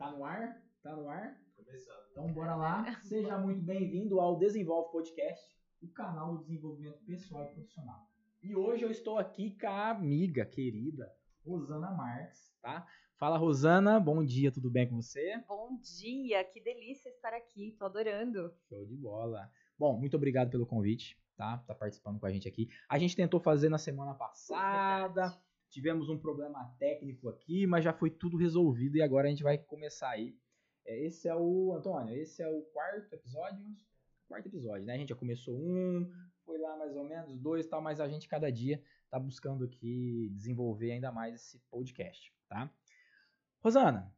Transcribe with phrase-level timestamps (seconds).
[0.00, 0.58] Tá no ar?
[0.82, 1.38] Tá no ar?
[1.54, 2.00] Começando.
[2.10, 2.86] Então bora lá.
[3.04, 5.44] Seja muito bem-vindo ao Desenvolve Podcast,
[5.82, 8.08] o canal do desenvolvimento pessoal e profissional.
[8.42, 12.86] E hoje eu estou aqui com a amiga querida Rosana Marques, tá?
[13.18, 15.36] Fala Rosana, bom dia, tudo bem com você?
[15.46, 18.54] Bom dia, que delícia estar aqui, tô adorando.
[18.70, 19.52] Show de bola.
[19.78, 21.58] Bom, muito obrigado pelo convite, tá?
[21.66, 22.70] Tá participando com a gente aqui.
[22.88, 25.26] A gente tentou fazer na semana passada.
[25.26, 25.49] Verdade.
[25.70, 29.56] Tivemos um problema técnico aqui, mas já foi tudo resolvido e agora a gente vai
[29.56, 30.36] começar aí.
[30.84, 33.64] É, Esse é o, Antônio, esse é o quarto episódio.
[34.28, 34.94] Quarto episódio, né?
[34.94, 36.10] A gente já começou um,
[36.44, 39.64] foi lá mais ou menos, dois e tal, mas a gente cada dia tá buscando
[39.64, 42.70] aqui desenvolver ainda mais esse podcast, tá?
[43.62, 44.12] Rosana,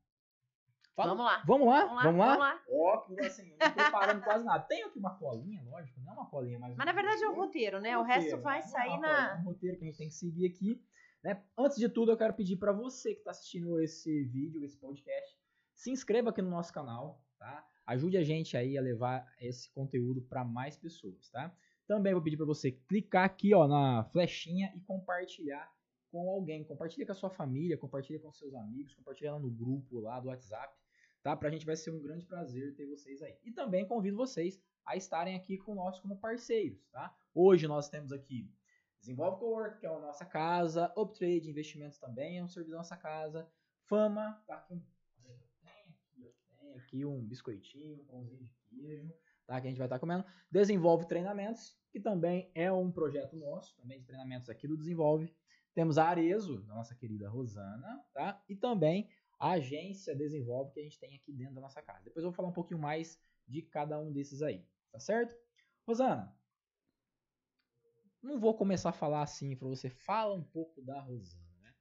[0.95, 1.43] fala- Vamos lá.
[1.47, 1.85] Vamos lá?
[1.85, 2.27] Vamos lá, Vamos lá?
[2.27, 2.63] vamos lá.
[2.71, 4.65] Ó, que assim, não preparando quase nada.
[4.65, 6.77] Tem aqui uma colinha, lógico, não é uma colinha, mas...
[6.77, 7.97] Mas na verdade é um roteiro, né?
[7.99, 9.31] O resto vai Não é sair na.
[9.33, 10.83] É um roteiro que a gente tem que seguir aqui.
[11.23, 11.43] Né?
[11.57, 15.39] Antes de tudo, eu quero pedir para você que está assistindo esse vídeo, esse podcast,
[15.73, 17.67] se inscreva aqui no nosso canal, tá?
[17.87, 21.55] Ajude a gente aí a levar esse conteúdo para mais pessoas, tá?
[21.87, 25.73] Também vou pedir para você clicar aqui, ó, na flechinha e compartilhar
[26.11, 26.65] com alguém.
[26.65, 30.29] Compartilha com a sua família, compartilha com seus amigos, compartilha lá no grupo lá do
[30.29, 30.77] WhatsApp,
[31.23, 31.37] tá?
[31.37, 33.37] Pra gente vai ser um grande prazer ter vocês aí.
[33.45, 37.17] E também convido vocês a estarem aqui com nós como parceiros, tá?
[37.35, 38.49] Hoje nós temos aqui
[39.03, 42.97] Desenvolve Cowork, que é a nossa casa, Uptrade Investimentos também é um serviço da nossa
[42.97, 43.51] casa,
[43.87, 44.81] Fama, tá aqui um,
[45.61, 49.13] tem aqui, tem aqui um biscoitinho, um pãozinho de queijo,
[49.45, 49.61] tá?
[49.61, 50.25] Que a gente vai estar comendo.
[50.49, 55.35] Desenvolve Treinamentos, que também é um projeto nosso, também de treinamentos aqui do Desenvolve.
[55.75, 58.41] Temos a Arezo, da nossa querida Rosana, tá?
[58.49, 62.05] E também a agência Desenvolve que a gente tem aqui dentro da nossa casa.
[62.05, 65.35] Depois eu vou falar um pouquinho mais de cada um desses aí, tá certo?
[65.85, 66.33] Rosana,
[68.23, 69.91] não vou começar a falar assim pra você.
[69.91, 71.75] Fala um pouco da Rosana, né?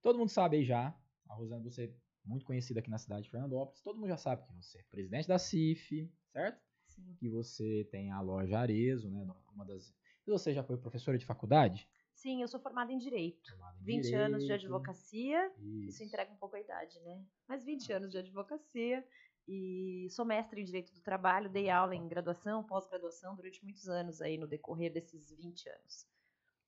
[0.00, 0.96] Todo mundo sabe aí já.
[1.28, 1.94] A Rosana, você é
[2.24, 3.82] muito conhecida aqui na cidade de Fernandópolis.
[3.82, 6.60] Todo mundo já sabe que você é presidente da CIF, certo?
[6.86, 7.16] Sim.
[7.18, 9.26] Que você tem a loja Arezo, né?
[9.52, 9.94] Uma das.
[10.26, 11.88] E você já foi professora de faculdade?
[12.14, 13.50] Sim, eu sou formada em Direito.
[13.50, 14.64] Formada em 20 anos de Direito.
[14.66, 15.52] advocacia.
[15.58, 16.04] Isso Isso.
[16.04, 17.24] entrega um pouco a idade, né?
[17.48, 19.04] Mas 20 anos de advocacia.
[19.48, 24.20] E sou mestre em Direito do Trabalho, dei aula em graduação, pós-graduação durante muitos anos
[24.22, 26.06] aí no decorrer desses 20 anos.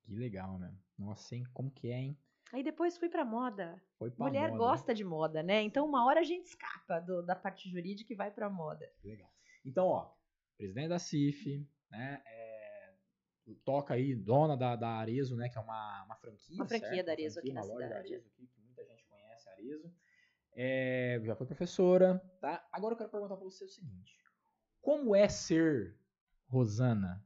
[0.02, 0.74] Que legal, né?
[0.98, 1.44] Nossa, hein?
[1.54, 2.18] Como que é, hein?
[2.52, 3.82] Aí depois fui pra moda.
[3.98, 4.58] Foi pra Mulher moda, né?
[4.58, 5.62] gosta de moda, né?
[5.62, 8.90] Então uma hora a gente escapa do- da parte jurídica e vai pra moda.
[9.00, 9.32] Que legal.
[9.64, 10.12] Então, ó,
[10.56, 12.22] presidente da CIF, né?
[12.26, 12.94] é,
[13.64, 15.48] toca aí, dona da, da Arezo, né?
[15.48, 16.56] Que é uma, uma franquia.
[16.56, 17.06] Uma franquia certo?
[17.06, 18.14] da Arezo aqui franquia, na loja da cidade.
[18.14, 19.94] Arezo aqui, que muita gente conhece a Arezo.
[20.56, 22.64] É, já foi professora, tá?
[22.72, 24.16] Agora eu quero perguntar pra você o seguinte:
[24.80, 25.98] Como é ser
[26.46, 27.24] Rosana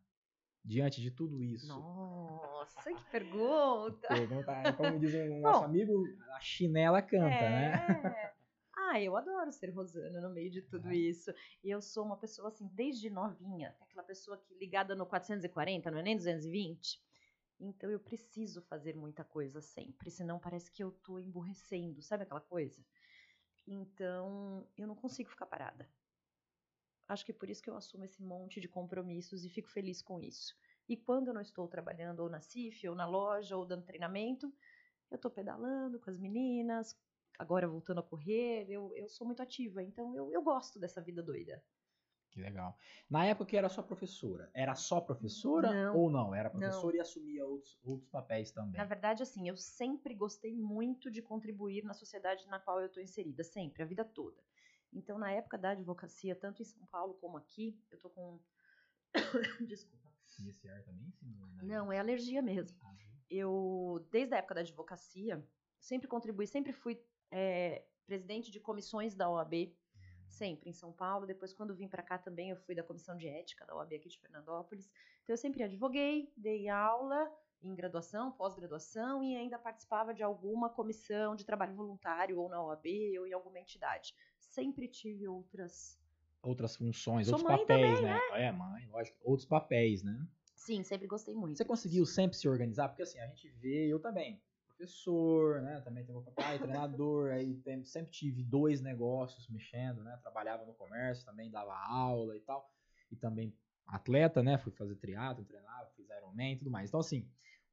[0.65, 1.69] diante de tudo isso?
[1.69, 4.09] Nossa, que pergunta!
[4.09, 5.65] Pergunta, como diz um nosso Bom.
[5.67, 6.05] amigo,
[6.35, 7.73] a chinela canta, né?
[8.25, 8.39] É.
[8.91, 11.31] Ah, eu adoro ser Rosana no meio de tudo isso.
[11.63, 15.99] E eu sou uma pessoa assim, desde novinha, aquela pessoa que ligada no 440, não
[15.99, 16.99] é nem 220.
[17.61, 22.41] Então eu preciso fazer muita coisa sempre, senão parece que eu tô emburrecendo, sabe aquela
[22.41, 22.81] coisa?
[23.71, 25.87] Então eu não consigo ficar parada.
[27.07, 30.21] Acho que por isso que eu assumo esse monte de compromissos e fico feliz com
[30.21, 30.57] isso.
[30.89, 34.53] E quando eu não estou trabalhando ou na CIF, ou na loja, ou dando treinamento,
[35.11, 36.99] eu tô pedalando com as meninas,
[37.39, 41.23] agora voltando a correr, eu, eu sou muito ativa, então eu, eu gosto dessa vida
[41.23, 41.63] doida.
[42.39, 42.79] Que legal.
[43.11, 45.97] Na época que era só professora, era só professora Não.
[45.97, 46.33] ou não?
[46.33, 46.61] Era Não.
[46.61, 48.79] professora e assumia outros, outros papéis também.
[48.79, 53.03] Na verdade, assim, eu sempre gostei muito de contribuir na sociedade na qual eu estou
[53.03, 54.41] inserida, sempre, a vida toda.
[54.93, 58.41] Então, na época da advocacia, tanto em São Paulo como aqui, eu tô com.
[59.67, 60.09] Desculpa.
[60.39, 61.35] E esse ar também, sim?
[61.57, 61.63] né?
[61.65, 62.79] Não, é alergia mesmo.
[62.83, 63.09] Ah, viu?
[63.29, 65.45] eu, desde a época da advocacia,
[65.81, 67.03] sempre contribuí, sempre fui
[67.33, 69.77] é, presidente de comissões da OAB,
[70.29, 71.27] sempre em São Paulo.
[71.27, 74.09] Depois, quando vim para cá também, eu fui da comissão de ética da OAB aqui
[74.09, 74.91] de Fernandópolis.
[75.23, 77.31] Então, eu sempre advoguei, dei aula
[77.63, 82.87] em graduação, pós-graduação e ainda participava de alguma comissão de trabalho voluntário ou na OAB
[83.19, 84.15] ou em alguma entidade.
[84.39, 85.99] Sempre tive outras.
[86.41, 88.21] Outras funções, Sou outros papéis, também, né?
[88.33, 89.19] É, mãe, lógico.
[89.25, 90.25] Outros papéis, né?
[90.55, 91.57] Sim, sempre gostei muito.
[91.57, 92.89] Você conseguiu sempre se organizar?
[92.89, 94.41] Porque assim, a gente vê, eu também,
[94.79, 95.81] professor, né?
[95.81, 96.59] Também tenho meu papai,
[96.95, 100.17] treinador, aí tem- sempre tive dois negócios mexendo, né?
[100.23, 102.73] Trabalhava no comércio, também dava aula e tal.
[103.11, 103.53] E também
[103.87, 104.57] atleta, né?
[104.57, 106.89] Fui fazer triatlo, treinava, fiz Ironman e tudo mais.
[106.89, 107.29] Então, assim,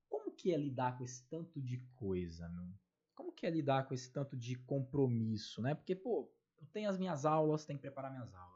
[0.09, 2.67] como que é lidar com esse tanto de coisa, meu?
[3.13, 5.75] Como que é lidar com esse tanto de compromisso, né?
[5.75, 6.29] Porque, pô,
[6.59, 8.55] eu tenho as minhas aulas, tenho que preparar minhas aulas.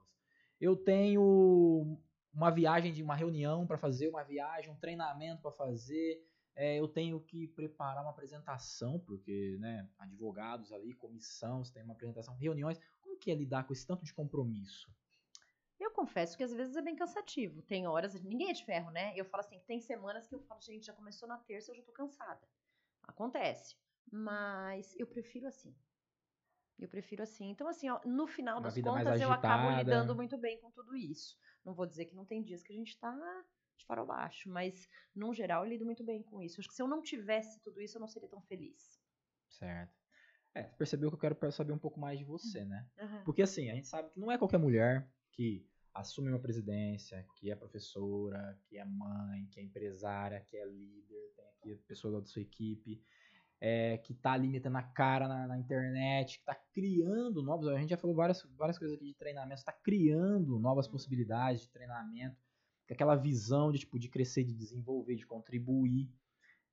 [0.60, 1.98] Eu tenho
[2.34, 6.26] uma viagem de uma reunião para fazer, uma viagem, um treinamento para fazer.
[6.60, 11.94] É, eu tenho que preparar uma apresentação, porque, né, advogados ali, comissão, você tem uma
[11.94, 12.78] apresentação, reuniões.
[13.00, 14.94] Como que é lidar com esse tanto de compromisso?
[15.80, 17.62] Eu confesso que às vezes é bem cansativo.
[17.62, 19.14] Tem horas, ninguém é de ferro, né?
[19.16, 21.82] Eu falo assim, tem semanas que eu falo, gente, já começou na terça, eu já
[21.82, 22.46] tô cansada.
[23.04, 23.78] Acontece.
[24.12, 25.74] Mas eu prefiro assim.
[26.78, 27.50] Eu prefiro assim.
[27.52, 30.94] Então, assim, ó, no final Uma das contas, eu acabo lidando muito bem com tudo
[30.94, 31.38] isso.
[31.64, 33.16] Não vou dizer que não tem dias que a gente tá
[33.80, 36.60] de farol baixo, mas, num geral, eu lido muito bem com isso.
[36.60, 39.00] Acho que se eu não tivesse tudo isso, eu não seria tão feliz.
[39.50, 39.98] Certo.
[40.54, 42.88] É, você percebeu que eu quero saber um pouco mais de você, né?
[43.00, 43.24] Aham.
[43.24, 47.52] Porque assim, a gente sabe que não é qualquer mulher que assume uma presidência, que
[47.52, 52.26] é professora, que é mãe, que é empresária, que é líder, tem aqui pessoas da
[52.26, 53.04] sua equipe,
[53.62, 57.68] é, que tá ali metendo a cara na, na internet, que tá criando novos.
[57.68, 60.92] A gente já falou várias, várias coisas aqui de treinamento, está criando novas Hum.
[60.92, 62.38] possibilidades de treinamento,
[62.94, 66.10] aquela visão de tipo de crescer, de desenvolver, de contribuir.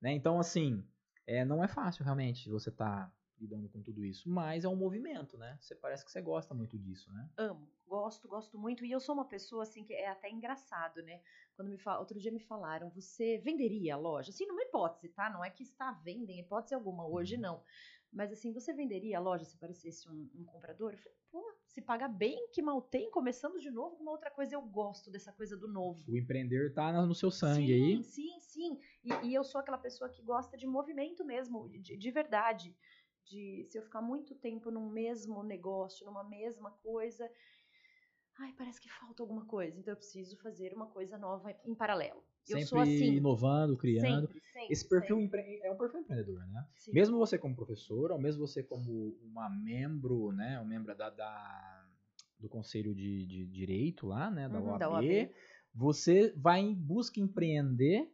[0.01, 0.13] Né?
[0.13, 0.85] Então, assim,
[1.27, 5.37] é, não é fácil realmente você tá lidando com tudo isso, mas é um movimento,
[5.37, 5.59] né?
[5.61, 7.29] Você parece que você gosta muito disso, né?
[7.37, 8.85] Amo, gosto, gosto muito.
[8.85, 11.21] E eu sou uma pessoa assim que é até engraçado, né?
[11.55, 14.31] Quando me fala, outro dia me falaram, você venderia a loja?
[14.31, 15.29] Assim, numa hipótese, tá?
[15.31, 17.63] Não é que está em hipótese alguma, hoje não.
[18.17, 20.93] Mas assim, você venderia a loja se parecesse um, um comprador?
[20.93, 24.31] Eu falei, pô, se paga bem, que mal tem, começando de novo com uma outra
[24.31, 24.55] coisa.
[24.55, 26.03] Eu gosto dessa coisa do novo.
[26.11, 28.03] O empreender tá no seu sangue sim, aí.
[28.03, 28.81] Sim, sim.
[29.05, 32.75] E, e eu sou aquela pessoa que gosta de movimento mesmo, de, de verdade.
[33.23, 37.31] De se eu ficar muito tempo num mesmo negócio, numa mesma coisa,
[38.39, 39.79] ai, parece que falta alguma coisa.
[39.79, 42.25] Então eu preciso fazer uma coisa nova em paralelo.
[42.49, 43.17] Eu Sempre sou assim.
[43.17, 44.27] inovando, criando.
[44.29, 45.41] Sempre, sempre, Esse perfil sempre.
[45.41, 46.67] empre- é um perfil empreendedor, né?
[46.77, 46.93] Sim.
[46.93, 50.61] Mesmo você como professora, ou mesmo você como uma membro, né?
[50.61, 51.87] Um membro da, da-
[52.39, 54.49] do conselho de, de direito lá, né?
[54.49, 55.31] Da Uhum, OAB, da OAB.
[55.75, 58.13] você vai em busca empreender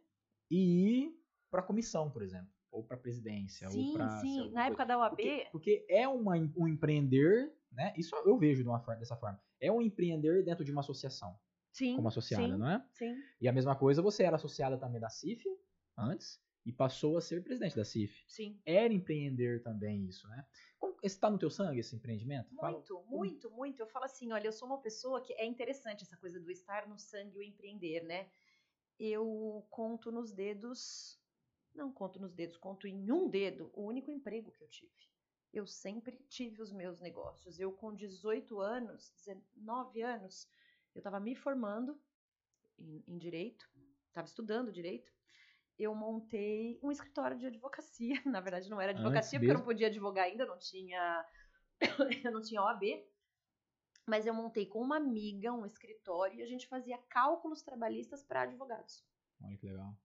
[0.49, 1.19] e ir
[1.51, 4.51] para comissão, por exemplo, ou para presidência, ou Sim, para sim.
[4.51, 7.93] Na época da OAB, porque, porque é uma, um empreender, né?
[7.97, 9.39] Isso eu vejo de uma dessa forma.
[9.59, 11.37] É um empreender dentro de uma associação,
[11.73, 11.95] sim.
[11.95, 12.85] como associada, sim, não é?
[12.93, 13.15] Sim.
[13.41, 15.43] E a mesma coisa, você era associada também da CIF
[15.97, 18.23] antes e passou a ser presidente da CIF.
[18.27, 18.61] Sim.
[18.65, 20.45] Era empreender também isso, né?
[20.79, 22.55] Como, esse tá no teu sangue, esse empreendimento?
[22.55, 23.79] Fala- Muito, muito, muito.
[23.81, 26.87] Eu falo assim, olha, eu sou uma pessoa que é interessante essa coisa do estar
[26.87, 28.29] no sangue e o empreender, né?
[28.97, 31.19] Eu conto nos dedos,
[31.75, 34.93] não conto nos dedos, conto em um dedo o único emprego que eu tive.
[35.51, 37.59] Eu sempre tive os meus negócios.
[37.59, 40.47] Eu com 18 anos, 19 anos,
[40.93, 41.99] eu estava me formando
[42.77, 43.67] em, em direito,
[44.07, 45.11] estava estudando direito.
[45.77, 48.15] Eu montei um escritório de advocacia.
[48.25, 51.25] Na verdade, não era Antes advocacia, porque eu não podia advogar ainda, não tinha
[52.23, 52.83] eu não tinha OAB,
[54.05, 58.41] mas eu montei com uma amiga um escritório e a gente fazia cálculos trabalhistas para
[58.41, 59.03] advogados.
[59.41, 59.95] Olha que legal.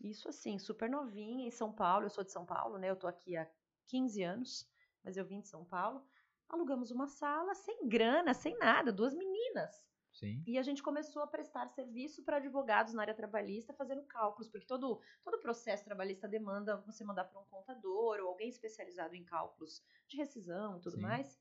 [0.00, 2.90] Isso assim, super novinha em São Paulo, eu sou de São Paulo, né?
[2.90, 3.48] Eu tô aqui há
[3.86, 4.68] 15 anos,
[5.04, 6.04] mas eu vim de São Paulo.
[6.48, 9.86] Alugamos uma sala sem grana, sem nada, duas meninas.
[10.12, 10.42] Sim.
[10.46, 14.66] E a gente começou a prestar serviço para advogados na área trabalhista, fazendo cálculos, porque
[14.66, 19.82] todo, todo processo trabalhista demanda você mandar para um contador ou alguém especializado em cálculos
[20.06, 21.02] de rescisão e tudo Sim.
[21.02, 21.40] mais,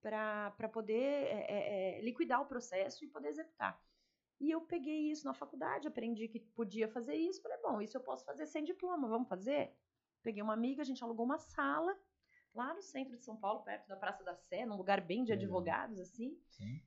[0.00, 3.80] para poder é, é, é, liquidar o processo e poder executar.
[4.40, 8.00] E eu peguei isso na faculdade, aprendi que podia fazer isso, falei, bom, isso eu
[8.00, 9.72] posso fazer sem diploma, vamos fazer?
[10.20, 11.96] Peguei uma amiga, a gente alugou uma sala
[12.52, 15.32] lá no centro de São Paulo, perto da Praça da Sé, num lugar bem de
[15.32, 16.82] advogados, assim Sim.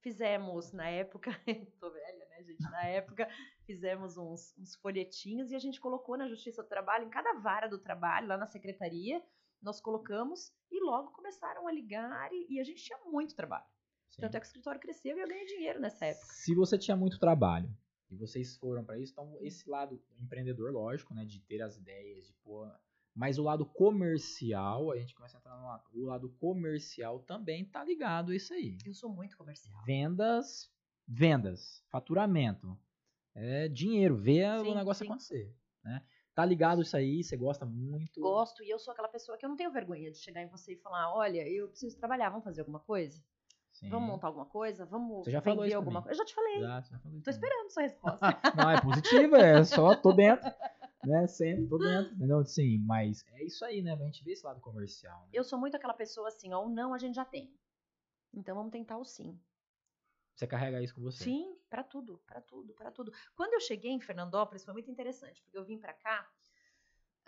[0.00, 1.30] Fizemos na época,
[1.80, 2.62] tô velha, né, gente?
[2.62, 3.28] Na época,
[3.66, 7.68] fizemos uns, uns folhetinhos e a gente colocou na Justiça do Trabalho, em cada vara
[7.68, 9.22] do trabalho, lá na secretaria,
[9.62, 13.66] nós colocamos e logo começaram a ligar e, e a gente tinha muito trabalho.
[14.10, 14.20] sim.
[14.20, 16.26] Tanto é que o escritório cresceu e eu ganhei dinheiro nessa época.
[16.26, 17.68] Se você tinha muito trabalho
[18.10, 22.26] e vocês foram para isso, então esse lado empreendedor, lógico, né, de ter as ideias,
[22.26, 22.70] de pôr,
[23.18, 27.64] mas o lado comercial, a gente começa a entrar no lado, o lado comercial também
[27.64, 28.78] tá ligado a isso aí.
[28.86, 29.76] Eu sou muito comercial.
[29.84, 30.70] Vendas,
[31.04, 32.78] vendas, faturamento,
[33.34, 35.10] é dinheiro, ver o negócio sim.
[35.10, 36.00] acontecer, né?
[36.32, 38.20] Tá ligado isso aí, você gosta muito.
[38.20, 40.74] Gosto e eu sou aquela pessoa que eu não tenho vergonha de chegar em você
[40.74, 43.20] e falar: olha, eu preciso trabalhar, vamos fazer alguma coisa?
[43.72, 43.88] Sim.
[43.88, 44.86] Vamos montar alguma coisa?
[44.86, 46.14] Vamos Você já vender falou isso alguma coisa?
[46.14, 46.60] Eu já te falei.
[46.60, 47.22] Já, já isso Tô também.
[47.26, 48.40] esperando sua resposta.
[48.56, 50.48] Não, é positiva, é só tô dentro,
[51.04, 51.26] né?
[51.26, 52.44] Sempre tô dentro, entendeu?
[52.44, 53.92] Sim, mas é isso aí, né?
[53.92, 55.22] A gente vê esse lado comercial.
[55.22, 55.30] Né?
[55.32, 57.52] Eu sou muito aquela pessoa assim, ó, o não a gente já tem.
[58.32, 59.38] Então vamos tentar o sim.
[60.34, 61.24] Você carrega isso com você.
[61.24, 63.12] Sim, pra tudo, pra tudo, pra tudo.
[63.34, 66.28] Quando eu cheguei em Fernandópolis foi muito interessante, porque eu vim pra cá,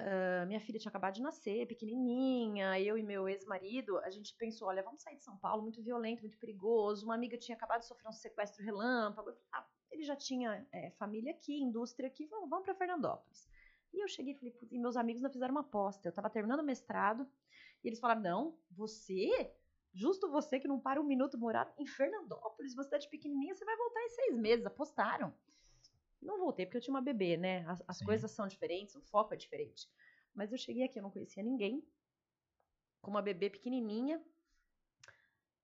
[0.00, 4.68] ah, minha filha tinha acabado de nascer, pequenininha, eu e meu ex-marido, a gente pensou,
[4.68, 7.04] olha, vamos sair de São Paulo, muito violento, muito perigoso.
[7.04, 9.32] Uma amiga tinha acabado de sofrer um sequestro relâmpago.
[9.52, 13.48] Ah, ele já tinha é, família aqui, indústria aqui, vamos, vamos para Fernandópolis.
[13.92, 16.08] E eu cheguei e falei, "Putz", e meus amigos ainda fizeram uma aposta.
[16.08, 17.28] Eu estava terminando o mestrado
[17.82, 19.52] e eles falaram: não, você
[19.92, 23.76] Justo você que não para um minuto morar em Fernandópolis, uma cidade pequenininha, você vai
[23.76, 24.64] voltar em seis meses.
[24.64, 25.34] Apostaram.
[26.22, 27.64] Não voltei porque eu tinha uma bebê, né?
[27.66, 29.88] As, as coisas são diferentes, o foco é diferente.
[30.34, 31.84] Mas eu cheguei aqui, eu não conhecia ninguém,
[33.02, 34.22] com uma bebê pequenininha.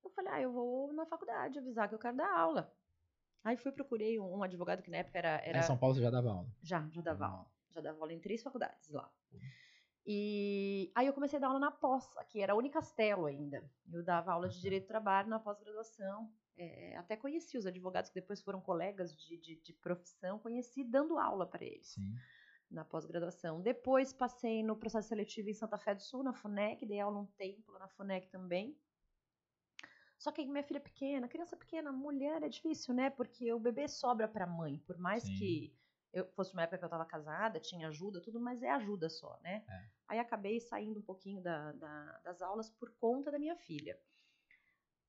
[0.02, 2.75] Eu falei, ah, eu vou na faculdade avisar que eu quero dar aula.
[3.45, 5.59] Aí fui, procurei um, um advogado que na época era, era...
[5.61, 6.49] Em São Paulo você já dava aula?
[6.62, 7.55] Já, já dava aula.
[7.76, 9.12] Já dava aula em três faculdades lá.
[10.06, 13.68] E aí eu comecei a dar aula na pós, que era a Unicastelo ainda.
[13.92, 16.33] Eu dava aula de Direito do Trabalho na pós-graduação.
[16.56, 21.18] É, até conheci os advogados que depois foram colegas de, de, de profissão, conheci dando
[21.18, 21.88] aula para eles.
[21.88, 22.14] Sim.
[22.71, 23.61] Na pós-graduação.
[23.61, 27.26] Depois passei no processo seletivo em Santa Fé do Sul, na FUNEC, dei aula um
[27.26, 28.75] tempo lá na FUNEC também.
[30.18, 33.11] Só que minha filha é pequena, criança pequena, mulher é difícil, né?
[33.11, 35.35] Porque o bebê sobra para mãe, por mais Sim.
[35.35, 35.76] que
[36.16, 39.38] eu fosse uma época que eu estava casada, tinha ajuda, tudo, mas é ajuda só,
[39.42, 39.64] né?
[39.68, 39.85] É.
[40.08, 43.99] Aí acabei saindo um pouquinho da, da, das aulas por conta da minha filha.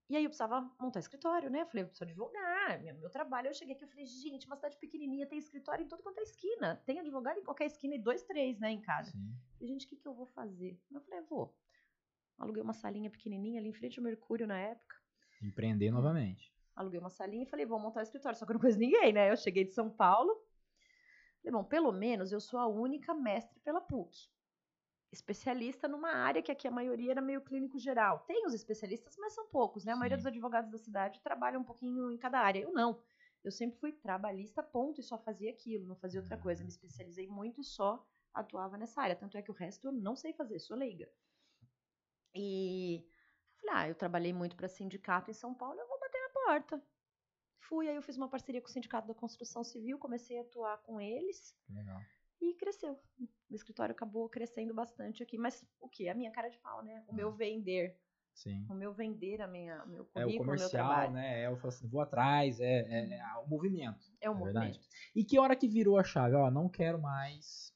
[0.09, 1.61] E aí eu precisava montar escritório, né?
[1.61, 3.47] Eu falei, eu preciso advogar, meu, meu trabalho.
[3.47, 6.23] Eu cheguei aqui, eu falei, gente, uma cidade pequenininha tem escritório em todo quanto é
[6.23, 6.81] esquina.
[6.85, 9.11] Tem advogado em qualquer esquina e dois, três, né, em casa.
[9.11, 9.35] Sim.
[9.57, 10.79] Falei, gente, o que, que eu vou fazer?
[10.91, 11.53] Eu falei, vou.
[12.37, 14.95] Aluguei uma salinha pequenininha ali em frente ao Mercúrio na época.
[15.41, 16.53] Empreender novamente.
[16.73, 18.37] Aluguei uma salinha e falei, vou montar o escritório.
[18.37, 19.29] Só que eu não conheço ninguém, né?
[19.29, 20.46] Eu cheguei de São Paulo.
[21.47, 24.29] Falei, bom, pelo menos eu sou a única mestre pela PUC.
[25.13, 28.19] Especialista numa área que aqui a maioria era meio clínico geral.
[28.27, 29.93] Tem os especialistas, mas são poucos, né?
[29.93, 29.99] A Sim.
[29.99, 32.59] maioria dos advogados da cidade trabalha um pouquinho em cada área.
[32.59, 33.01] Eu não.
[33.45, 36.63] Eu sempre fui trabalhista, ponto, e só fazia aquilo, não fazia outra coisa.
[36.63, 39.15] Me especializei muito e só atuava nessa área.
[39.15, 41.09] Tanto é que o resto eu não sei fazer, sou leiga.
[42.35, 43.07] E
[43.61, 46.96] falei, ah, eu trabalhei muito para sindicato em São Paulo, eu vou bater na porta.
[47.67, 50.77] Fui, aí eu fiz uma parceria com o Sindicato da Construção Civil, comecei a atuar
[50.83, 51.55] com eles.
[51.69, 51.99] Legal.
[52.41, 52.99] E cresceu.
[53.49, 55.37] O escritório acabou crescendo bastante aqui.
[55.37, 56.07] Mas o que?
[56.07, 57.03] A minha cara de pau, né?
[57.07, 57.35] O meu hum.
[57.35, 57.99] vender.
[58.33, 58.65] Sim.
[58.69, 61.41] O meu vender, a minha, o meu currículo, É o comercial, né?
[61.41, 64.05] É o assim, vou atrás, é, é, é, o movimento.
[64.21, 64.63] É o é movimento.
[64.63, 64.87] Verdade.
[65.15, 66.35] E que hora que virou a chave?
[66.35, 67.73] Ó, não quero mais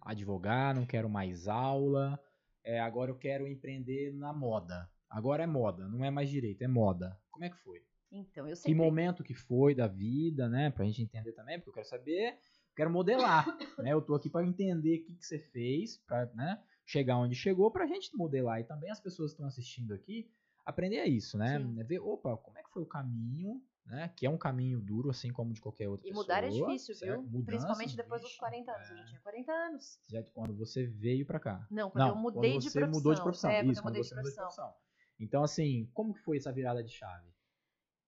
[0.00, 2.18] advogar, não quero mais aula,
[2.64, 4.90] é, agora eu quero empreender na moda.
[5.10, 7.20] Agora é moda, não é mais direito, é moda.
[7.30, 7.84] Como é que foi?
[8.10, 8.72] Então, eu sempre...
[8.72, 10.70] Que momento que foi da vida, né?
[10.70, 12.38] Pra gente entender também, porque eu quero saber,
[12.74, 13.46] quero modelar,
[13.78, 13.92] né?
[13.92, 16.62] Eu tô aqui para entender o que, que você fez, pra, né?
[16.84, 18.60] Chegar onde chegou, pra gente modelar.
[18.60, 20.30] E também as pessoas que estão assistindo aqui,
[20.64, 21.58] aprender isso, né?
[21.58, 21.82] Sim.
[21.84, 24.12] Ver, opa, como é que foi o caminho, né?
[24.16, 26.22] Que é um caminho duro, assim como de qualquer outra e pessoa.
[26.22, 27.22] E mudar é difícil, certo?
[27.22, 27.30] viu?
[27.30, 28.88] Mudança, Principalmente depois dos 40 anos.
[28.88, 28.92] É.
[28.92, 30.00] Eu já tinha 40 anos.
[30.08, 31.66] Já quando você veio pra cá.
[31.70, 33.00] Não, quando Não, eu mudei quando de você profissão.
[33.00, 33.50] mudou de profissão.
[33.50, 34.74] É, isso, quando eu mudei de profissão.
[35.18, 37.35] Então, assim, como que foi essa virada de chave?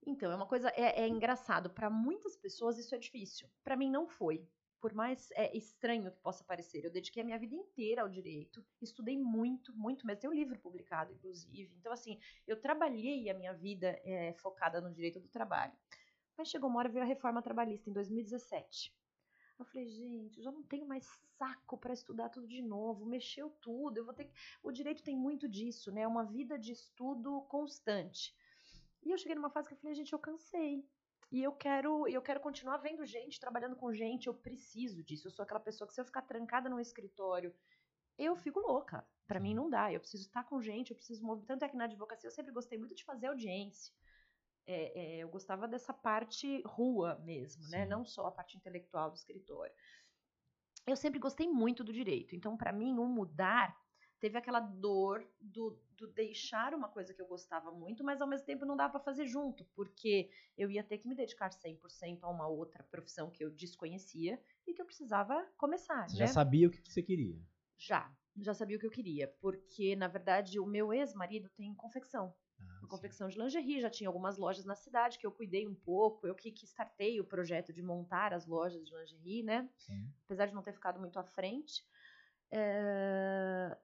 [0.06, 1.70] Então, é uma coisa, é, é engraçado.
[1.70, 3.48] Para muitas pessoas isso é difícil.
[3.62, 4.46] Para mim não foi.
[4.80, 8.64] Por mais é, estranho que possa parecer, eu dediquei a minha vida inteira ao direito,
[8.80, 10.20] estudei muito, muito mesmo.
[10.20, 11.74] Tem um livro publicado, inclusive.
[11.76, 15.72] Então, assim, eu trabalhei a minha vida é, focada no direito do trabalho.
[16.36, 18.96] Mas chegou uma hora, veio a reforma trabalhista em 2017.
[19.58, 21.04] Eu falei, gente, eu já não tenho mais
[21.36, 24.32] saco para estudar tudo de novo, mexeu tudo, eu vou ter que...
[24.62, 26.02] O direito tem muito disso, né?
[26.02, 28.32] É uma vida de estudo constante.
[29.02, 30.84] E eu cheguei numa fase que eu falei, gente, eu cansei.
[31.30, 35.28] E eu quero, eu quero continuar vendo gente, trabalhando com gente, eu preciso disso.
[35.28, 37.54] Eu sou aquela pessoa que se eu ficar trancada num escritório,
[38.16, 39.06] eu fico louca.
[39.26, 39.92] Para mim não dá.
[39.92, 41.46] Eu preciso estar com gente, eu preciso mover.
[41.46, 43.92] Tanto é que na advocacia eu sempre gostei muito de fazer audiência
[44.68, 47.68] é, é, eu gostava dessa parte rua mesmo, né?
[47.68, 47.76] Sim.
[47.78, 47.86] né?
[47.86, 49.74] Não só a parte intelectual do escritório.
[50.86, 52.36] Eu sempre gostei muito do direito.
[52.36, 53.74] Então, para mim, o mudar
[54.20, 58.46] teve aquela dor do, do, deixar uma coisa que eu gostava muito, mas ao mesmo
[58.46, 62.28] tempo não dava para fazer junto, porque eu ia ter que me dedicar 100% a
[62.28, 66.08] uma outra profissão que eu desconhecia e que eu precisava começar.
[66.08, 66.26] Você né?
[66.26, 67.40] já sabia o que você queria?
[67.76, 72.34] Já, já sabia o que eu queria, porque na verdade o meu ex-marido tem confecção
[72.80, 76.26] uma confecção de lingerie, já tinha algumas lojas na cidade que eu cuidei um pouco,
[76.26, 79.68] eu que, que startei o projeto de montar as lojas de lingerie, né?
[79.76, 80.10] Sim.
[80.24, 81.84] Apesar de não ter ficado muito à frente.
[82.50, 83.76] É...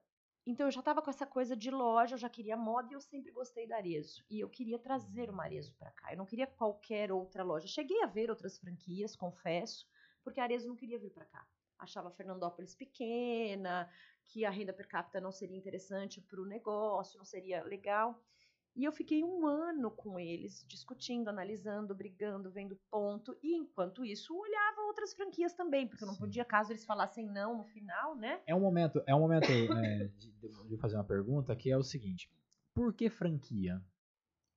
[0.45, 3.01] Então eu já estava com essa coisa de loja, eu já queria moda e eu
[3.01, 4.23] sempre gostei da Arezo.
[4.29, 6.11] E eu queria trazer o Arezo para cá.
[6.13, 7.67] Eu não queria qualquer outra loja.
[7.67, 9.87] Cheguei a ver outras franquias, confesso,
[10.23, 11.47] porque a Arezo não queria vir para cá.
[11.79, 13.89] Achava Fernandópolis pequena,
[14.23, 18.23] que a renda per capita não seria interessante para o negócio, não seria legal.
[18.75, 23.37] E eu fiquei um ano com eles, discutindo, analisando, brigando, vendo ponto.
[23.41, 27.57] E enquanto isso, olhava outras franquias também, porque eu não podia, caso eles falassem não
[27.57, 28.41] no final, né?
[28.45, 31.83] É um momento, é um momento é, de, de, fazer uma pergunta que é o
[31.83, 32.29] seguinte:
[32.73, 33.81] por que franquia?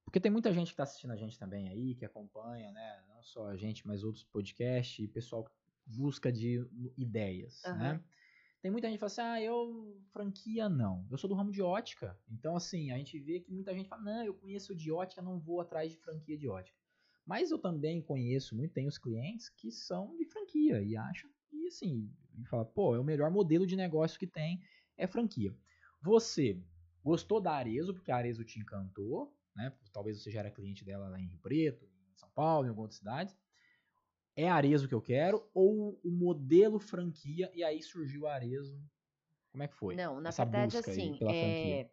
[0.05, 3.05] Porque tem muita gente que está assistindo a gente também aí, que acompanha, né?
[3.07, 5.53] Não só a gente, mas outros podcasts e pessoal que
[5.87, 7.77] busca de ideias, uhum.
[7.77, 8.05] né?
[8.61, 11.07] Tem muita gente que fala assim, ah, eu franquia não.
[11.11, 12.19] Eu sou do ramo de ótica.
[12.29, 15.39] Então, assim, a gente vê que muita gente fala, não, eu conheço de ótica, não
[15.39, 16.77] vou atrás de franquia de ótica.
[17.25, 21.67] Mas eu também conheço muito, tenho os clientes que são de franquia e acham, e
[21.69, 24.61] assim, e fala, pô, é o melhor modelo de negócio que tem,
[24.97, 25.55] é franquia.
[26.01, 26.61] Você
[27.05, 29.73] gostou da Arezo, porque a Arezo te encantou, né?
[29.93, 32.87] Talvez você já era cliente dela lá em Rio Preto, em São Paulo, em algumas
[32.87, 33.37] outras cidades
[34.39, 38.81] é Arezo que eu quero ou o modelo franquia e aí surgiu Arezo?
[39.51, 39.97] Como é que foi?
[39.97, 41.91] Não, na verdade assim, é,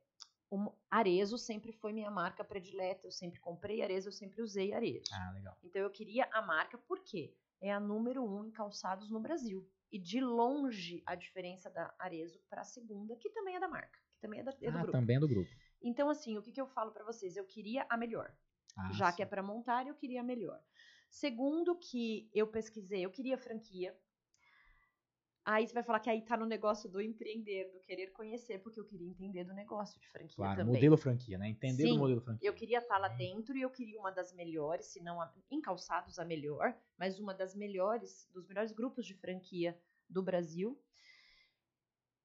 [0.52, 5.10] o Arezo sempre foi minha marca predileta, eu sempre comprei Arezo, eu sempre usei Arezo.
[5.12, 5.58] Ah, legal.
[5.64, 9.68] Então eu queria a marca porque é a número um em calçados no Brasil.
[9.92, 13.98] E de longe a diferença da Arezo para a segunda, que também é da marca,
[14.14, 14.92] que também é, da, é do ah, grupo.
[14.92, 15.50] também é do grupo.
[15.82, 17.36] Então assim, o que, que eu falo para vocês?
[17.36, 18.32] Eu queria a melhor.
[18.78, 19.18] Ah, Já sim.
[19.18, 20.62] que é para montar, eu queria a melhor.
[21.16, 23.98] Segundo que eu pesquisei, eu queria franquia.
[25.46, 28.82] Aí você vai falar que aí tá no negócio do empreender, do querer conhecer, porque
[28.82, 30.74] eu queria entender do negócio de franquia claro, também.
[30.74, 31.48] modelo franquia, né?
[31.48, 32.50] Entender Sim, do modelo franquia.
[32.50, 35.34] Eu queria estar tá lá dentro e eu queria uma das melhores, se não a,
[35.50, 40.78] em calçados a melhor, mas uma das melhores, dos melhores grupos de franquia do Brasil.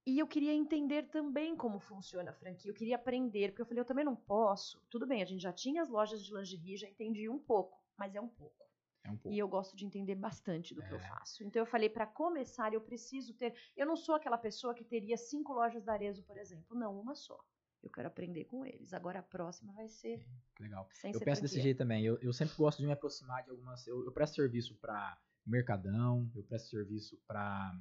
[0.05, 3.83] E eu queria entender também como funciona a franquia, eu queria aprender, porque eu falei,
[3.83, 4.83] eu também não posso.
[4.91, 8.17] Tudo bem, a gente já tinha as lojas de lingerie, já entendi um pouco, mas
[8.17, 8.70] é um pouco.
[9.03, 10.87] É um e eu gosto de entender bastante do é.
[10.87, 11.09] que eu é.
[11.09, 11.43] faço.
[11.45, 13.55] Então eu falei, para começar, eu preciso ter.
[13.77, 16.77] Eu não sou aquela pessoa que teria cinco lojas da Arezo, por exemplo.
[16.77, 17.39] Não, uma só.
[17.83, 18.93] Eu quero aprender com eles.
[18.93, 20.23] Agora a próxima vai ser.
[20.59, 20.87] Legal.
[21.03, 22.05] eu penso desse jeito também.
[22.05, 23.87] Eu, eu sempre gosto de me aproximar de algumas.
[23.87, 27.75] Eu, eu presto serviço para Mercadão, eu presto serviço para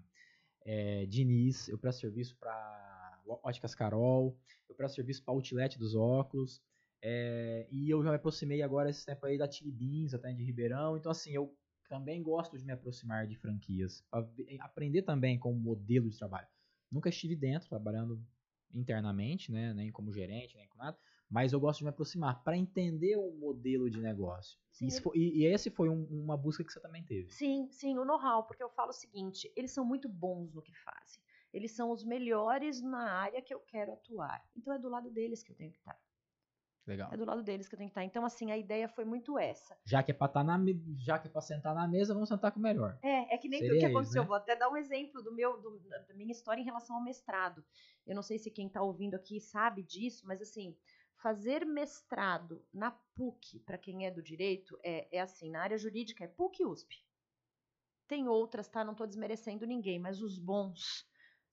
[0.65, 4.37] é, Diniz, eu presto serviço para Óticas Carol,
[4.69, 6.61] eu presto serviço para Outlet dos óculos.
[7.01, 10.43] É, e eu já me aproximei agora esse tempo aí da Chili Beans, até de
[10.43, 10.97] Ribeirão.
[10.97, 11.55] Então, assim, eu
[11.87, 14.27] também gosto de me aproximar de franquias, para
[14.59, 16.47] aprender também com o modelo de trabalho.
[16.91, 18.21] Nunca estive dentro, trabalhando
[18.73, 20.97] internamente, né, nem como gerente, nem com nada,
[21.29, 24.59] mas eu gosto de me aproximar para entender o modelo de negócio.
[25.01, 27.29] Foi, e, e, esse foi um, uma busca que você também teve.
[27.31, 30.73] Sim, sim, o know-how, porque eu falo o seguinte: eles são muito bons no que
[30.73, 31.21] fazem.
[31.51, 34.41] Eles são os melhores na área que eu quero atuar.
[34.55, 35.99] Então é do lado deles que eu tenho que estar.
[36.85, 37.09] Legal.
[37.13, 38.03] É do lado deles que eu tenho que estar.
[38.03, 39.77] Então, assim, a ideia foi muito essa.
[39.85, 40.57] Já que é pra, tá na,
[40.97, 42.97] já que é pra sentar na mesa, vamos sentar com o melhor.
[43.03, 44.23] É, é que nem o que aconteceu.
[44.23, 44.27] Né?
[44.27, 47.63] Vou até dar um exemplo do meu, do, da minha história em relação ao mestrado.
[48.07, 50.75] Eu não sei se quem tá ouvindo aqui sabe disso, mas assim,
[51.17, 56.23] fazer mestrado na PUC, para quem é do direito, é, é assim, na área jurídica
[56.23, 56.95] é PUC e USP.
[58.07, 58.83] Tem outras, tá?
[58.83, 61.07] Não tô desmerecendo ninguém, mas os bons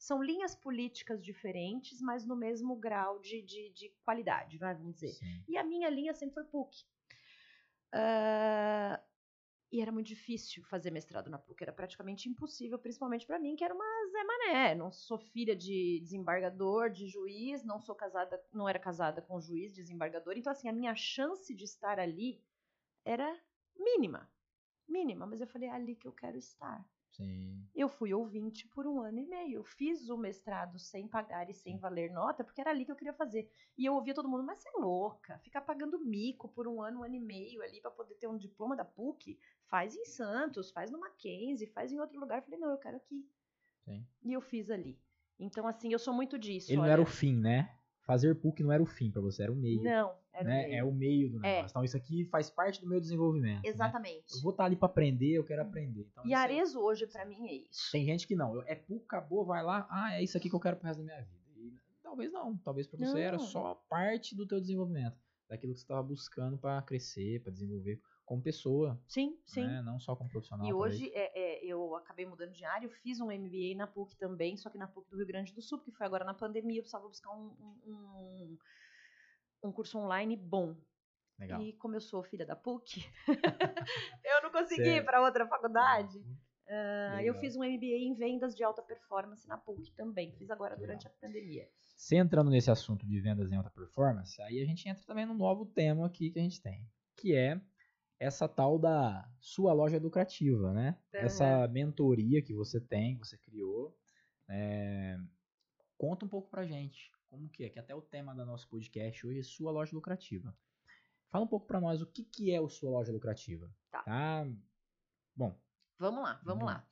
[0.07, 5.09] são linhas políticas diferentes, mas no mesmo grau de, de, de qualidade, vamos dizer.
[5.09, 5.45] Sim.
[5.49, 6.85] E a minha linha sempre foi PUC.
[7.93, 9.03] Uh,
[9.73, 13.65] e era muito difícil fazer mestrado na PUC, era praticamente impossível, principalmente para mim, que
[13.65, 14.75] era uma Zé Mané.
[14.77, 19.75] Não sou filha de desembargador, de juiz, não sou casada, não era casada com juiz,
[19.75, 20.35] desembargador.
[20.37, 22.41] Então, assim, a minha chance de estar ali
[23.05, 23.37] era
[23.77, 24.31] mínima.
[24.89, 26.87] Mínima, mas eu falei, é ali que eu quero estar.
[27.17, 27.67] Sim.
[27.75, 29.61] Eu fui ouvinte por um ano e meio.
[29.61, 32.97] Eu fiz o mestrado sem pagar e sem valer nota, porque era ali que eu
[32.97, 33.51] queria fazer.
[33.77, 37.01] E eu ouvia todo mundo, mas você é louca, ficar pagando mico por um ano,
[37.01, 40.71] um ano e meio ali para poder ter um diploma da PUC, faz em Santos,
[40.71, 42.39] faz no Mackenzie, faz em outro lugar.
[42.39, 43.27] Eu falei, não, eu quero aqui.
[43.85, 44.07] Sim.
[44.23, 45.01] E eu fiz ali.
[45.39, 46.71] Então, assim, eu sou muito disso.
[46.71, 46.87] Ele olha.
[46.87, 47.75] não era o fim, né?
[48.07, 49.83] Fazer PUC não era o fim para você, era o meio.
[49.83, 50.63] Não, era né?
[50.63, 50.79] o meio.
[50.79, 51.41] É o meio do é.
[51.41, 51.67] negócio.
[51.67, 51.71] É.
[51.71, 53.65] Então, isso aqui faz parte do meu desenvolvimento.
[53.65, 53.69] Né?
[53.69, 54.33] Exatamente.
[54.33, 54.39] Né?
[54.39, 56.07] Eu vou estar tá ali para aprender, eu quero aprender.
[56.13, 57.91] Então, e Arezo hoje, para mim, é isso.
[57.91, 58.63] Tem gente que não.
[58.63, 59.89] É PUC, acabou, vai lá.
[59.91, 61.43] Ah, é isso aqui que eu quero pro resto da minha vida.
[61.57, 62.57] E, talvez não.
[62.59, 63.19] Talvez para você não.
[63.19, 65.19] era só parte do teu desenvolvimento.
[65.49, 69.01] Daquilo que você estava buscando para crescer, para desenvolver como pessoa.
[69.07, 69.65] Sim, sim.
[69.65, 69.81] Né?
[69.81, 70.67] Não só como profissional.
[70.67, 74.17] E hoje é, é, eu acabei mudando de área, eu fiz um MBA na PUC
[74.17, 76.81] também, só que na PUC do Rio Grande do Sul, porque foi agora na pandemia,
[76.81, 77.55] eu precisava buscar um,
[77.87, 78.59] um,
[79.63, 80.77] um curso online bom.
[81.39, 81.63] Legal.
[81.63, 83.05] E como eu sou filha da PUC,
[84.25, 86.19] eu não consegui ir para outra faculdade.
[86.19, 90.33] Uh, eu fiz um MBA em vendas de alta performance na PUC também.
[90.33, 90.89] Fiz agora Legal.
[90.89, 91.69] durante a pandemia.
[91.95, 95.35] Se entrando nesse assunto de vendas em alta performance, aí a gente entra também no
[95.35, 96.85] novo tema aqui que a gente tem,
[97.15, 97.61] que é
[98.19, 100.99] essa tal da sua loja lucrativa, né?
[101.15, 101.21] Uhum.
[101.21, 103.97] Essa mentoria que você tem, que você criou.
[104.49, 105.19] É...
[105.99, 109.27] Conta um pouco pra gente como que é, que até o tema do nosso podcast
[109.27, 110.57] hoje é sua loja lucrativa.
[111.29, 113.71] Fala um pouco para nós o que, que é o sua loja lucrativa.
[113.91, 114.03] Tá.
[114.03, 114.47] tá?
[115.35, 115.59] Bom.
[115.99, 116.69] Vamos lá, vamos uhum.
[116.69, 116.87] lá.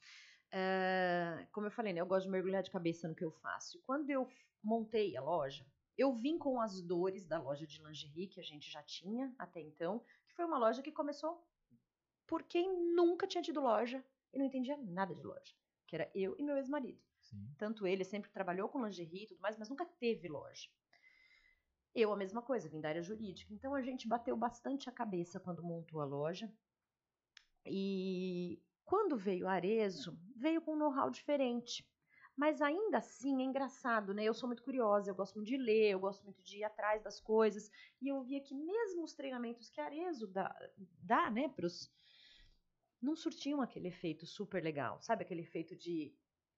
[0.53, 3.81] Uh, como eu falei, né, eu gosto de mergulhar de cabeça no que eu faço.
[3.87, 4.29] Quando eu
[4.63, 8.71] montei a loja, eu vim com as dores da loja de lingerie que a gente
[8.71, 10.03] já tinha até então,
[10.35, 11.47] que foi uma loja que começou
[12.27, 15.55] por quem nunca tinha tido loja e não entendia nada de loja,
[15.87, 17.01] que era eu e meu ex-marido.
[17.57, 20.69] Tanto ele sempre trabalhou com lingerie e tudo mais, mas nunca teve loja.
[21.95, 23.55] Eu a mesma coisa, vim da área jurídica.
[23.55, 26.53] Então a gente bateu bastante a cabeça quando montou a loja.
[27.65, 31.89] E quando veio a Arezo, veio com um know-how diferente.
[32.37, 34.25] Mas ainda assim é engraçado, né?
[34.25, 37.03] Eu sou muito curiosa, eu gosto muito de ler, eu gosto muito de ir atrás
[37.03, 37.71] das coisas.
[38.03, 40.55] E eu via que mesmo os treinamentos que a Arezo dá,
[41.01, 41.93] dá né, pros,
[43.01, 45.23] não surtiam aquele efeito super legal, sabe?
[45.23, 46.13] Aquele efeito de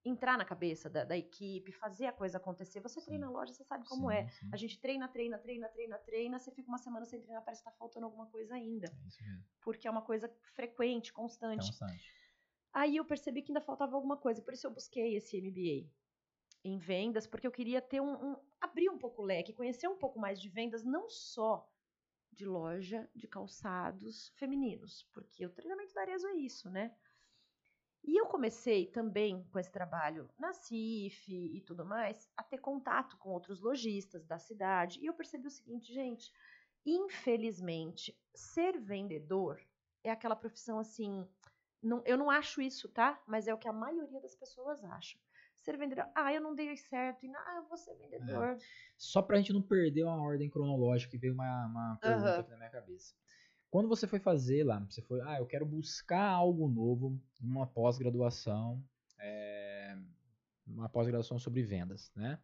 [0.05, 2.81] entrar na cabeça da, da equipe, fazer a coisa acontecer.
[2.81, 3.07] Você Sim.
[3.07, 4.29] treina a loja, você sabe como Sim, é.
[4.29, 4.49] sim.
[4.53, 7.69] A gente treina, treina, treina, treina, treina, você fica uma semana sem treinar, parece que
[7.69, 8.87] tá faltando alguma coisa ainda.
[8.87, 9.45] É isso mesmo.
[9.61, 11.67] Porque é uma coisa frequente, constante.
[11.67, 12.13] Constante.
[12.77, 15.91] Aí eu percebi que ainda faltava alguma coisa, por isso eu busquei esse MBA
[16.63, 19.97] em vendas, porque eu queria ter um, um abrir um pouco o leque, conhecer um
[19.97, 21.67] pouco mais de vendas, não só
[22.31, 26.95] de loja de calçados femininos, porque o treinamento da Arezzo é isso, né?
[28.05, 33.17] E eu comecei também com esse trabalho na CIF e tudo mais, a ter contato
[33.17, 36.31] com outros lojistas da cidade, e eu percebi o seguinte, gente,
[36.85, 39.67] infelizmente, ser vendedor
[40.05, 41.27] é aquela profissão assim,
[41.87, 43.23] não- eu não acho isso, tá?
[43.27, 45.21] Mas é o que a maioria das pessoas acham.
[45.57, 48.57] Ser vendedor, ah, eu não dei certo, e, ah, eu vou ser vendedor.
[48.97, 52.57] Só pra gente não perder uma ordem cronológica, que veio uma, uma pergunta aqui na
[52.57, 53.15] minha cabeça.
[53.71, 58.83] Quando você foi fazer lá, você foi, ah, eu quero buscar algo novo, uma pós-graduação,
[59.19, 59.97] é,
[60.67, 62.39] uma pós-graduação sobre vendas, né?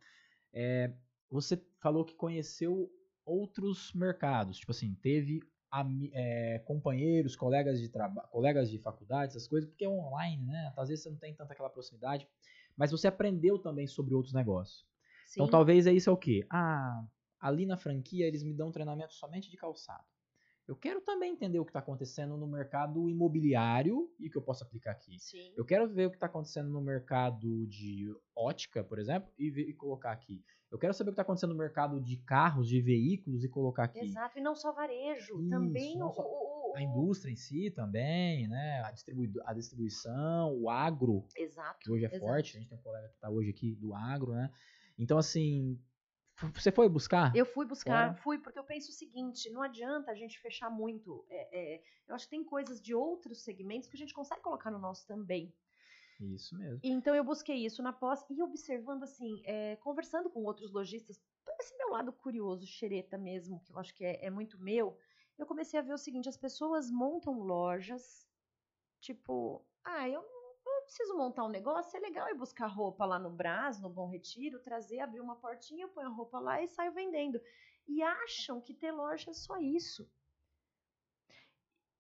[0.52, 0.92] É,
[1.31, 2.90] você falou que conheceu
[3.24, 5.40] outros mercados, tipo assim, teve
[6.12, 10.72] é, companheiros, colegas de trabalho, colegas de faculdade, essas coisas, porque é online, né?
[10.76, 12.28] Às vezes você não tem tanta aquela proximidade,
[12.76, 14.87] mas você aprendeu também sobre outros negócios.
[15.32, 15.50] Então Sim.
[15.50, 16.46] talvez é isso é o quê?
[16.50, 17.04] Ah,
[17.40, 20.04] ali na franquia eles me dão treinamento somente de calçado.
[20.66, 24.42] Eu quero também entender o que está acontecendo no mercado imobiliário e o que eu
[24.42, 25.18] posso aplicar aqui.
[25.18, 25.52] Sim.
[25.56, 29.68] Eu quero ver o que está acontecendo no mercado de ótica, por exemplo, e, ver-
[29.68, 30.44] e colocar aqui.
[30.72, 33.85] Eu quero saber o que está acontecendo no mercado de carros, de veículos e colocar
[33.85, 33.98] aqui.
[34.00, 38.48] Exato, e não só varejo, Isso, também o, só- o- A indústria em si também,
[38.48, 38.80] né?
[38.82, 41.78] A, distribuido- a distribuição, o agro, Exato.
[41.80, 42.24] que hoje é exato.
[42.24, 42.56] forte.
[42.56, 44.50] A gente tem um colega que está hoje aqui do agro, né?
[44.98, 45.78] Então, assim,
[46.54, 47.37] você foi buscar?
[47.37, 48.22] Eu fui buscar, Fora.
[48.22, 51.26] fui, porque eu penso o seguinte: não adianta a gente fechar muito.
[51.28, 54.70] é, é, eu acho que tem coisas de outros segmentos que a gente consegue colocar
[54.70, 55.52] no nosso também.
[56.22, 56.80] Isso mesmo.
[56.85, 61.20] Então eu busquei isso na pós e observando assim, é, conversando com outros lojistas,
[61.58, 64.96] esse meu lado curioso, xereta mesmo, que eu acho que é, é muito meu,
[65.38, 68.28] eu comecei a ver o seguinte: as pessoas montam lojas,
[69.00, 70.22] tipo, ah, eu
[70.64, 74.08] eu preciso montar um negócio, é legal ir buscar roupa lá no Brás, no Bom
[74.08, 77.40] Retiro, trazer, abrir uma portinha, põe a roupa lá e saio vendendo.
[77.87, 80.11] E acham que ter loja é só isso.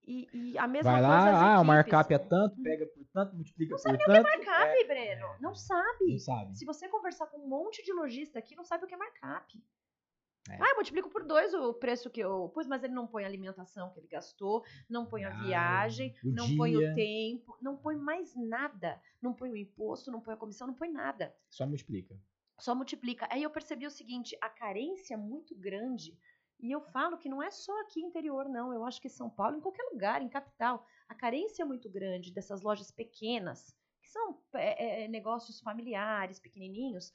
[0.04, 3.04] E, e a mesma Vai coisa as lá, ah, o markup é tanto, pega por
[3.12, 4.22] tanto, multiplica por tanto.
[4.22, 6.06] Markup, Breno, não sabe.
[6.10, 6.58] Não sabe.
[6.58, 9.62] Se você conversar com um monte de lojista aqui, não sabe o que é markup.
[10.50, 10.56] É.
[10.60, 13.28] Ah, eu multiplico por dois o preço que eu pus, mas ele não põe a
[13.28, 16.90] alimentação que ele gastou, não põe a Ah, viagem, o não põe dia.
[16.90, 19.00] o tempo, não põe mais nada.
[19.20, 21.32] Não põe o imposto, não põe a comissão, não põe nada.
[21.48, 22.18] Só multiplica.
[22.58, 23.28] Só multiplica.
[23.30, 26.18] Aí eu percebi o seguinte, a carência é muito grande.
[26.62, 28.72] E eu falo que não é só aqui interior, não.
[28.72, 32.32] Eu acho que São Paulo, em qualquer lugar, em capital, a carência é muito grande
[32.32, 37.12] dessas lojas pequenas, que são é, é, negócios familiares, pequenininhos.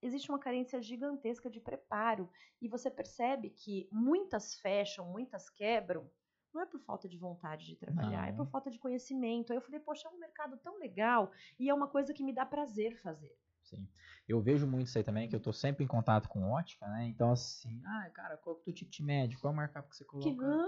[0.00, 2.30] Existe uma carência gigantesca de preparo.
[2.60, 6.10] E você percebe que muitas fecham, muitas quebram.
[6.54, 8.38] Não é por falta de vontade de trabalhar, é Não.
[8.38, 9.52] por falta de conhecimento.
[9.52, 12.32] Aí eu falei, poxa, é um mercado tão legal e é uma coisa que me
[12.32, 13.36] dá prazer fazer.
[13.66, 13.88] Sim.
[14.28, 17.06] Eu vejo muito isso aí também, que eu tô sempre em contato com ótica, né?
[17.06, 19.38] Então, assim, ah, cara, qual é o teu ticket médio?
[19.38, 20.30] Qual é o markup que você coloca?
[20.30, 20.66] Que hã?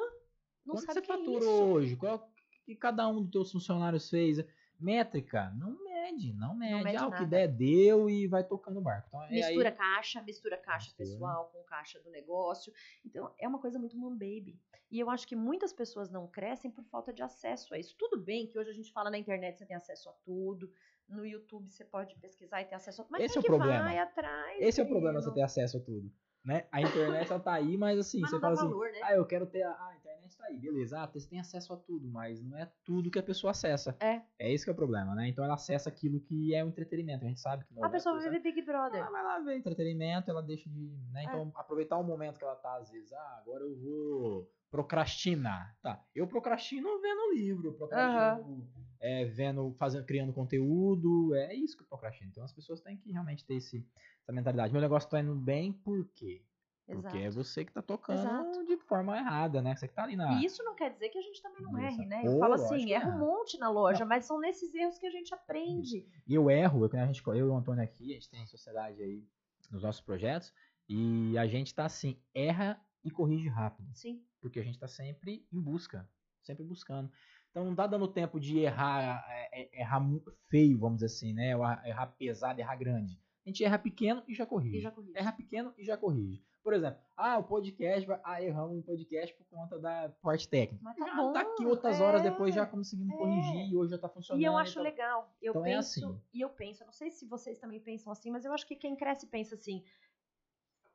[0.65, 1.65] Não Quanto sabe você o que é faturou isso.
[1.65, 1.97] hoje?
[1.97, 2.23] Qual é o
[2.65, 4.45] que cada um dos teus funcionários fez?
[4.79, 6.85] Métrica, não mede, não mede.
[6.85, 7.27] mede ah, o que nada.
[7.27, 9.09] der, deu e vai tocando o barco.
[9.09, 11.09] Então, é Mistura aí, caixa, mistura caixa Mistura.
[11.09, 12.73] pessoal com caixa do negócio.
[13.05, 14.61] Então, é uma coisa muito mom baby.
[14.91, 17.97] E eu acho que muitas pessoas não crescem por falta de acesso a isso.
[17.99, 20.73] Tudo bem que hoje a gente fala na internet, você tem acesso a tudo.
[21.09, 23.12] No YouTube você pode pesquisar e ter acesso a tudo.
[23.12, 23.85] Mas Esse é o que problema.
[23.85, 24.61] vai atrás.
[24.61, 26.12] esse é o problema, você ter acesso a tudo.
[26.44, 26.66] Né?
[26.73, 29.01] A internet, ela tá aí, mas assim, Mas você fala assim, valor, né?
[29.03, 31.73] ah, eu quero ter, a, ah, a internet tá aí, beleza, ah, você tem acesso
[31.73, 33.94] a tudo, mas não é tudo que a pessoa acessa.
[34.01, 34.23] É.
[34.38, 35.29] É isso que é o problema, né?
[35.29, 38.18] Então ela acessa aquilo que é o entretenimento, a gente sabe que não a pessoa
[38.18, 39.01] vai ver Big Brother.
[39.01, 40.88] Ela vai lá ver entretenimento, ela deixa de.
[41.12, 41.23] Né?
[41.23, 41.25] É.
[41.25, 45.77] Então, aproveitar o momento que ela tá, às vezes, ah, agora eu vou procrastinar.
[45.83, 46.03] Tá.
[46.14, 48.66] Eu procrastino vendo livro, procrastino
[49.01, 51.35] é, vendo, fazendo, criando conteúdo.
[51.35, 52.31] É isso que eu procrastino.
[52.31, 53.87] Então as pessoas têm que realmente ter esse,
[54.23, 54.73] essa mentalidade.
[54.73, 56.43] Meu negócio tá indo bem, por quê?
[56.87, 57.45] Porque é Exato.
[57.45, 58.65] você que tá tocando Exato.
[58.65, 59.77] de forma errada, né?
[59.77, 60.41] Você que tá ali na.
[60.41, 62.01] E isso não quer dizer que a gente também não Isso.
[62.01, 62.23] erre, né?
[62.23, 64.99] Pô, Eu falo lógico assim, que erra um monte na loja, mas são nesses erros
[64.99, 66.07] que a gente aprende.
[66.27, 69.03] E eu erro, eu, a gente, eu e o Antônio aqui, a gente tem sociedade
[69.03, 69.23] aí
[69.71, 70.55] nos nossos projetos,
[70.89, 73.91] e a gente tá assim, erra e corrige rápido.
[73.95, 74.25] Sim.
[74.41, 76.09] Porque a gente tá sempre em busca,
[76.43, 77.13] sempre buscando.
[77.59, 81.33] Então não tá dando tempo de errar, é, é, errar mu- feio, vamos dizer assim,
[81.33, 81.51] né?
[81.51, 83.18] Errar- errar pesado, errar grande.
[83.44, 84.77] A gente erra pequeno e já corrige.
[84.79, 85.12] E já corrige.
[85.18, 86.44] Erra pequeno e já corrige.
[86.62, 90.85] Por exemplo, ah, o podcast, vai- ah, erramos um podcast por conta da parte técnica.
[90.85, 92.31] Mas tá já bom, tá aqui outras horas é.
[92.31, 93.16] depois já conseguimos é.
[93.16, 94.40] corrigir e hoje já tá funcionando.
[94.42, 95.35] E eu acho então- legal.
[95.40, 96.21] Eu então é penso, assim.
[96.35, 98.94] e eu penso, não sei se vocês também pensam assim, mas eu acho que quem
[98.94, 99.83] cresce pensa assim.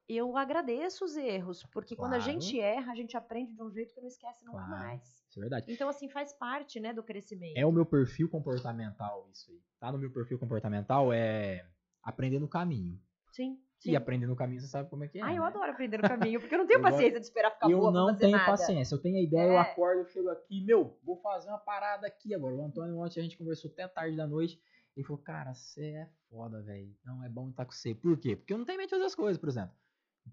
[0.08, 2.32] Eu agradeço os erros, porque quando a Claro.
[2.34, 4.72] gente erra, a gente aprende de um jeito que não esquece nunca Claro.
[4.72, 5.23] mais.
[5.34, 5.66] Isso é verdade.
[5.74, 7.58] Então, assim, faz parte, né, do crescimento.
[7.58, 9.60] É o meu perfil comportamental isso aí.
[9.80, 11.66] Tá no meu perfil comportamental é
[12.04, 13.00] aprender no caminho.
[13.32, 13.92] Sim, sim.
[13.92, 15.24] E aprender no caminho você sabe como é que é.
[15.24, 15.48] Ah, eu né?
[15.48, 17.80] adoro aprender no caminho, porque eu não tenho Eu gosto- paciência de esperar ficar eu
[17.80, 18.46] boa pra não tenho nada.
[18.52, 18.94] paciência.
[18.94, 19.60] Eu tenho a ideia, eu É.
[19.60, 22.54] acordo, eu chego aqui, meu, vou fazer uma parada aqui agora.
[22.54, 24.62] O Antônio ontem a gente conversou até tarde da noite.
[24.96, 26.96] Ele falou, cara, você é foda, velho.
[27.04, 27.96] Não é bom estar com você.
[27.96, 28.36] Por quê?
[28.36, 29.76] Porque eu não tenho medo de fazer as coisas, por exemplo.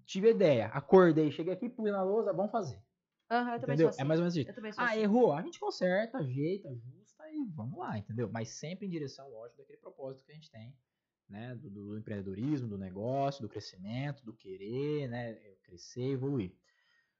[0.05, 2.79] Tive ideia, acordei, cheguei aqui, pus na lousa, vamos fazer.
[3.59, 3.77] Também Entendeu?
[3.77, 4.01] sou assim.
[4.01, 4.51] É mais ou menos isso.
[4.77, 4.99] Ah, assim.
[5.01, 8.29] errou, a gente conserta, ajeita, ajusta e vamos lá, entendeu?
[8.31, 10.75] Mas sempre em direção, lógico, daquele propósito que a gente tem,
[11.29, 11.55] né?
[11.55, 15.33] Do, do empreendedorismo, do negócio, do crescimento, do querer, né?
[15.63, 16.53] Crescer, evoluir.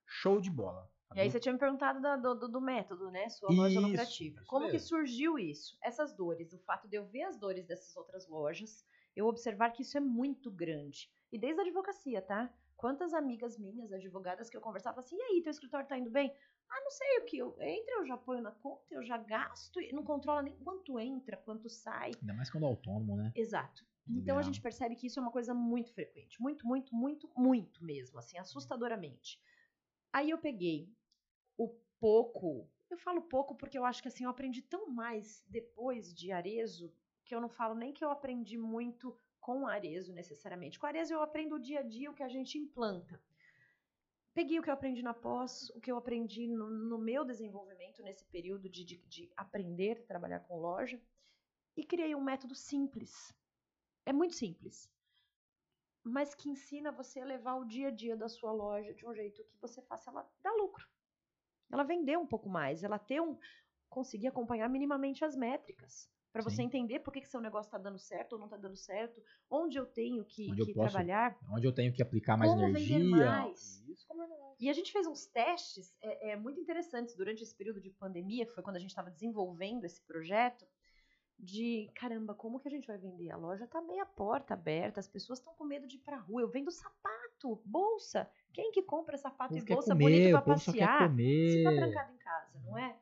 [0.06, 0.92] Show de bola.
[1.08, 1.32] tá E aí bom?
[1.32, 3.30] você tinha me perguntado do, do- do método, né?
[3.30, 4.42] Sua loja Isso, lucrativa.
[4.42, 4.88] isso Como que mesmo.
[4.90, 5.78] surgiu isso?
[5.82, 9.82] Essas dores, o fato de eu ver as dores dessas outras lojas, eu observar que
[9.84, 11.10] isso é muito grande.
[11.32, 12.54] E desde a advocacia, tá?
[12.82, 16.36] Quantas amigas minhas, advogadas, que eu conversava assim, e aí, teu escritório tá indo bem?
[16.68, 19.80] Ah, não sei o que, eu entro, eu já ponho na conta, eu já gasto,
[19.80, 22.10] e não controla nem quanto entra, quanto sai.
[22.20, 23.32] Ainda mais quando é autônomo, né?
[23.36, 23.86] Exato.
[24.10, 27.86] Então a gente percebe que isso é uma coisa muito frequente, muito, muito, muito, muito
[27.86, 29.40] mesmo, assim, assustadoramente.
[30.12, 30.92] Aí eu peguei
[31.56, 31.68] o
[32.00, 36.32] pouco, eu falo pouco porque eu acho que assim eu aprendi tão mais depois de
[36.32, 36.92] Arezo
[37.24, 40.80] que eu não falo nem que eu aprendi muito com Arezo necessariamente.
[40.80, 43.22] Com Arezo eu aprendo o dia a dia o que a gente implanta.
[44.34, 48.02] Peguei o que eu aprendi na pós, o que eu aprendi no, no meu desenvolvimento
[48.02, 51.02] nesse período de, de, de aprender a trabalhar com loja
[51.76, 53.34] e criei um método simples.
[54.06, 54.90] É muito simples.
[56.04, 59.14] Mas que ensina você a levar o dia a dia da sua loja de um
[59.14, 60.88] jeito que você faça ela dar lucro.
[61.72, 63.38] Ela vender um pouco mais, ela ter um.
[63.90, 66.10] conseguir acompanhar minimamente as métricas.
[66.32, 68.78] Para você entender por que, que seu negócio está dando certo ou não está dando
[68.78, 71.38] certo, onde eu tenho que, Onde eu que posso trabalhar.
[71.52, 73.26] Onde eu tenho que aplicar mais Como vender energia.
[73.26, 73.84] mais?
[73.88, 74.56] Isso, como é mais.
[74.60, 78.46] E a gente fez uns testes é, é, muito interessantes durante esse período de pandemia,
[78.46, 80.66] que foi quando a gente estava desenvolvendo esse projeto,
[81.38, 83.32] de caramba, como que a gente vai vender?
[83.32, 86.42] A loja tá meia porta aberta, as pessoas estão com medo de ir pra rua.
[86.42, 88.30] Eu vendo sapato, bolsa.
[88.54, 91.10] Quem que compra sapato e bolsa comer, bonita o pra povo só quer passear?
[91.10, 91.52] comer.
[91.52, 92.96] Se tá trancado em casa, não é?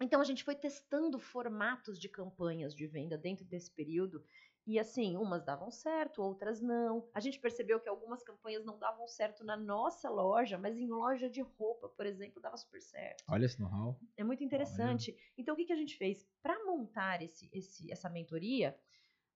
[0.00, 4.22] Então a gente foi testando formatos de campanhas de venda dentro desse período.
[4.66, 7.08] E assim, umas davam certo, outras não.
[7.14, 11.30] A gente percebeu que algumas campanhas não davam certo na nossa loja, mas em loja
[11.30, 13.24] de roupa, por exemplo, dava super certo.
[13.28, 13.98] Olha esse know-how.
[14.14, 15.16] É muito interessante.
[15.38, 16.28] Então, o que, que a gente fez?
[16.42, 18.78] Para montar esse, esse, essa mentoria,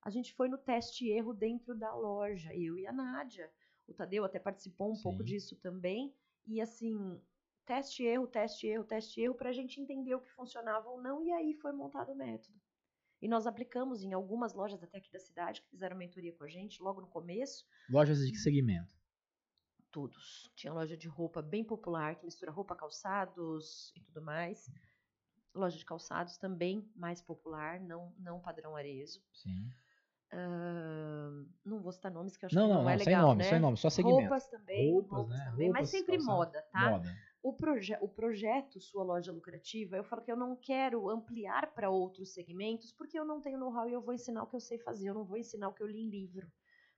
[0.02, 3.50] a gente foi no teste e erro dentro da loja, eu e a Nádia.
[3.88, 5.24] O Tadeu até participou um pouco Sim.
[5.24, 6.14] disso também.
[6.46, 7.18] E assim,
[7.72, 11.22] teste erro, teste erro, teste erro, para a gente entender o que funcionava ou não.
[11.22, 12.60] E aí foi montado o método.
[13.20, 16.48] E nós aplicamos em algumas lojas até aqui da cidade que fizeram mentoria com a
[16.48, 17.64] gente logo no começo.
[17.88, 18.94] Lojas de que segmento?
[19.90, 20.50] Todos.
[20.54, 24.70] Tinha loja de roupa bem popular, que mistura roupa, calçados e tudo mais.
[25.54, 29.22] Loja de calçados também mais popular, não, não padrão arezo.
[29.32, 29.70] Sim.
[30.32, 33.20] Ahn, não vou citar nomes que eu acho Não, que não, não, é não, legal,
[33.20, 33.50] sem nome, né?
[33.50, 34.20] sem nome, só segmento.
[34.20, 35.44] Roupas também, Roupas, roupas, né?
[35.44, 36.90] também, mas Roupas, sempre calçado, moda, tá?
[36.90, 37.31] Moda.
[37.42, 41.90] O, proje o projeto Sua Loja Lucrativa, eu falo que eu não quero ampliar para
[41.90, 44.78] outros segmentos, porque eu não tenho know-how e eu vou ensinar o que eu sei
[44.78, 46.46] fazer, eu não vou ensinar o que eu li em livro.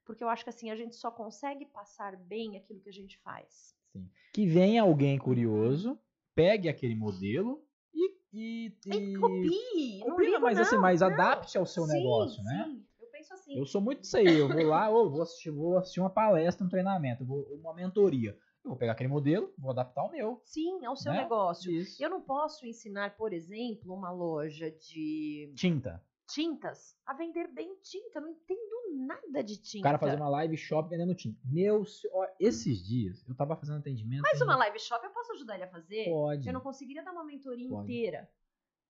[0.05, 3.17] Porque eu acho que assim, a gente só consegue passar bem aquilo que a gente
[3.19, 3.75] faz.
[3.91, 4.07] Sim.
[4.31, 5.97] Que venha alguém curioso,
[6.35, 8.13] pegue aquele modelo e.
[8.37, 9.99] E, E e- copie!
[9.99, 11.07] não Copia, ligo, mas assim, não, mas não.
[11.07, 12.65] adapte ao seu Sim, negócio, né?
[12.67, 13.57] Sim, eu penso assim.
[13.57, 14.25] Eu sou muito isso aí.
[14.25, 18.37] Eu vou lá, ô, vou, assistir, vou assistir uma palestra, um treinamento, vou, uma mentoria.
[18.65, 20.41] Eu vou pegar aquele modelo, vou adaptar ao meu.
[20.43, 21.21] Sim, ao seu né?
[21.21, 21.71] negócio.
[21.71, 22.03] Isso.
[22.03, 26.03] Eu não posso ensinar, por exemplo, uma loja de Tinta.
[26.27, 28.17] tintas a vender bem tinta.
[28.17, 29.81] Eu não entendo nada de tinta.
[29.81, 31.39] O cara fazer uma live shop vendendo tinta.
[31.45, 34.23] Meu, ó, esses dias eu tava fazendo atendimento.
[34.23, 36.05] Mas uma live shop eu posso ajudar ele a fazer?
[36.05, 36.47] Pode.
[36.47, 37.83] Eu não conseguiria dar uma mentoria Pode.
[37.83, 38.27] inteira.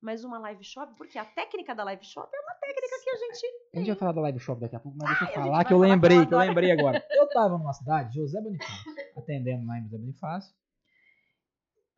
[0.02, 3.16] Mas uma live shop, porque a técnica da live shop é uma técnica que a
[3.18, 3.46] gente.
[3.74, 5.44] A gente vai falar da live shop daqui a pouco, mas deixa Ai, eu falar
[5.44, 7.06] que eu vai falar que eu lembrei, que eu lembrei agora.
[7.10, 8.95] Eu tava numa cidade, José Bonifácio.
[9.20, 10.56] Atendendo lá em José Bonifácio.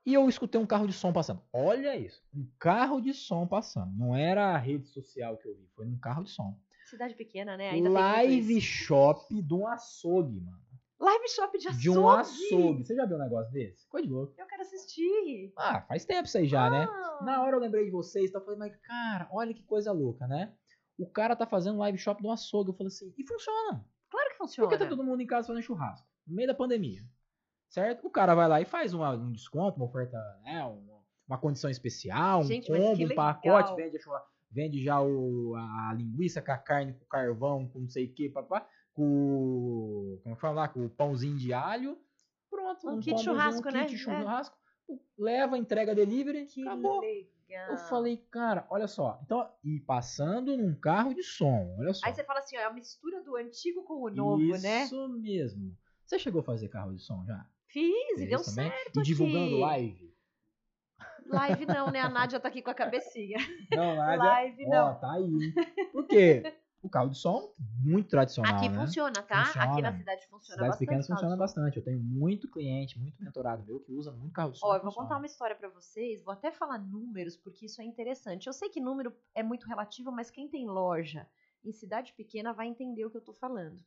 [0.05, 1.41] E eu escutei um carro de som passando.
[1.51, 3.93] Olha isso, um carro de som passando.
[3.97, 6.57] Não era a rede social que eu vi, foi um carro de som.
[6.85, 7.71] Cidade pequena, né?
[7.71, 10.61] Ainda Live shop de um açougue, mano.
[10.99, 11.81] Live shop de açougue.
[11.81, 12.85] De um açougue.
[12.85, 13.87] Você já viu um negócio desse?
[13.89, 14.33] Coisa de louco.
[14.37, 15.51] Eu quero assistir.
[15.57, 16.87] Ah, faz tempo isso aí já, né?
[16.89, 17.19] Ah.
[17.23, 20.53] Na hora eu lembrei de vocês, tá falando, mas cara, olha que coisa louca, né?
[20.97, 22.71] O cara tá fazendo live shop de um açougue.
[22.71, 23.85] Eu falei assim, e funciona.
[24.09, 24.69] Claro que funciona.
[24.69, 27.01] Porque tá todo mundo em casa fazendo churrasco, no meio da pandemia.
[27.69, 28.05] Certo?
[28.07, 30.63] O cara vai lá e faz uma- um desconto, uma oferta, né?
[30.63, 33.97] Uma, uma condição especial, um Gente, combo, um pacote, vende,
[34.49, 38.13] vende já o, a linguiça com a carne, com o carvão, com não sei o
[38.13, 40.19] que, papá, com.
[40.23, 40.67] Como fala lá?
[40.67, 41.97] Com o pãozinho de alho.
[42.49, 43.85] Pronto, Um kit combozinho, churrasco, um né?
[43.85, 43.97] kit É.
[43.97, 44.57] churrasco.
[45.17, 47.01] Leva, entrega delivery, Que acabou.
[47.01, 47.71] legal.
[47.71, 49.19] Eu falei, cara, olha só.
[49.23, 52.07] Então, e passando num carro de som, olha só.
[52.07, 54.87] Aí você fala assim, ó, é a mistura do antigo com o novo, Isso né?
[55.19, 55.75] mesmo.
[56.07, 57.45] Você chegou a fazer carro de som já?
[57.67, 58.71] Fiz, e deu também?
[58.71, 59.59] certo E divulgando aqui.
[59.59, 60.15] live?
[61.25, 61.99] Live não, né?
[61.99, 63.37] A Nádia tá aqui com a cabecinha.
[63.71, 64.23] Não, Nádia.
[64.23, 64.99] Live Ó, não.
[64.99, 65.53] tá aí.
[65.91, 66.55] Por quê?
[66.81, 67.51] O carro de som,
[67.83, 68.75] muito tradicional, Aqui né?
[68.79, 69.41] funciona, tá?
[69.41, 69.81] Aqui Funciona.
[69.81, 70.79] na cidade funciona Cidades bastante.
[70.79, 71.77] pequenas funciona bastante.
[71.77, 74.67] Eu tenho muito cliente, muito mentorado meu que usa muito carro de som.
[74.67, 75.07] Ó, eu vou funciona.
[75.09, 78.47] contar uma história pra vocês, vou até falar números, porque isso é interessante.
[78.47, 81.27] Eu sei que número é muito relativo, mas quem tem loja
[81.65, 83.83] em cidade pequena vai entender o que eu tô falando.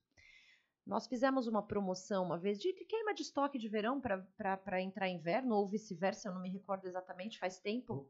[0.91, 5.55] Nós fizemos uma promoção uma vez de queima de estoque de verão para entrar inverno,
[5.55, 8.09] ou vice-versa, eu não me recordo exatamente, faz tempo.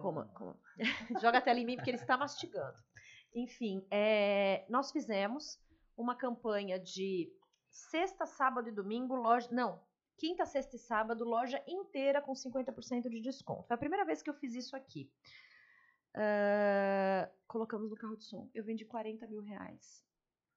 [0.00, 0.56] Como, como-
[1.20, 2.78] Joga a tela em mim porque ele está mastigando.
[3.34, 5.58] Enfim, é, nós fizemos
[5.96, 7.28] uma campanha de
[7.68, 9.48] sexta, sábado e domingo, loja.
[9.50, 9.80] Não,
[10.16, 13.66] quinta, sexta e sábado, loja inteira com 50% de desconto.
[13.66, 15.10] Foi a primeira vez que eu fiz isso aqui.
[16.14, 18.48] Ah, colocamos no carro de som.
[18.54, 20.02] Eu vendi 40 mil reais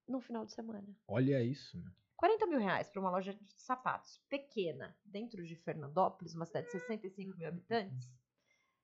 [0.08, 0.96] no final de semana.
[1.08, 1.92] Olha isso, meu.
[2.16, 6.72] 40 mil reais para uma loja de sapatos pequena, dentro de Fernandópolis, uma cidade de
[6.74, 8.10] 65 mil habitantes,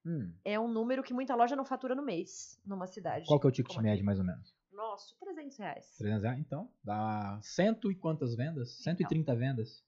[0.06, 3.26] Hum, é um número que muita loja não fatura no mês, numa cidade.
[3.26, 4.56] Qual que é o ticket médio, mais ou menos?
[4.72, 5.98] Nossa, 300 reais.
[5.98, 6.40] 300 reais?
[6.40, 8.82] Então, dá cento e quantas vendas?
[8.82, 9.84] 130 vendas.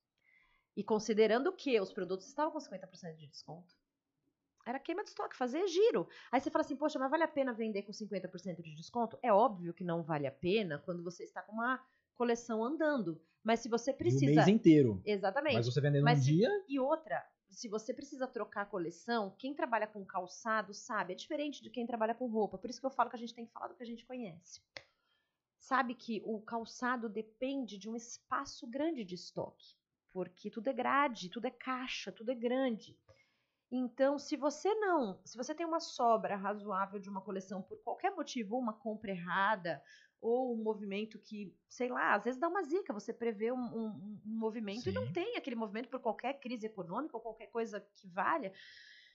[0.76, 3.74] E considerando que os produtos estavam com 50% de desconto,
[4.66, 6.08] era queima de estoque, fazer giro.
[6.32, 9.18] Aí você fala assim, poxa, mas vale a pena vender com 50% de desconto?
[9.22, 11.84] É óbvio que não vale a pena quando você está com uma
[12.16, 13.22] coleção andando.
[13.44, 14.26] Mas se você E o precisa.
[14.26, 15.02] mês inteiro.
[15.06, 15.56] Exatamente.
[15.56, 19.36] Mas você vendendo Mas um se- dia, E outra, se você precisa trocar a coleção,
[19.38, 22.58] quem trabalha com calçado sabe, é diferente de quem trabalha com roupa.
[22.58, 24.06] Por isso que eu falo que a gente tem que falar do que a gente
[24.06, 24.62] conhece.
[25.60, 29.76] Sabe que o calçado depende de um espaço grande de estoque,
[30.12, 32.98] porque tudo é grade, tudo é caixa, tudo é grande.
[33.72, 38.12] Então, se você não, se você tem uma sobra razoável de uma coleção por qualquer
[38.14, 39.82] motivo, ou uma compra errada,
[40.20, 44.22] ou um movimento que, sei lá, às vezes dá uma zica, você prevê um, um-
[44.26, 45.14] um movimento e não Sim.
[45.14, 48.52] tem aquele movimento por qualquer crise econômica ou qualquer coisa que valha,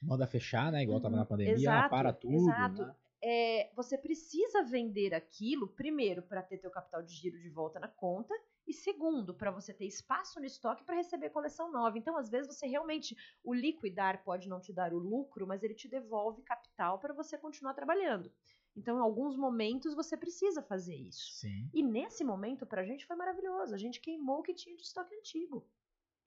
[0.01, 0.83] manda fechar, né?
[0.83, 2.73] Igual tava Uhum, na pandemia, exato, para tudo.
[2.75, 2.83] exato.
[2.87, 2.95] né?
[3.23, 7.89] é, você precisa vender aquilo, primeiro, para ter teu capital de giro de volta na
[7.89, 8.35] conta,
[8.67, 11.97] e segundo, para você ter espaço no estoque para receber coleção nova.
[11.99, 15.75] Então, às vezes, você realmente, o liquidar pode não te dar o lucro, mas ele
[15.75, 18.33] te devolve capital para você continuar trabalhando.
[18.75, 21.33] Então, em alguns momentos, você precisa fazer isso.
[21.33, 21.71] Sim.
[21.73, 23.75] E nesse momento, pra gente, foi maravilhoso.
[23.75, 25.67] A gente queimou o que tinha de estoque antigo.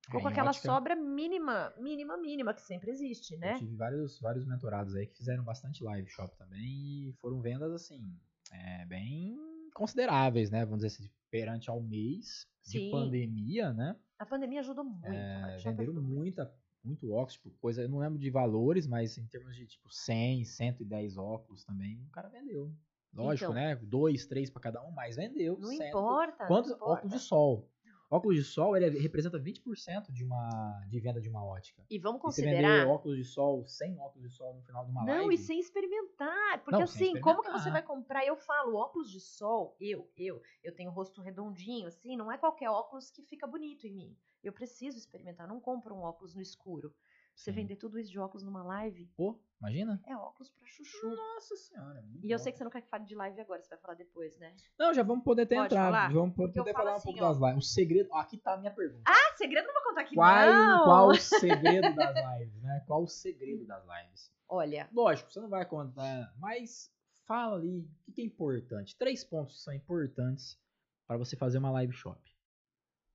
[0.02, 3.54] Ficou É, com aquela ótica, sobra mínima, mínima, mínima, que sempre existe, né?
[3.54, 7.72] Eu tive vários, vários mentorados aí que fizeram bastante live shop também e foram vendas
[7.74, 8.20] assim,
[8.52, 9.38] é, bem
[9.74, 10.66] consideráveis, né?
[10.66, 12.92] Vamos dizer assim, perante ao mês de Sim.
[12.92, 13.96] pandemia, né?
[14.18, 15.06] A pandemia ajudou muito.
[15.06, 16.16] É, venderam ajudou muito.
[16.16, 16.54] muita,
[16.84, 20.44] muito óculos, tipo, coisa, eu não lembro de valores, mas em termos de tipo 100,
[20.46, 22.74] 110 óculos também, o cara vendeu.
[23.14, 23.54] Lógico, Então.
[23.54, 23.76] né?
[23.76, 25.58] Dois, três pra cada um, mas vendeu.
[25.58, 25.88] Não cento.
[25.88, 26.46] importa.
[26.48, 26.94] Quantos não importa.
[27.00, 27.72] óculos de sol?
[28.10, 31.84] Óculos de sol, ele representa 20% de uma de venda de uma ótica.
[31.90, 32.78] E vamos E você considerar.
[32.78, 35.36] vender óculos de sol, 100 óculos de sol no final de uma Não, live.
[35.36, 36.64] e sem experimentar.
[36.64, 37.72] Porque Não, sem assim, como que você experimentar.
[37.72, 38.26] vai comprar?
[38.26, 42.38] Eu falo, óculos de sol, eu, eu, eu tenho o rosto redondinho, assim, não é
[42.38, 44.18] qualquer óculos que fica bonito em mim.
[44.44, 46.94] Eu preciso experimentar, não compro um óculos no escuro.
[47.40, 47.62] Você Sim.
[47.62, 50.02] vender tudo isso de óculos numa live Pô, imagina?
[50.06, 51.08] é óculos pra chuchu.
[51.16, 52.02] Nossa senhora.
[52.02, 52.44] muito E eu bom.
[52.44, 54.54] sei que você não quer que fale de live agora, você vai falar depois, né?
[54.78, 55.86] Não, já vamos poder ter Pode entrado.
[55.94, 56.12] falar?
[56.12, 57.30] Vamos eu poder falo falar um assim, pouco ó.
[57.30, 57.66] das lives.
[57.66, 58.14] O segredo.
[58.14, 59.04] aqui tá a minha pergunta.
[59.08, 60.84] Ah, segredo não vou contar aqui, qual, não!
[60.84, 62.84] qual o segredo das lives, né?
[62.86, 64.34] Qual o segredo das lives?
[64.50, 66.92] Olha, Lógico, você não vai contar, mas
[67.26, 68.98] fala ali o que é importante.
[68.98, 70.60] Três pontos são importantes
[71.08, 72.20] para você fazer uma live shop.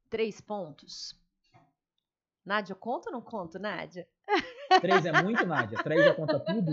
[0.09, 1.23] três pontos.
[2.45, 4.07] Nádia, eu conto ou não conto, Nádia?
[4.81, 5.83] Três é muito, Nádia?
[5.83, 6.71] Três já conta tudo?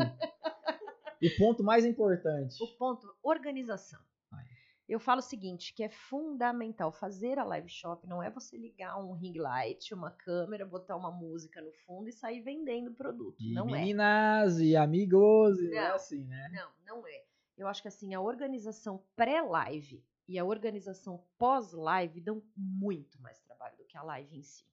[1.23, 2.55] O ponto mais importante.
[2.63, 3.99] O ponto, organização.
[4.31, 4.43] Ai.
[4.89, 8.97] Eu falo o seguinte, que é fundamental fazer a live shop, não é você ligar
[8.97, 13.37] um ring light, uma câmera, botar uma música no fundo e sair vendendo produto.
[13.39, 13.79] E não é.
[13.79, 15.95] meninas e amigos, é Não.
[15.95, 16.49] assim, né?
[16.51, 17.23] Não, não é.
[17.57, 23.77] Eu acho que assim, a organização pré-live e a organização pós-live dão muito mais trabalho
[23.77, 24.65] do que a live em si.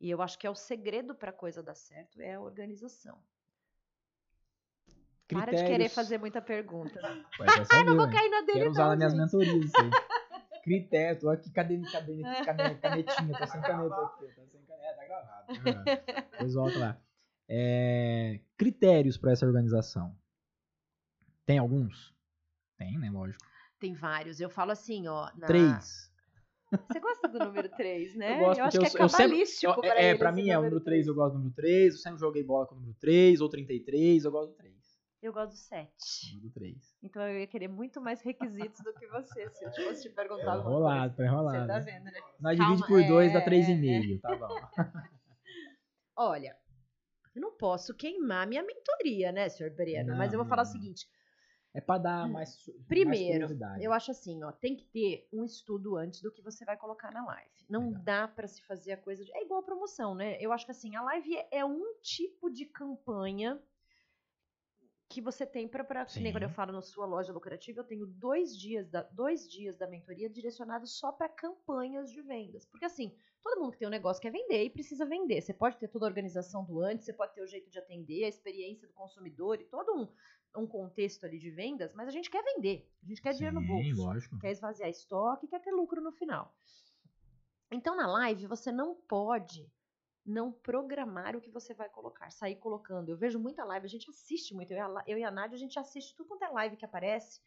[0.00, 3.18] E eu acho que é o segredo para a coisa dar certo é a organização.
[5.28, 7.00] Para de querer Critérios- fazer muita pergunta.
[7.36, 9.70] Quer saber, Não vou cair na dele Quero usar não, nas minhas mentorias.
[10.62, 13.38] Critério, tô aqui, cadê, cadê, cadê canetinha?
[13.38, 15.46] Tô sem caneta aqui, tô sem caneta, tá gravado.
[15.46, 15.84] Tá gravado.
[16.32, 17.00] Depois volta lá.
[17.48, 20.16] É, critérios para essa organização.
[21.44, 22.12] Tem alguns?
[22.76, 23.08] Tem, né?
[23.10, 23.44] Lógico.
[23.78, 24.40] Tem vários.
[24.40, 25.30] Eu falo assim, ó.
[25.36, 26.12] na- Três.
[26.70, 28.34] Você gosta do número 3, né?
[28.34, 30.48] Eu gosto acho porque que eu- é eu sempre- cabalístico Eu- pra é, pra mim
[30.50, 31.94] é o número 3, eu gosto do número 3.
[31.94, 34.74] Eu sempre joguei bola com o número 3, ou 33, eu gosto do 3.
[35.22, 36.34] Eu gosto do 7.
[36.34, 36.76] Número 3.
[37.02, 40.22] Então eu ia querer muito mais requisitos do que você, se eu fosse te Tá
[40.22, 41.32] perguntar alguma enrolado, tá coisa.
[41.32, 41.58] enrolado.
[41.60, 42.20] Você tá vendo, né?
[42.40, 44.48] Nós Calma, divide por 2 dá é, 3,5, tá bom.
[46.16, 46.56] Olha,
[47.34, 50.16] eu não posso queimar minha mentoria, né, senhor Breno?
[50.16, 51.06] Mas eu vou falar o seguinte.
[51.76, 52.48] É pra dar mais.
[52.54, 53.84] su- mais Primeiro, curiosidade.
[53.84, 57.12] eu acho assim, ó, tem que ter um estudo antes do que você vai colocar
[57.12, 57.50] na live.
[57.68, 58.02] Não Legal.
[58.02, 59.22] dá pra se fazer a coisa.
[59.22, 60.38] de- É igual a promoção, né?
[60.40, 63.60] Eu acho que assim, a live é- é um tipo de campanha
[65.08, 68.56] que você tem que nem quando eu falo na sua loja lucrativa, eu tenho dois
[68.58, 72.64] dias da, dois dias da mentoria direcionados só pra campanhas de vendas.
[72.66, 75.40] Porque assim, todo mundo que tem um negócio quer vender e precisa vender.
[75.42, 78.24] Você pode ter toda a organização do antes, você pode ter o jeito de atender,
[78.24, 80.08] a experiência do consumidor e todo um,
[80.56, 82.90] um contexto ali de vendas, mas a gente quer vender.
[83.02, 84.38] A gente quer dinheiro no Sim, bolso lógico.
[84.38, 86.54] quer esvaziar estoque, quer ter lucro no final.
[87.70, 89.70] Então, na live, você não pode
[90.24, 93.10] não programar o que você vai colocar, sair colocando.
[93.10, 94.72] Eu vejo muita live, a gente assiste muito.
[94.72, 96.84] Eu e a, eu e a Nádia, a gente assiste tudo quanto é live que
[96.84, 97.40] aparece.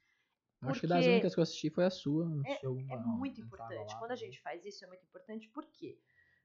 [0.62, 2.26] Acho que das porque únicas que eu assisti foi a sua.
[2.46, 3.18] É- alguma, É não.
[3.18, 3.94] muito importante.
[3.94, 5.98] lá, Quando a gente faz isso, é muito importante porque,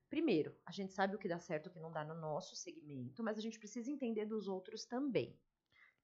[0.09, 2.55] primeiro, a gente sabe o que dá certo e o que não dá no nosso
[2.55, 5.37] segmento, mas a gente precisa entender dos outros também.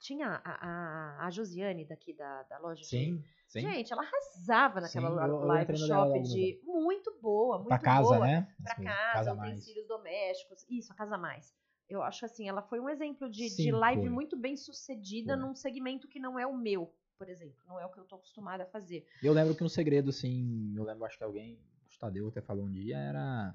[0.01, 3.61] Tinha a, a, a Josiane daqui da, da loja de Sim, sim.
[3.61, 8.27] Gente, ela arrasava naquela Sim, live shop de muito boa, muito pra casa, boa.
[8.27, 8.49] né?
[8.63, 9.55] Pra Assim, casa, mais.
[9.55, 10.67] utensílios domésticos.
[10.71, 11.55] Isso, a casa mais.
[11.87, 14.11] Eu acho assim, ela foi um exemplo de, de Sim, live foi.
[14.11, 15.45] muito bem sucedida Foi.
[15.45, 17.59] num segmento que não é o meu, por exemplo.
[17.67, 19.05] Não é o que eu tô acostumada a fazer.
[19.23, 21.59] Eu lembro que um segredo, assim, eu lembro, acho que alguém,
[21.95, 23.55] o Tadeu até falou um dia, era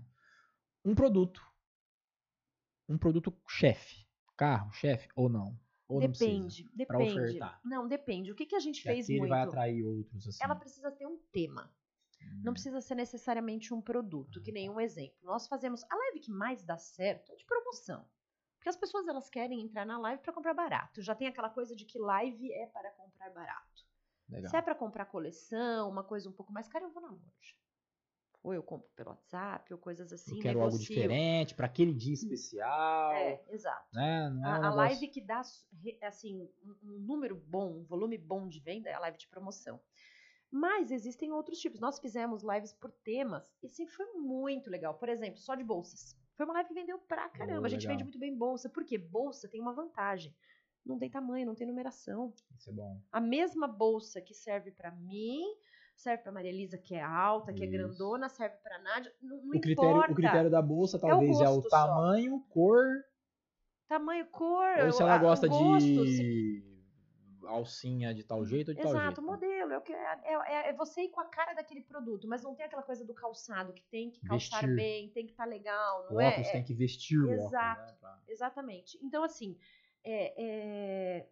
[0.83, 1.41] um produto.
[2.87, 4.05] Um produto chefe.
[4.37, 5.57] Carro, chefe, ou não.
[5.87, 6.29] Ou não precisa.
[6.29, 7.39] depende, pra depende.
[7.63, 8.31] Não, depende.
[8.31, 9.29] O que, que a gente Que fez muito?
[9.29, 10.43] vai atrair outros, assim.
[10.43, 11.73] Ela precisa ter um tema.
[12.43, 15.17] Não Hum, precisa ser necessariamente um produto, que nem um exemplo.
[15.23, 18.07] Nós fazemos a live que mais dá certo é de promoção.
[18.57, 21.01] Porque as pessoas elas querem entrar na live para comprar barato.
[21.01, 23.85] Já tem aquela coisa de que live é para comprar barato.
[24.29, 24.49] Legal.
[24.51, 27.55] Se é para comprar coleção, uma coisa um pouco mais cara, eu vou na loja.
[28.45, 30.35] Ou eu compro pelo WhatsApp, ou coisas assim.
[30.35, 30.93] eu quero algo negocio.
[30.95, 33.11] diferente, pra aquele dia especial.
[33.13, 33.87] É, exato.
[33.91, 34.29] Né?
[34.29, 35.41] Não é A, um a negócio- live que dá
[36.03, 39.81] assim um, número bom, um volume bom de venda é a live de promoção.
[40.51, 41.79] Mas existem outros tipos.
[41.79, 44.93] Nós fizemos lives por temas e sempre foi muito legal.
[44.93, 46.15] Por exemplo, só de bolsas.
[46.35, 47.61] Foi uma live que vendeu pra caramba.
[47.61, 48.69] Oh, a gente vende muito bem bolsa.
[48.69, 48.97] Por quê?
[48.97, 50.33] Bolsa tem uma vantagem.
[50.85, 52.31] Não tem tamanho, não tem numeração.
[52.55, 53.01] Isso é bom.
[53.11, 55.43] A mesma bolsa que serve pra mim,
[55.95, 57.71] serve pra Maria Elisa, que é alta, que é Isso.
[57.77, 59.13] grandona, serve pra Nádia.
[59.21, 60.11] Não, não O critério, importa.
[60.11, 61.87] o critério da bolsa talvez é o, gosto só.
[61.87, 62.85] tamanho, cor,
[63.87, 64.79] Tamanho, cor.
[64.85, 66.75] ou se ela o gosta gosto, se de
[67.47, 69.21] alcinha de tal jeito ou de tal Exato, jeito.
[69.21, 69.71] modelo.
[69.73, 72.55] É, o que- é, é- é você ir com a cara daquele produto, mas não
[72.55, 74.75] tem aquela coisa do calçado que tem que calçar Vestir.
[74.75, 76.29] bem, tem que estar legal, O não é?
[76.29, 77.81] óculos É, tem que vestir o Exato.
[77.81, 78.01] óculos.
[78.01, 78.17] Né?
[78.29, 78.99] Exatamente.
[79.03, 79.55] Então, assim,
[80.03, 80.33] é-
[81.19, 81.27] é,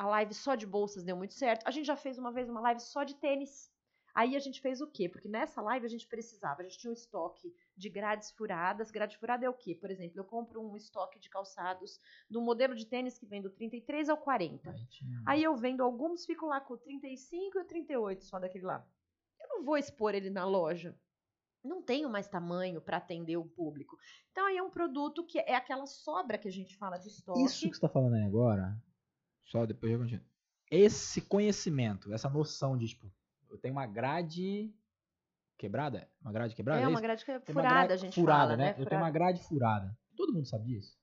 [0.00, 1.66] a live só de bolsas deu muito certo.
[1.66, 3.70] A gente já fez uma vez uma live só de tênis.
[4.14, 5.10] Aí a gente fez o quê?
[5.10, 8.90] Porque nessa live a gente precisava, a gente tinha um estoque de grades furadas.
[8.90, 9.74] Grade furada é o quê?
[9.74, 13.50] Por exemplo, eu compro um estoque de calçados do modelo de tênis que vem do
[13.50, 14.74] 33 ao 40.
[15.26, 18.82] Aí eu vendo alguns, ficam lá com o 35 e o 38 só daquele lá.
[19.38, 20.98] Eu não vou expor ele na loja.
[21.62, 23.98] Não tenho mais tamanho para atender o público.
[24.32, 27.44] Então aí é um produto que é aquela sobra que a gente fala de estoque.
[27.44, 28.74] Isso que você tá falando aí agora,
[29.50, 30.24] só depois eu continuo.
[30.70, 33.12] Esse conhecimento, essa noção de, tipo,
[33.50, 34.72] eu tenho uma grade
[35.58, 36.08] quebrada?
[36.22, 36.80] Uma grade quebrada?
[36.80, 37.02] é uma isso?
[37.02, 38.70] grade que é Tem uma furada, grade a gente furada, fala, né?
[38.70, 39.04] Eu tenho Furada.
[39.04, 39.98] uma grade furada.
[40.16, 40.96] Todo mundo sabe disso?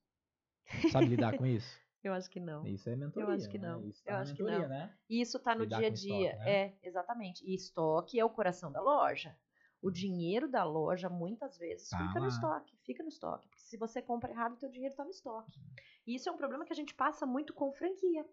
[0.91, 1.68] Sabe lidar com isso?
[2.04, 2.66] Eu acho que não.
[2.66, 3.28] Isso é mentoria.
[3.34, 3.68] acho que né?
[3.68, 3.84] não.
[3.86, 4.76] Isso Eu tá na acho que mentoria, não.
[4.76, 4.98] né?
[5.10, 6.30] E isso tá no Lidar dia a dia.
[6.30, 6.50] estoque, né?
[6.52, 7.45] É, exatamente.
[7.45, 9.36] E estoque é o coração da loja.
[9.82, 12.20] O dinheiro da loja, muitas vezes, Tá fica lá.
[12.22, 12.78] no estoque.
[12.84, 13.48] Fica no estoque.
[13.48, 15.60] Porque se você compra errado, o teu dinheiro tá no estoque.
[16.06, 18.26] E isso é um problema que a gente passa muito com franquia.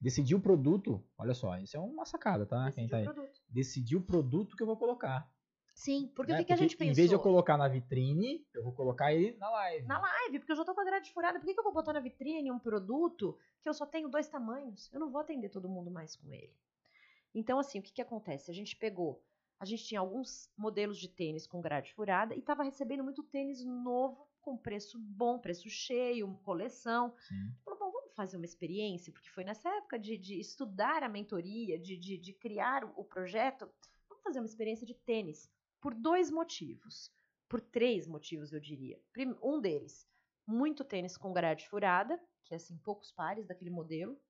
[0.00, 2.72] Decidir o produto, olha só, isso é uma sacada, tá?
[2.72, 3.04] Quem decidir tá o aí.
[3.04, 3.40] produto.
[3.48, 5.30] Decidir o produto que eu vou colocar.
[5.74, 6.38] Sim, porque né?
[6.38, 6.92] o que, que a gente pensou?
[6.92, 9.86] Em vez de eu colocar na vitrine, eu vou colocar ele na live.
[9.86, 11.38] Na live, porque eu já tô com a grade furada.
[11.38, 14.28] Por que, que eu vou botar na vitrine um produto que eu só tenho dois
[14.28, 14.92] tamanhos?
[14.92, 16.54] Eu não vou atender todo mundo mais com ele.
[17.34, 18.50] Então, assim, o que, que acontece?
[18.50, 19.22] A gente pegou,
[19.62, 23.64] a gente tinha alguns modelos de tênis com grade furada e tava recebendo muito tênis
[23.64, 27.14] novo, com preço bom, preço cheio, coleção.
[27.64, 31.78] Falou, bom, vamos fazer uma experiência, porque foi nessa época de, de estudar a mentoria,
[31.78, 33.70] de, de, de criar o, o projeto.
[34.08, 35.48] Vamos fazer uma experiência de tênis.
[35.80, 37.12] Por dois motivos.
[37.48, 39.00] Por três motivos, eu diria.
[39.40, 40.08] Um deles,
[40.44, 44.20] muito tênis com grade furada, que é assim, poucos pares daquele modelo.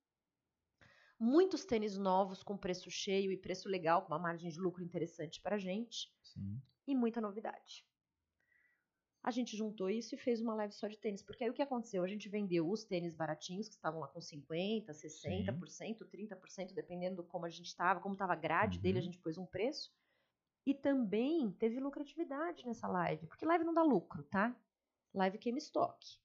[1.25, 5.39] Muitos tênis novos com preço cheio e preço legal, com uma margem de lucro interessante
[5.41, 6.61] para a gente Sim.
[6.87, 7.85] e muita novidade.
[9.23, 11.61] A gente juntou isso e fez uma live só de tênis, porque aí o que
[11.61, 12.03] aconteceu?
[12.03, 17.23] A gente vendeu os tênis baratinhos, que estavam lá com 50%, 60%, 30%, dependendo do
[17.23, 19.01] como a gente estava, como estava a grade dele, a Uhum.
[19.01, 19.93] gente pôs um preço.
[20.65, 24.55] E também teve lucratividade nessa live, porque live não dá lucro, tá?
[25.13, 26.22] Live queima estoque.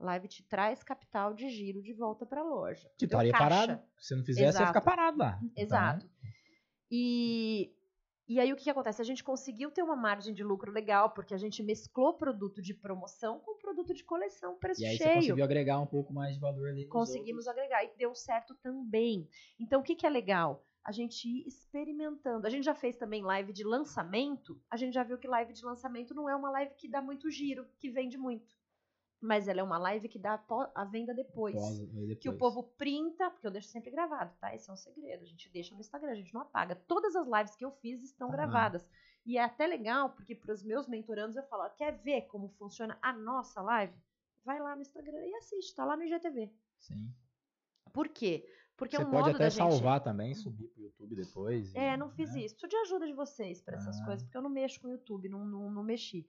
[0.00, 2.88] Live te traz capital de giro de volta para a loja.
[2.98, 3.80] Deu estaria parado.
[3.98, 4.84] Se não fizesse, ia ficar Exato.
[4.84, 5.40] parado lá.
[5.56, 6.08] Exato.
[6.90, 7.74] E,
[8.28, 9.02] e aí o que, que acontece?
[9.02, 12.74] A gente conseguiu ter uma margem de lucro legal, porque a gente mesclou produto de
[12.74, 15.16] promoção com produto de coleção, preço Então, e aí você cheio.
[15.16, 16.86] conseguiu agregar um pouco mais de valor ali.
[16.86, 19.28] Conseguimos agregar e deu certo também.
[19.58, 20.64] Então, o que, que é legal?
[20.84, 22.46] A gente ir experimentando.
[22.46, 24.58] A gente já fez também live de lançamento.
[24.70, 27.30] A gente já viu que live de lançamento não é uma live que dá muito
[27.30, 28.57] giro, que vende muito.
[29.20, 30.40] Mas ela é uma live que dá
[30.74, 31.54] a venda depois.
[31.56, 32.18] Pós- depois.
[32.18, 34.54] Que o povo printa, porque eu deixo sempre gravado, tá?
[34.54, 35.22] Esse é um segredo.
[35.24, 36.76] A gente deixa no Instagram, a gente não apaga.
[36.76, 38.32] Todas as lives que eu fiz estão Ah.
[38.32, 38.88] gravadas.
[39.26, 42.96] E é até legal, porque para os meus mentorandos eu falo: quer ver como funciona
[43.02, 43.92] a nossa live?
[44.44, 46.50] Vai lá no Instagram e assiste, tá lá no IGTV.
[46.78, 47.12] Sim.
[47.92, 48.48] Por quê?
[48.76, 49.58] Porque Você é um pode até da gente.
[49.58, 51.74] salvar também, subir pro YouTube depois.
[51.74, 52.42] É, e, não fiz né?
[52.44, 52.54] isso.
[52.54, 54.04] Preciso de ajuda de vocês para essas Ah.
[54.04, 56.24] coisas, porque eu não mexo com o YouTube, não, não, não mexi.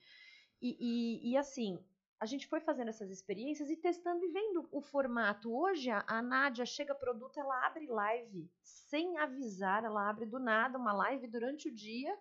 [0.59, 1.79] E, e, e, assim,
[2.19, 5.51] a gente foi fazendo essas experiências e testando e vendo o formato.
[5.53, 10.77] Hoje, a, a Nádia chega produto, ela abre live sem avisar, ela abre do nada
[10.77, 12.13] uma live durante o dia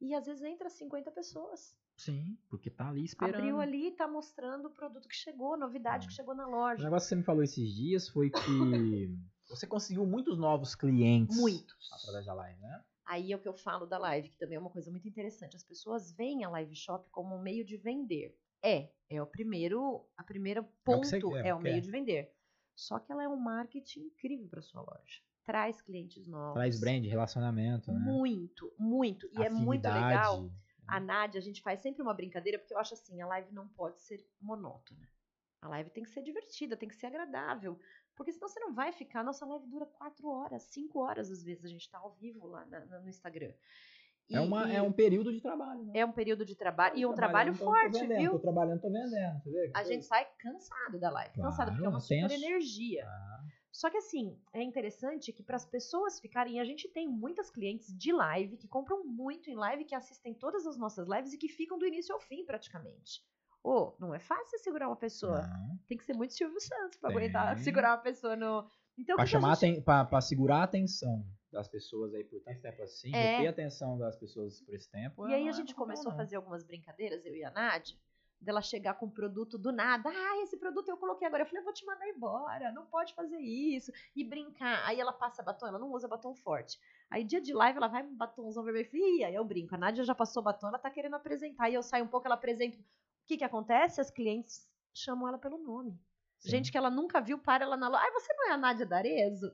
[0.00, 1.76] e às vezes entra 50 pessoas.
[1.96, 3.36] Sim, porque tá ali esperando.
[3.36, 6.08] Abriu ali e tá mostrando o produto que chegou, novidade Ah.
[6.08, 6.82] que chegou na O loja.
[6.84, 8.38] negócio que você me falou esses dias foi que
[9.48, 11.36] você conseguiu muitos novos clientes.
[11.36, 11.92] Muitos.
[11.92, 12.84] Através da live, né?
[13.06, 15.56] Aí é o que eu falo da live, que também é uma coisa muito interessante.
[15.56, 18.36] As pessoas veem a live shop como um meio de vender.
[18.62, 21.80] É, é o primeiro, a primeira ponto você- é, é o o que meio é.
[21.80, 22.32] de vender.
[22.74, 25.20] Só que ela é um marketing incrível para sua loja.
[25.44, 26.54] Traz clientes novos.
[26.54, 27.98] Traz brand, relacionamento, né?
[27.98, 29.28] Muito, muito.
[29.32, 30.04] E é muito Afinidade.
[30.06, 30.50] legal.
[30.86, 33.66] A Nádia, a gente faz sempre uma brincadeira, porque eu acho assim, a live não
[33.68, 35.08] pode ser monótona.
[35.60, 37.78] A live tem que ser divertida, tem que ser agradável.
[38.14, 39.22] Porque senão você não vai ficar.
[39.24, 42.64] Nossa live dura quatro horas, cinco horas, às vezes, a gente tá ao vivo lá
[42.66, 43.52] na- na- no Instagram.
[44.30, 45.92] É, uma, e é um período de trabalho, né?
[46.00, 46.96] é um período de trabalho.
[46.98, 48.32] E um Tô trabalho tô- tô forte, vendendo, viu?
[48.32, 49.40] Tô trabalhando, tô vendendo.
[49.42, 49.72] Você vê?
[49.74, 51.34] A gente sai cansado da live.
[51.34, 53.04] cansado, porque é uma Claro, super energia.
[53.06, 53.38] Ah,
[53.72, 57.96] Só que assim, é interessante que para as pessoas ficarem, a gente tem muitas clientes
[57.96, 61.48] de live que compram muito em live, que assistem todas as nossas lives e que
[61.48, 63.22] ficam do início ao fim praticamente.
[63.62, 65.42] Ô, não é fácil segurar uma pessoa.
[65.42, 65.78] não.
[65.86, 68.68] Tem que ser muito Silvio Santos para aguentar segurar uma pessoa no.
[68.98, 72.24] Então, o Pra, que que a chamar, gente- pra segurar a atenção das pessoas aí
[72.24, 73.36] por tanto tempo assim, É.
[73.36, 75.26] reter a atenção das pessoas por esse tempo.
[75.28, 77.96] E aí a é gente um, começou a fazer algumas brincadeiras, eu e a Nádia,
[78.40, 80.08] dela chegar com um produto do nada.
[80.08, 81.42] Ah, esse produto eu coloquei agora.
[81.42, 83.90] Eu falei, eu vou te mandar embora, não pode fazer isso.
[84.14, 84.86] E brincar.
[84.86, 86.78] Aí ela passa batom, ela não usa batom forte.
[87.10, 88.88] Aí dia de live ela vai com batomzão vermelho.
[88.94, 89.74] Ih, aí eu brinco.
[89.74, 91.68] A Nádia já passou batom, ela tá querendo apresentar.
[91.68, 92.78] E eu saio um pouco, ela apresenta.
[92.78, 92.84] O
[93.26, 94.00] que que acontece?
[94.00, 95.98] As clientes chamam ela pelo nome.
[96.38, 98.04] Sim, Gente que ela nunca viu, para ela na loja.
[98.04, 99.46] Ai, você não é a Nádia D'Arezzo?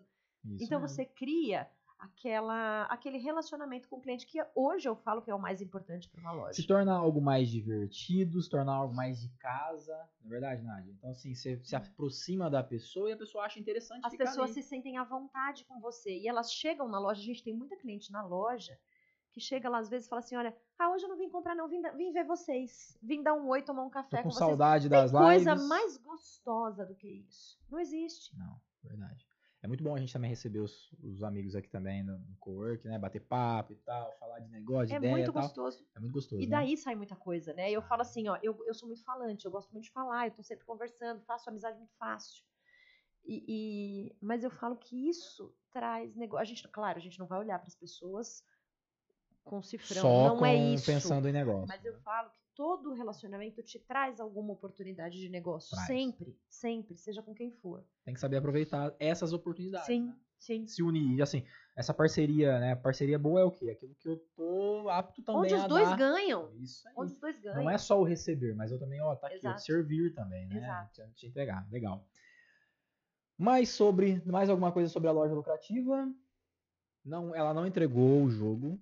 [0.45, 0.95] isso Então mesmo.
[0.95, 1.70] você cria
[2.05, 6.09] aquela, aquele relacionamento com o cliente que hoje eu falo que é o mais importante
[6.09, 6.52] para uma loja.
[6.52, 10.92] Se torna algo mais divertido, se torna algo mais de casa, não é verdade, Nádia?
[10.92, 14.62] Então, assim, você se aproxima da pessoa e a pessoa acha interessante As pessoas ali.
[14.62, 17.20] se sentem à vontade com você e elas chegam na loja.
[17.20, 18.78] A gente tem muita cliente na loja
[19.32, 21.55] que chega lá às vezes e fala assim: Olha, ah, hoje eu não vim comprar,
[21.57, 24.30] não, vim, vim ver vocês, vim dar um oi, tomar um Tô café com com
[24.30, 24.38] vocês.
[24.38, 25.68] saudade Tem das coisa lives.
[25.68, 27.59] mais gostosa do que isso.
[27.70, 28.36] Não existe.
[28.36, 29.26] Não, verdade.
[29.65, 32.87] É muito bom a gente também receber os, os amigos aqui também no, no co-work,
[32.87, 32.99] né?
[32.99, 35.43] Bater papo e tal, falar de negócio, de é ideia muito tal.
[35.43, 35.87] gostoso.
[35.97, 36.51] É muito gostoso, E né?
[36.51, 37.71] daí sai muita coisa, né?
[37.71, 40.33] Eu falo assim, ó, eu, eu sou muito falante, eu gosto muito de falar, eu
[40.35, 42.45] tô sempre conversando, faço amizade muito fácil.
[43.25, 46.43] E, e- mas eu falo que isso traz negócio.
[46.43, 48.45] A gente, claro, a gente não vai olhar para as pessoas
[49.45, 50.03] com cifrão.
[50.03, 50.85] Só não com é isso.
[50.85, 51.67] pensando em negócio.
[51.67, 55.70] Mas eu falo que todo relacionamento te traz alguma oportunidade de negócio.
[55.70, 55.86] Traz.
[55.86, 57.84] Sempre, sempre, seja com quem for.
[58.05, 59.86] Tem que saber aproveitar essas oportunidades.
[59.86, 60.16] sim, né?
[60.38, 60.66] sim.
[60.66, 61.16] Se unir.
[61.18, 61.44] E assim,
[61.76, 62.76] essa parceria, né?
[62.76, 63.70] Parceria boa é o quê?
[63.70, 65.96] Aquilo que eu tô apto também Onde os dois dar.
[65.96, 66.52] ganham.
[66.57, 66.94] Isso aí.
[66.96, 67.62] Onde os dois ganham.
[67.62, 69.61] Não é só o receber, mas eu também, ó, tá aqui, Exato.
[69.62, 70.59] servir também, né?
[70.59, 70.92] Exato.
[70.92, 71.66] Te, te entregar.
[71.70, 72.07] Legal.
[73.36, 76.09] Mais sobre, mais alguma coisa sobre a loja lucrativa?
[77.05, 78.80] Não, ela não entregou o jogo.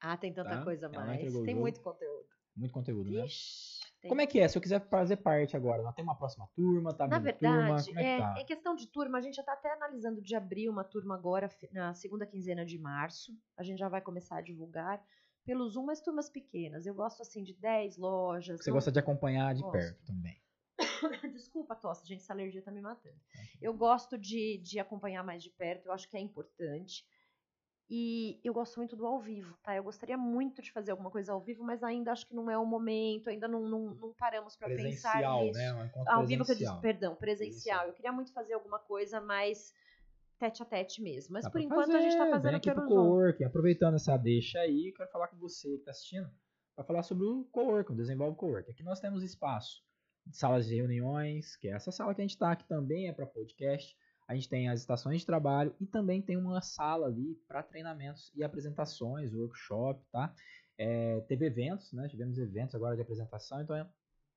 [0.00, 0.64] Ah, tem tanta Tá?
[0.64, 1.20] coisa mais.
[1.20, 1.54] Tem jogo.
[1.54, 2.13] muito conteúdo.
[2.56, 3.24] Muito conteúdo, né?
[3.24, 4.46] Ixi, tem Como é que é?
[4.46, 7.56] Se eu quiser fazer parte agora, não tem uma próxima turma, tá Na abrindo turma,
[7.62, 8.34] verdade, como é que é, tá?
[8.40, 11.48] em questão de turma, a gente já está até analisando de abrir uma turma agora,
[11.72, 13.32] na segunda quinzena de março.
[13.56, 15.02] A gente já vai começar a divulgar
[15.44, 16.86] pelo Zoom, mas turmas pequenas.
[16.86, 18.62] Eu gosto assim de 10 lojas.
[18.62, 19.72] Você não- gosta de acompanhar de Gosto.
[19.72, 20.40] perto também.
[21.34, 23.16] Desculpa, tosse, gente, essa alergia tá me matando.
[23.60, 27.04] Eu gosto de, de acompanhar mais de perto, eu acho que é importante.
[27.88, 29.76] E eu gosto muito do ao vivo, tá?
[29.76, 32.56] Eu gostaria muito de fazer alguma coisa ao vivo, mas ainda acho que não é
[32.56, 35.58] o momento, ainda não, não, não paramos para pensar Presencial, nisso.
[35.58, 35.72] né?
[35.94, 36.80] Um Ao vivo que eu disse, presencial.
[36.80, 37.48] perdão, presencial.
[37.50, 37.86] Presencial.
[37.88, 39.74] Eu queria muito fazer alguma coisa mais
[40.38, 41.34] tete a tete mesmo.
[41.34, 43.94] Mas Dá por enquanto a gente tá fazer, fazendo vem aqui pelo pro coworking, aproveitando
[43.94, 46.30] essa deixa aí, quero falar com você que tá assistindo,
[46.74, 48.70] para falar sobre o coworking, o desenvolve coworking.
[48.70, 49.84] Aqui nós temos espaço
[50.26, 53.12] de salas de reuniões, que é essa sala que a gente tá, que também é
[53.12, 53.94] para podcast.
[54.26, 58.32] A gente tem as estações de trabalho e também tem uma sala ali para treinamentos
[58.34, 60.34] e apresentações, workshop, tá?
[60.78, 62.08] É, teve eventos, né?
[62.08, 63.86] Tivemos eventos agora de apresentação, então é,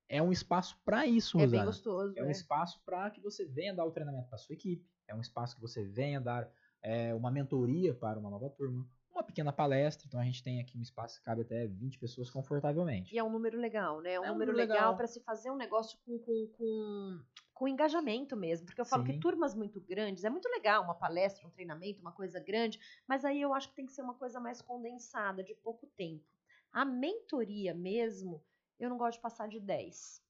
[0.10, 1.66] é um espaço para isso, É bem Rosana.
[1.66, 2.14] gostoso.
[2.18, 2.32] É um é.
[2.32, 4.86] espaço para que você venha dar o treinamento para sua equipe.
[5.08, 6.50] É um espaço que você venha dar
[6.82, 8.88] é, uma mentoria para uma nova turma.
[9.12, 10.06] Uma pequena palestra.
[10.08, 13.14] Então a gente tem aqui um espaço que cabe até 20 pessoas confortavelmente.
[13.14, 14.14] E é um número legal, né?
[14.14, 14.98] É um É um número número legal legal.
[14.98, 17.20] para se fazer um negócio com, com, com,
[17.58, 18.68] com engajamento mesmo.
[18.68, 19.04] Porque eu falo Sim.
[19.04, 23.26] que turmas muito grandes é muito legal, uma palestra, um treinamento, uma coisa grande, mas
[23.26, 26.24] aí eu acho que tem que ser uma coisa mais condensada, de pouco tempo.
[26.72, 28.46] A mentoria mesmo,
[28.80, 30.22] eu não gosto de passar de 10.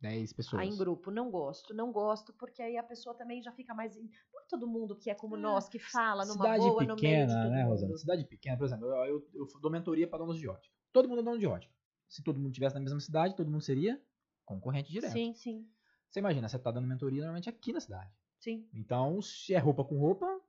[0.00, 0.62] 10 pessoas.
[0.62, 3.96] Aí em grupo, não gosto, não gosto, porque aí a pessoa também já fica mais.
[3.96, 6.96] Não é todo mundo que é como É, nós, que fala numa Cidade boa, no
[6.96, 7.62] meio de pequena, todo né.
[7.62, 7.96] Rosana?
[7.96, 10.74] Cidade pequena, por exemplo, eu, eu, eu dou mentoria para donos de ótica.
[10.92, 11.74] Todo mundo é dono de ótica.
[12.08, 14.02] Se todo mundo tivesse na mesma cidade, todo mundo seria
[14.44, 15.12] concorrente direto.
[15.12, 15.72] Sim, sim,
[16.10, 18.10] Você imagina, você tá dando mentoria normalmente aqui na cidade.
[18.38, 18.68] sim.
[18.72, 20.40] Então, se é roupa com roupa,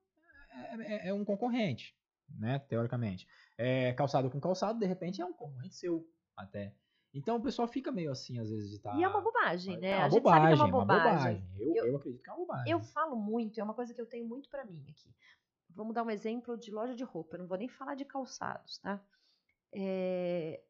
[0.52, 0.76] é,
[1.08, 1.98] é- é um concorrente,
[2.30, 2.60] né?
[2.60, 3.28] Teoricamente.
[3.58, 6.74] É, calçado com calçado, de repente, é um concorrente seu até.
[7.14, 8.96] Então o pessoal fica meio assim, às vezes, de tá.
[8.96, 9.92] E é uma bobagem, né?
[9.92, 11.50] É uma a gente bobagem, sabe que é uma bobagem.
[11.58, 12.72] Eu, Eu- eu acredito que é uma bobagem.
[12.72, 15.14] Eu falo muito, é uma coisa que eu tenho muito pra mim aqui.
[15.70, 18.78] Vamos dar um exemplo de loja de roupa, eu não vou nem falar de calçados,
[18.80, 19.04] tá?
[19.74, 20.62] É,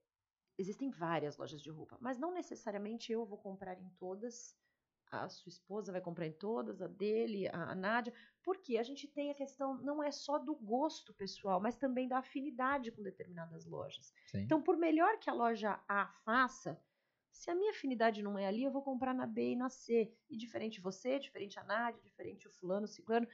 [0.58, 4.59] Existem várias lojas de roupa, mas não necessariamente eu vou comprar em todas.
[5.12, 9.08] A sua esposa vai comprar em todas, a dele, a, a Nádia, porque a gente
[9.08, 13.66] tem a questão, não é só do gosto pessoal, mas também da afinidade com determinadas
[13.66, 14.14] lojas.
[14.28, 14.42] Sim.
[14.42, 16.80] Então, por melhor que a loja A faça,
[17.32, 20.14] se a minha afinidade não é ali, eu vou comprar na B e na C.
[20.30, 23.28] E diferente você, diferente a Nádia, diferente o fulano, o ciclano.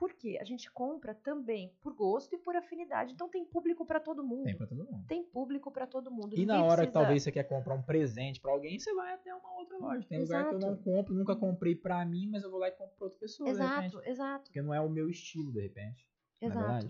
[0.00, 0.38] Por quê?
[0.40, 3.12] A gente compra também por gosto e por afinidade.
[3.12, 4.44] Então tem público para todo mundo.
[4.44, 5.04] Tem pra todo mundo.
[5.06, 6.34] Tem público para todo mundo.
[6.34, 8.94] E na Ninguém hora que precisa- talvez você quer comprar um presente pra alguém, você
[8.94, 10.08] vai até uma outra loja.
[10.08, 10.82] Tem lugar que eu não Exato.
[10.82, 13.60] compro, nunca comprei pra mim, mas eu vou lá e compro pra outra pessoa, de
[13.60, 13.86] repente.
[13.94, 16.08] Exato, exato, Porque não é o meu estilo, de repente.
[16.40, 16.86] É exato.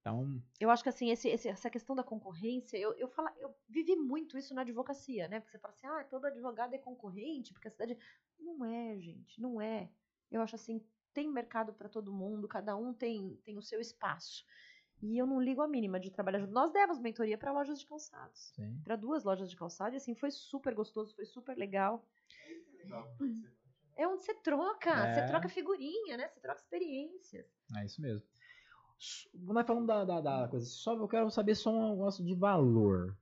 [0.00, 3.54] Então, Eu acho que assim, esse- esse- essa questão da concorrência, eu, eu, falo, eu
[3.68, 5.38] vivi muito isso na advocacia, né?
[5.38, 7.96] Porque você fala assim, ah, todo advogado é concorrente, porque a cidade.
[8.40, 9.88] Não é, gente, não é.
[10.28, 10.82] Eu acho assim,
[11.12, 14.44] tem mercado para todo mundo, cada um tem, tem o seu espaço.
[15.00, 16.52] E eu não ligo a mínima de trabalhar junto.
[16.52, 18.52] Nós demos mentoria para lojas de calçados.
[18.84, 22.06] Para duas lojas de calçado, e assim, foi super gostoso, foi super legal.
[23.96, 25.14] É onde você troca, É.
[25.14, 26.28] você troca figurinha, né?
[26.28, 27.46] Você troca experiências.
[27.76, 28.26] É isso mesmo.
[29.34, 33.16] Nós falando da, da, da coisa, só eu quero saber só um negócio de valor.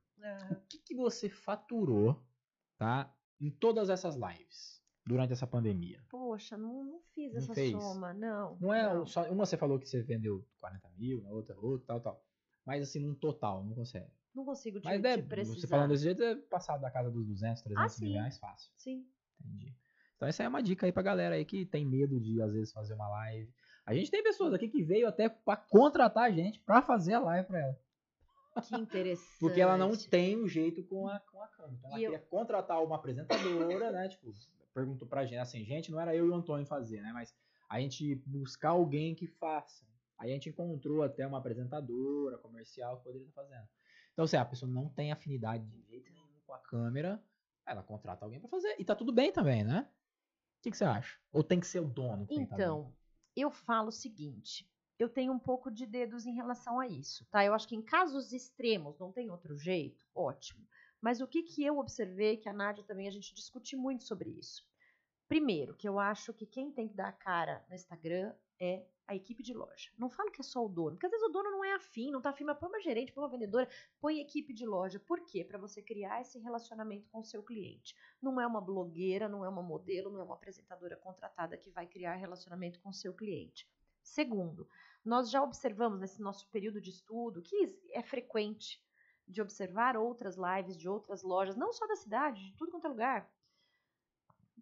[0.50, 2.22] O que, que você faturou,
[2.76, 3.14] tá?
[3.40, 4.79] Em todas essas lives
[5.10, 6.00] durante essa pandemia?
[6.08, 7.70] Poxa, não, não fiz Não essa fez?
[7.72, 8.56] soma, não.
[8.60, 9.04] Não é não.
[9.06, 9.24] só.
[9.30, 12.24] Uma você falou que você vendeu 40 mil, na outra, outra, tal, tal.
[12.64, 14.10] Mas assim, num total, não consegue.
[14.34, 15.60] Não consigo te, Mas te deve, precisar.
[15.60, 18.70] você falando desse jeito, é passado da casa dos 200, 300 Ah, mil reais fácil.
[18.76, 19.04] Sim.
[19.40, 19.74] Entendi.
[20.16, 22.72] Então essa é uma dica aí pra galera aí que tem medo de, às vezes,
[22.72, 23.52] fazer uma live.
[23.86, 27.20] A gente tem pessoas aqui que veio até pra contratar a gente pra fazer a
[27.20, 27.78] live pra ela.
[28.68, 29.28] Que interessante.
[29.40, 31.74] Porque ela não tem o jeito com a, com a câmera.
[31.78, 34.08] Então ela E eu- queria contratar uma apresentadora, né?
[34.08, 34.30] Tipo,
[34.74, 37.12] perguntou pra gente, assim, gente, não era eu e o Antônio fazer, né?
[37.12, 37.34] Mas
[37.68, 39.86] a gente buscar alguém que faça.
[40.18, 43.68] Aí a gente encontrou até uma apresentadora comercial que poderia estar fazendo.
[44.12, 47.22] Então, se a pessoa não tem afinidade de jeito nenhum com a câmera,
[47.66, 48.76] ela contrata alguém pra fazer.
[48.78, 49.88] E tá tudo bem também, né?
[50.58, 51.18] O que, que você acha?
[51.32, 52.26] Ou tem que ser o dono?
[52.26, 52.34] tá?
[52.34, 52.92] Então,
[53.34, 54.68] eu falo o seguinte:
[54.98, 57.44] eu tenho um pouco de dedos em relação a isso, tá?
[57.44, 60.66] Eu acho que em casos extremos, não tem outro jeito, ótimo.
[61.00, 64.30] Mas o que, que eu observei, que a Nádia também, a gente discute muito sobre
[64.30, 64.64] isso.
[65.26, 69.14] Primeiro, que eu acho que quem tem que dar a cara no Instagram é a
[69.14, 69.90] equipe de loja.
[69.98, 72.10] Não falo que é só o dono, porque às vezes o dono não é afim,
[72.12, 73.68] não tá afim, mas põe uma gerente, põe uma vendedora,
[74.00, 75.00] põe equipe de loja.
[75.00, 75.44] Por quê?
[75.44, 77.96] Para você criar esse relacionamento com o seu cliente.
[78.22, 81.86] Não é uma blogueira, não é uma modelo, não é uma apresentadora contratada que vai
[81.86, 83.68] criar relacionamento com o seu cliente.
[84.02, 84.68] Segundo,
[85.04, 88.80] nós já observamos nesse nosso período de estudo que é frequente
[89.30, 92.88] de observar outras lives de outras lojas, não só da cidade, de tudo quanto é
[92.88, 93.30] lugar.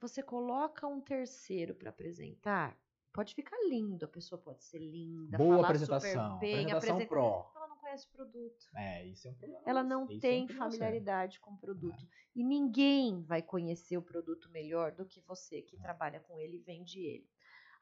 [0.00, 2.78] Você coloca um terceiro para apresentar,
[3.12, 7.08] pode ficar lindo, a pessoa pode ser linda, Boa falar apresentação, super bem, apresentação apresenta-
[7.08, 7.50] pro.
[7.56, 8.66] Ela não conhece o produto.
[8.76, 9.62] É, isso é um problema.
[9.66, 10.78] Ela não Isso é um tem problema sério.
[10.78, 12.06] familiaridade com o produto.
[12.36, 16.60] E ninguém vai conhecer o produto melhor do que você que trabalha com ele e
[16.60, 17.28] vende ele.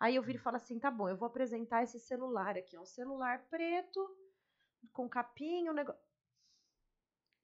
[0.01, 2.76] Aí eu viro e falo assim: tá bom, eu vou apresentar esse celular aqui.
[2.76, 4.09] É um celular preto,
[4.93, 6.01] com capinha, um negócio.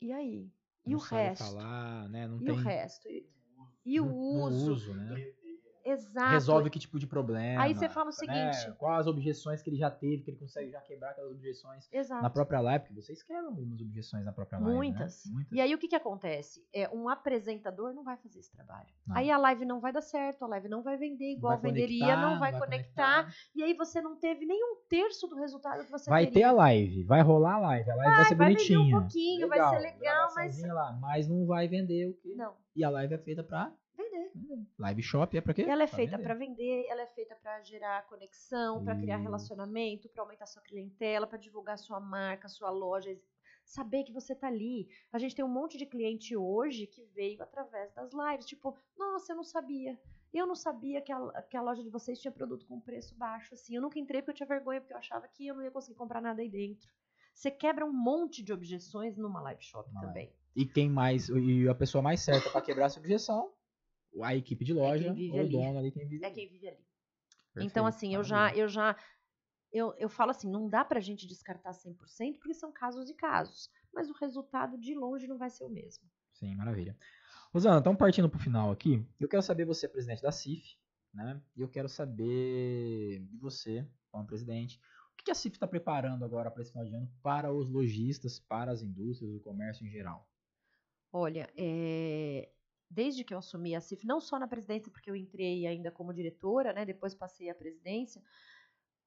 [0.02, 0.52] E aí?
[0.84, 1.44] E Não o resto?
[1.44, 2.26] falar, né?
[2.26, 3.08] Não E tem o resto?
[3.08, 3.24] E,
[3.84, 4.06] e o
[4.46, 4.72] uso?
[4.72, 5.24] uso, né?
[5.84, 6.30] Exato.
[6.30, 7.62] Resolve que tipo de problema.
[7.62, 8.52] Aí você fala o né?
[8.52, 11.88] seguinte- Quais as objeções que ele já teve, que ele consegue já quebrar aquelas objeções
[11.92, 12.22] Exato.
[12.22, 14.74] na própria live, porque vocês quebram algumas objeções na própria live.
[14.76, 15.24] Muitas.
[15.26, 15.32] Né?
[15.34, 15.52] Muitas.
[15.52, 16.64] E aí o que, que acontece?
[16.72, 18.88] É, um apresentador não vai fazer esse trabalho.
[19.06, 19.16] Não.
[19.16, 22.00] Aí a live não vai dar certo, a live não vai vender igual vai venderia,
[22.06, 25.90] conectar, não vai, conectar, E aí você não teve nem um terço do resultado que
[25.90, 26.48] você Vai ter teria.
[26.48, 29.00] a live, vai rolar a live, a live vai, ser vai vender um bonitinha.
[29.00, 32.34] pouquinho, vai ser legal, mas- Lá, mas não vai vender o quê?
[32.36, 33.72] Não, E a live é feita pra
[34.12, 34.30] vender.
[34.34, 34.66] vender.
[34.78, 35.62] Live shop é pra quê?
[35.62, 40.08] Ela é Pra feita para vender, ela é feita para gerar conexão, para criar relacionamento,
[40.08, 43.16] para aumentar sua clientela, para divulgar sua marca, sua loja,
[43.64, 44.88] saber que você tá ali.
[45.12, 49.32] A gente tem um monte de cliente hoje que veio através das lives, tipo, nossa,
[49.32, 49.98] eu não sabia.
[50.32, 53.52] Eu não sabia que a, que a loja de vocês tinha produto com preço baixo,
[53.52, 53.76] assim.
[53.76, 55.96] Eu nunca entrei porque eu tinha vergonha, porque eu achava que eu não ia conseguir
[55.96, 56.90] comprar nada aí dentro.
[57.34, 60.32] Você quebra um monte de objeções numa live shop também.
[60.54, 63.50] E quem mais, e a pessoa mais certa pra quebrar essa objeção,
[64.22, 65.50] a equipe de loja, vive ou o ali.
[65.50, 66.34] dono ali, quem vive É ali.
[66.34, 66.84] quem vive ali.
[67.54, 68.96] Perfeito, Então, assim, eu já, eu já,
[69.72, 73.70] eu, eu falo assim, não dá pra gente descartar 100%, porque são casos e casos.
[73.92, 76.04] Mas o resultado, de longe, não vai ser o mesmo.
[76.32, 76.96] Sim, maravilha.
[77.52, 80.76] Rosana, então partindo pro final aqui, eu quero saber, você é presidente da CIF,
[81.12, 81.40] né?
[81.54, 84.80] E eu quero saber de você, como presidente,
[85.12, 87.68] o que que a CIF está preparando agora para esse final de ano para os
[87.68, 90.26] lojistas, para as indústrias, o comércio em geral?
[91.12, 92.50] Olha, é,
[92.92, 96.12] desde que eu assumi a CIF, não só na presidência, porque eu entrei ainda como
[96.12, 96.84] diretora, né?
[96.84, 98.22] Depois passei a presidência.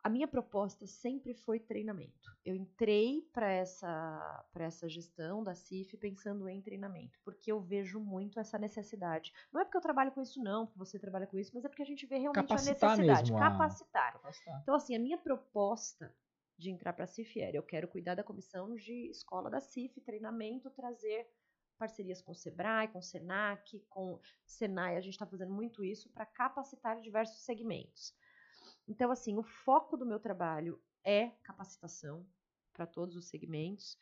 [0.03, 2.29] A minha proposta sempre foi treinamento.
[2.45, 8.39] Eu entrei para essa, essa gestão da CIF pensando em treinamento, porque eu vejo muito
[8.39, 9.33] essa necessidade.
[9.51, 11.69] Não é porque eu trabalho com isso, não, porque você trabalha com isso, mas é
[11.69, 13.31] porque a gente vê realmente Capacitar a necessidade.
[13.31, 14.13] mesmo a- Capacitar.
[14.13, 14.59] Capacitar.
[14.61, 16.13] Então, assim, a minha proposta
[16.57, 19.99] de entrar para a CIF era: eu quero cuidar da comissão de escola da CIF,
[20.01, 21.27] treinamento, trazer
[21.75, 24.97] parcerias com o Sebrae, com o Senac, com o Senai.
[24.97, 28.13] A gente está fazendo muito isso para capacitar diversos segmentos.
[28.87, 32.25] Então, assim, o foco do meu trabalho é capacitação
[32.73, 33.97] para todos os segmentos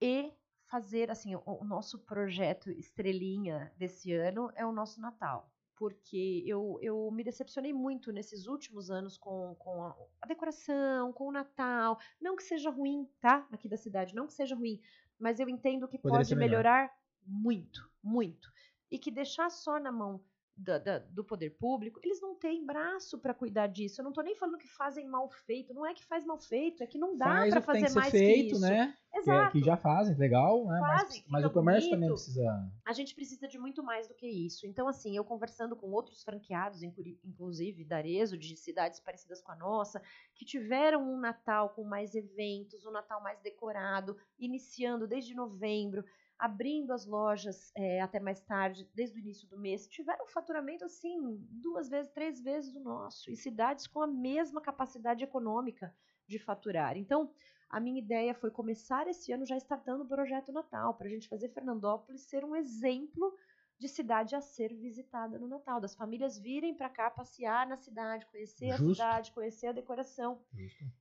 [0.00, 0.32] e
[0.66, 6.76] fazer, assim, o, o nosso projeto estrelinha desse ano é o nosso Natal porque eu,
[6.82, 11.96] eu me decepcionei muito nesses últimos anos com, com a, a decoração, com o Natal.
[12.20, 13.46] Não que seja ruim, tá?
[13.52, 14.80] Aqui da cidade, não que seja ruim,
[15.18, 16.90] mas eu entendo que Poderia pode melhorar
[17.26, 18.50] muito, muito.
[18.90, 20.22] E que deixar só na mão
[20.58, 24.00] da- da- do poder público, eles não têm braço para cuidar disso.
[24.00, 26.82] Eu não tô nem falando que fazem mal feito, não é que faz mal feito,
[26.82, 28.60] é que não dá para que tem fazer que ser mais feito, que isso.
[28.60, 28.96] né?
[29.10, 29.52] Que, é- Exato.
[29.52, 30.78] que já fazem, legal, né?
[30.80, 32.22] Mas- Fazem, mas, fica o comércio também bonito.
[32.24, 32.72] precisa.
[32.84, 34.66] a gente precisa de muito mais do que isso.
[34.66, 39.52] Então, assim, eu conversando com outros franqueados, inclu- inclusive da Arezo, de cidades parecidas com
[39.52, 40.02] a nossa,
[40.34, 46.04] que tiveram um Natal com mais eventos, um Natal mais decorado, iniciando desde novembro,
[46.38, 50.84] abrindo as lojas é, até mais tarde, desde o início do mês, tiveram um faturamento
[50.84, 51.18] assim,
[51.50, 55.92] duas vezes, três vezes o nosso, e cidades com a mesma capacidade econômica
[56.28, 56.96] de faturar.
[56.96, 57.32] Então,
[57.68, 61.28] a minha ideia foi começar esse ano já startando o projeto Natal, para a gente
[61.28, 63.34] fazer Fernandópolis ser um exemplo
[63.78, 68.26] de cidade a ser visitada no Natal, das famílias virem para cá passear na cidade,
[68.26, 68.94] conhecer a Justo.
[68.94, 70.44] cidade, conhecer a decoração.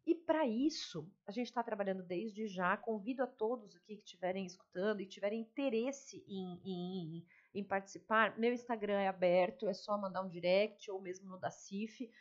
[0.05, 2.77] E para isso, a gente está trabalhando desde já.
[2.77, 8.37] Convido a todos aqui que estiverem escutando e tiverem interesse em, em, em participar.
[8.37, 12.11] Meu Instagram é aberto, é só mandar um direct ou mesmo no da CIF.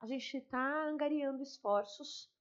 [0.00, 2.32] A gente está angariando esforços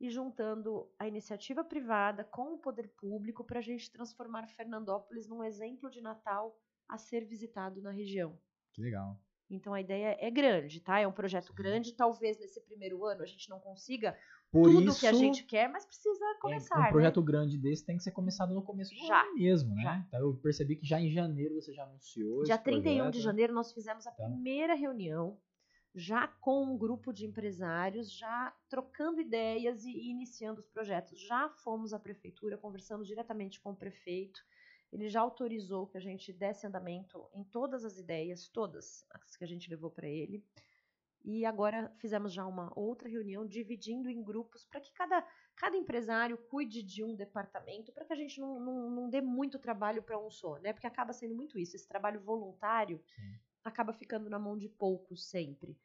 [0.00, 5.44] e juntando a iniciativa privada com o poder público para a gente transformar Fernandópolis num
[5.44, 6.58] exemplo de Natal
[6.88, 8.38] a ser visitado na região.
[8.72, 9.18] Que legal.
[9.50, 10.98] Então a ideia é grande, tá?
[10.98, 11.92] É um projeto grande.
[11.94, 14.16] Talvez nesse primeiro ano a gente não consiga
[14.50, 16.78] Por tudo isso, que a gente quer, mas precisa é, começar.
[16.78, 16.90] um né?
[16.90, 19.82] projeto grande desse tem que ser começado no começo do Já, ano mesmo, né?
[19.82, 19.96] já.
[20.08, 23.22] Então eu percebi que já em janeiro você já anunciou Dia esse 31 de projeto.
[23.22, 24.24] janeiro nós fizemos a Tá.
[24.24, 25.38] primeira reunião,
[25.94, 31.20] já com um grupo de empresários, já trocando ideias e e iniciando os projetos.
[31.20, 34.40] Já fomos à prefeitura, conversamos diretamente com o prefeito.
[34.92, 39.44] Ele já autorizou que a gente desse andamento em todas as ideias, todas as que
[39.44, 40.44] a gente levou para ele.
[41.24, 45.26] E agora fizemos já uma outra reunião, dividindo em grupos, para que cada,
[45.56, 49.58] cada empresário cuide de um departamento, para que a gente não, não, não dê muito
[49.58, 50.74] trabalho para um só, né?
[50.74, 51.76] Porque acaba sendo muito isso.
[51.76, 53.38] Esse trabalho voluntário Sim.
[53.64, 55.78] acaba ficando na mão de poucos sempre.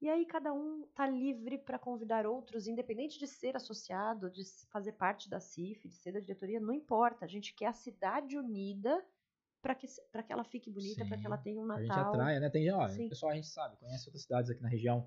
[0.00, 4.92] E aí cada um tá livre para convidar outros, independente de ser associado, de fazer
[4.92, 7.24] parte da CIF, de ser da diretoria, não importa.
[7.24, 9.02] A gente quer a cidade unida
[9.62, 12.12] para que, para que ela fique bonita, para que ela tenha um A gente Natal.
[12.14, 12.50] atrai, né?
[12.50, 13.06] Tem, ó, Sim.
[13.06, 15.06] o pessoal a gente sabe, conhece outras cidades aqui na região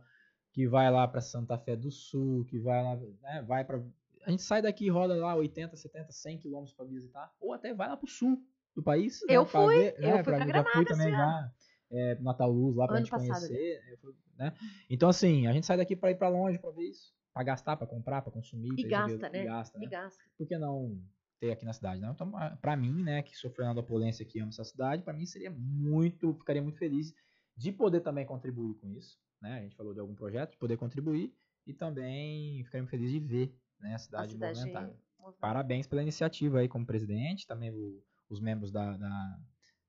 [0.51, 3.81] que vai lá pra Santa Fé do Sul, que vai lá, né, vai para
[4.25, 7.73] a gente sai daqui e roda lá 80, 70, 100 quilômetros pra visitar, ou até
[7.73, 8.43] vai lá pro sul
[8.75, 9.21] do país.
[9.25, 11.51] né, Eu pra fui, ver, eu né, fui pra já Granada fui esse também já,
[11.91, 14.53] é, Natal Luz lá pra Ano gente passado, conhecer, eu fui, né?
[14.89, 17.77] Então assim, a gente sai daqui pra ir pra longe pra ver isso, pra gastar,
[17.77, 19.41] pra comprar, pra consumir, E pra gasta, né?
[19.41, 19.87] e gasta, E né?
[19.87, 20.23] gasta.
[20.37, 21.01] por que não
[21.39, 22.11] ter aqui na cidade, né?
[22.13, 25.25] Então, a- pra mim, né, que sou Fernando Apolência aqui, amo essa cidade, pra mim
[25.25, 27.13] seria muito, ficaria muito feliz
[27.55, 29.59] de poder também contribuir com isso, né?
[29.59, 31.33] A gente falou de algum projeto, de poder contribuir
[31.65, 34.87] e também ficaria muito feliz de ver, né, a A cidade, cidade movimentada.
[35.17, 35.37] movimentada.
[35.39, 39.39] Parabéns pela iniciativa aí como presidente, também o- os membros da, da,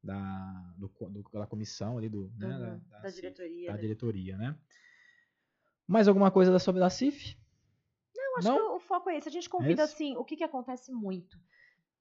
[0.03, 3.67] da, do do- da comissão ali do, né, Uhum, da, da, da diretoria.
[3.69, 3.81] da né?
[3.81, 4.59] diretoria, né?
[5.87, 7.37] Mais alguma coisa sobre a CIF?
[8.15, 8.57] Não, acho Não?
[8.57, 9.29] que o, foco é esse.
[9.29, 9.95] A gente convida, Esse?
[9.95, 11.39] assim, o que, que acontece muito?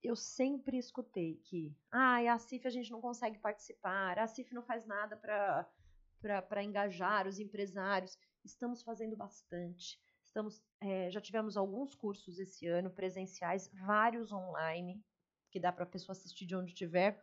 [0.02, 4.62] Eu sempre escutei que, ah, a CIF a gente não consegue participar, a CIF não
[4.64, 8.18] faz nada para engajar os empresários.
[8.46, 10.00] Estamos fazendo bastante.
[10.24, 15.04] Estamos, eh, já tivemos alguns cursos esse ano, presenciais, vários online,
[15.52, 17.22] que dá para a pessoa assistir de onde tiver.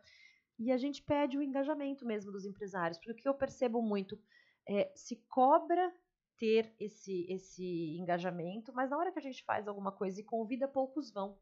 [0.59, 4.19] E a gente pede o engajamento mesmo dos empresários, porque o que eu percebo muito
[4.67, 5.93] é se cobra
[6.37, 10.67] ter esse, esse engajamento, mas na hora que a gente faz alguma coisa e convida,
[10.67, 11.37] poucos vão.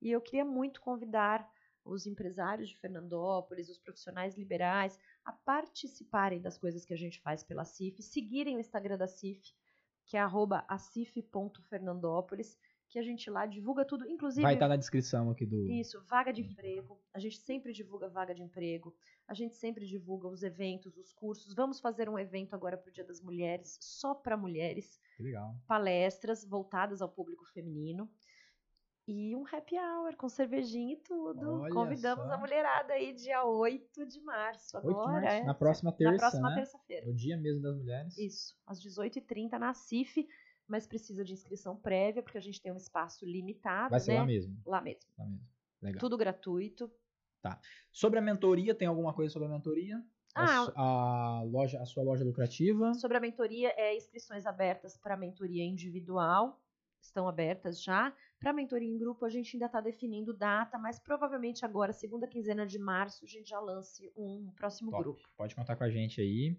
[0.00, 1.48] E eu queria muito convidar
[1.84, 7.42] os empresários de Fernandópolis, os profissionais liberais, a participarem das coisas que a gente faz
[7.42, 9.52] pela CIF, seguirem o Instagram da CIF,
[10.06, 10.20] que é
[10.68, 12.58] acif.fernandópolis,
[12.92, 15.66] que a gente lá divulga tudo, inclusive Vai estar na descrição aqui do...
[15.66, 17.00] isso, vaga de emprego.
[17.14, 18.94] A gente sempre divulga vaga de emprego.
[19.26, 21.54] A gente sempre divulga os eventos, os cursos.
[21.54, 25.00] Vamos fazer um evento agora para o Dia das Mulheres, só para mulheres.
[25.16, 25.54] Que legal.
[25.66, 28.10] Palestras voltadas ao público feminino.
[29.08, 31.62] E um happy hour com cervejinha e tudo.
[31.62, 32.32] Olha Convidamos só.
[32.34, 34.76] a mulherada aí dia 8 de março.
[34.76, 36.56] 8 de Agora, março, é, na próxima terça, Na próxima né?
[36.56, 37.06] terça-feira.
[37.06, 38.18] No dia mesmo das mulheres.
[38.18, 40.28] Isso, às 18h30 na CIF,
[40.68, 43.90] mas precisa de inscrição prévia, porque a gente tem um espaço limitado.
[43.90, 44.18] Vai ser né?
[44.20, 44.62] lá mesmo.
[44.66, 45.10] Lá mesmo.
[45.18, 45.46] Lá mesmo.
[45.82, 46.00] Legal.
[46.00, 46.90] Tudo gratuito.
[47.90, 50.02] Sobre a mentoria, tem alguma coisa sobre a mentoria?
[50.34, 52.94] A Ah, su- a, loja, a sua loja lucrativa.
[52.94, 56.62] Sobre a mentoria, é inscrições abertas para mentoria individual,
[57.00, 58.14] estão abertas já.
[58.38, 62.64] Para mentoria em grupo, a gente ainda está definindo data, mas provavelmente agora, segunda quinzena
[62.64, 65.02] de março, a gente já lance um próximo Top.
[65.02, 65.20] grupo.
[65.36, 66.56] Pode contar com a gente aí.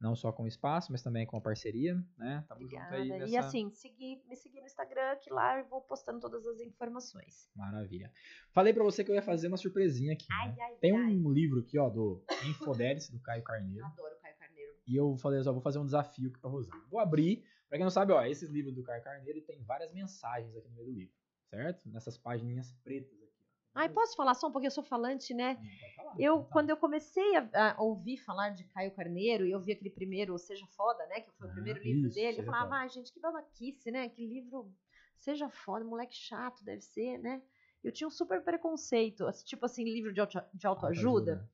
[0.00, 2.42] Não só com o espaço, mas também com a parceria, né?
[2.48, 2.96] Tamo junto Obrigada.
[2.96, 6.46] aí E nessa assim, seguir, me seguir no Instagram, que lá eu vou postando todas
[6.46, 7.50] as informações.
[7.54, 8.10] maravilha.
[8.52, 10.26] Falei pra você que eu ia fazer uma surpresinha aqui.
[10.32, 10.56] Ai, né?
[10.62, 11.14] ai, Tem ai.
[11.14, 13.84] um livro aqui, ó, do Infodelice, do Caio Carneiro.
[13.84, 14.72] Adoro o Caio Carneiro.
[14.86, 16.82] E eu falei, só vou fazer um desafio aqui pra Rosana.
[16.90, 17.44] Vou abrir.
[17.68, 20.74] Pra quem não sabe, ó, esses livros do Caio Carneiro tem várias mensagens aqui no
[20.76, 21.14] meio do livro,
[21.50, 21.88] certo?
[21.90, 23.19] Nessas páginas pretas ó.
[23.80, 24.68] Ai, posso falar só um pouquinho?
[24.68, 25.58] Eu sou falante, né?
[25.96, 29.72] Falar, Eu, quando eu comecei a, a ouvir falar de Caio Carneiro, e eu vi
[29.72, 31.20] aquele primeiro Seja Foda, né?
[31.20, 34.08] Que foi o Ah, primeiro livro isso, dele, eu falava, ai, gente, que babaquice, né?
[34.10, 34.70] Que livro
[35.16, 37.42] Seja Foda, moleque chato, deve ser, né?
[37.82, 41.48] Eu tinha um super preconceito, tipo assim, livro de, auto, de autoajuda,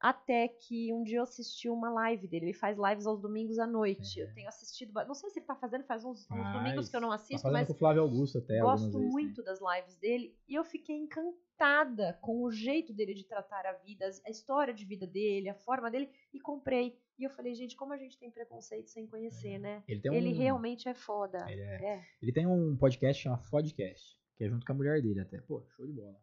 [0.00, 2.46] até que um dia eu assisti uma live dele.
[2.46, 4.20] Ele faz lives aos domingos à noite.
[4.20, 4.26] Uhum.
[4.26, 7.10] Eu tenho assistido, não sei se ele tá fazendo, faz uns, domingos que eu não
[7.10, 9.06] Tá assisto, fazendo mas com o Flávio Augusto até Gosto vezes, né?
[9.10, 13.72] muito das lives dele e eu fiquei encantada com o jeito dele de tratar a
[13.74, 16.98] vida, a história de vida dele, a forma dele e comprei.
[17.18, 19.82] E eu falei, gente, como a gente tem preconceito sem conhecer, né?
[19.86, 21.44] Ele um, Ele realmente é foda.
[21.50, 22.02] Ele, é- É.
[22.22, 25.38] ele tem um podcast chamado Podcast, que é junto com a mulher dele até.
[25.42, 26.16] Pô, show de bola.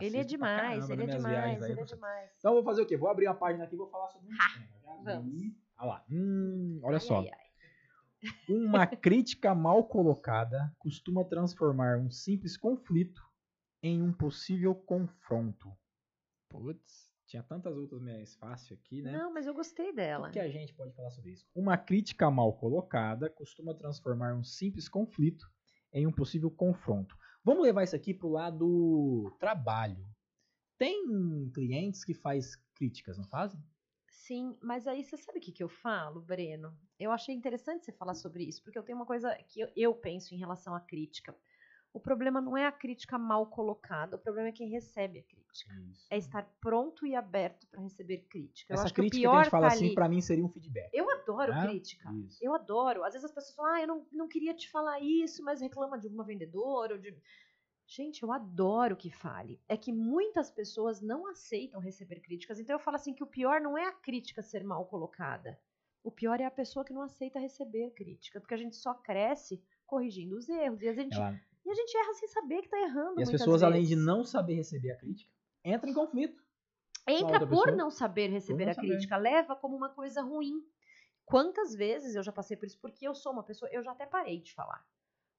[0.00, 2.30] Ele é demais, ele é minhas demais, ele é demais.
[2.38, 2.96] Então eu vou fazer o quê?
[2.96, 5.02] Vou abrir uma página aqui e vou falar sobre um tema.
[5.04, 5.52] Vamos.
[5.78, 6.04] Olha lá.
[6.10, 7.18] Hum, olha Ai, só.
[7.20, 8.30] ai, ai.
[8.48, 13.22] Uma crítica mal colocada costuma transformar um simples conflito
[13.82, 15.70] em um possível confronto.
[16.48, 17.12] Putz.
[17.26, 19.10] Tinha tantas outras mais fáceis aqui, né?
[19.10, 20.30] Não, mas eu gostei O dela.
[20.30, 21.46] que a gente pode falar sobre isso?
[21.54, 25.50] Uma crítica mal colocada costuma transformar um simples conflito
[25.92, 27.16] em um possível confronto.
[27.44, 30.08] Vamos levar isso aqui pro lado trabalho.
[30.78, 31.04] Tem
[31.52, 33.60] clientes que faz críticas, não fazem?
[34.08, 36.74] Sim, mas aí você sabe o que, que eu falo, Breno?
[36.98, 39.94] Eu achei interessante você falar sobre isso, porque eu tenho uma coisa que eu, eu
[39.94, 41.36] penso em relação à crítica.
[41.94, 45.72] O problema não é a crítica mal colocada, o problema é quem recebe a crítica.
[46.10, 48.72] É estar pronto e aberto para receber crítica.
[48.72, 49.94] Eu Essa acho que o crítica pior que a gente fala tá assim, ali.
[49.94, 50.90] pra mim seria um feedback.
[50.92, 51.68] Eu adoro né?
[51.68, 52.12] crítica.
[52.12, 52.38] Isso.
[52.42, 53.04] Eu adoro.
[53.04, 55.96] Às vezes as pessoas falam, ah, eu não, não queria te falar isso, mas reclama
[55.96, 57.16] de alguma vendedora ou de.
[57.86, 59.60] Gente, eu adoro que fale.
[59.68, 62.58] É que muitas pessoas não aceitam receber críticas.
[62.58, 65.56] Então eu falo assim que o pior não é a crítica ser mal colocada.
[66.02, 68.40] O pior é a pessoa que não aceita receber crítica.
[68.40, 70.82] Porque a gente só cresce corrigindo os erros.
[70.82, 73.18] E a gente, Ela- e a gente erra sem saber que tá errando.
[73.18, 74.04] E as pessoas, além de vezes.
[74.04, 75.30] não saber receber a crítica,
[75.64, 76.42] entram em conflito.
[77.06, 78.88] Entra por não saber receber não a saber.
[78.88, 80.62] crítica, leva como uma coisa ruim.
[81.24, 82.78] Quantas vezes eu já passei por isso?
[82.80, 84.84] Porque eu sou uma pessoa, eu já até parei de falar.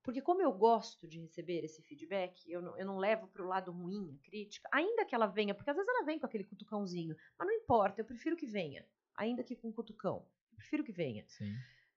[0.04, 3.72] Porque como eu gosto de receber esse feedback, eu não, eu não levo pro lado
[3.72, 7.16] ruim a crítica, ainda que ela venha, porque às vezes ela vem com aquele cutucãozinho,
[7.38, 11.26] mas não importa, eu prefiro que venha, ainda que com cutucão, eu prefiro que venha.
[11.28, 11.52] Sim.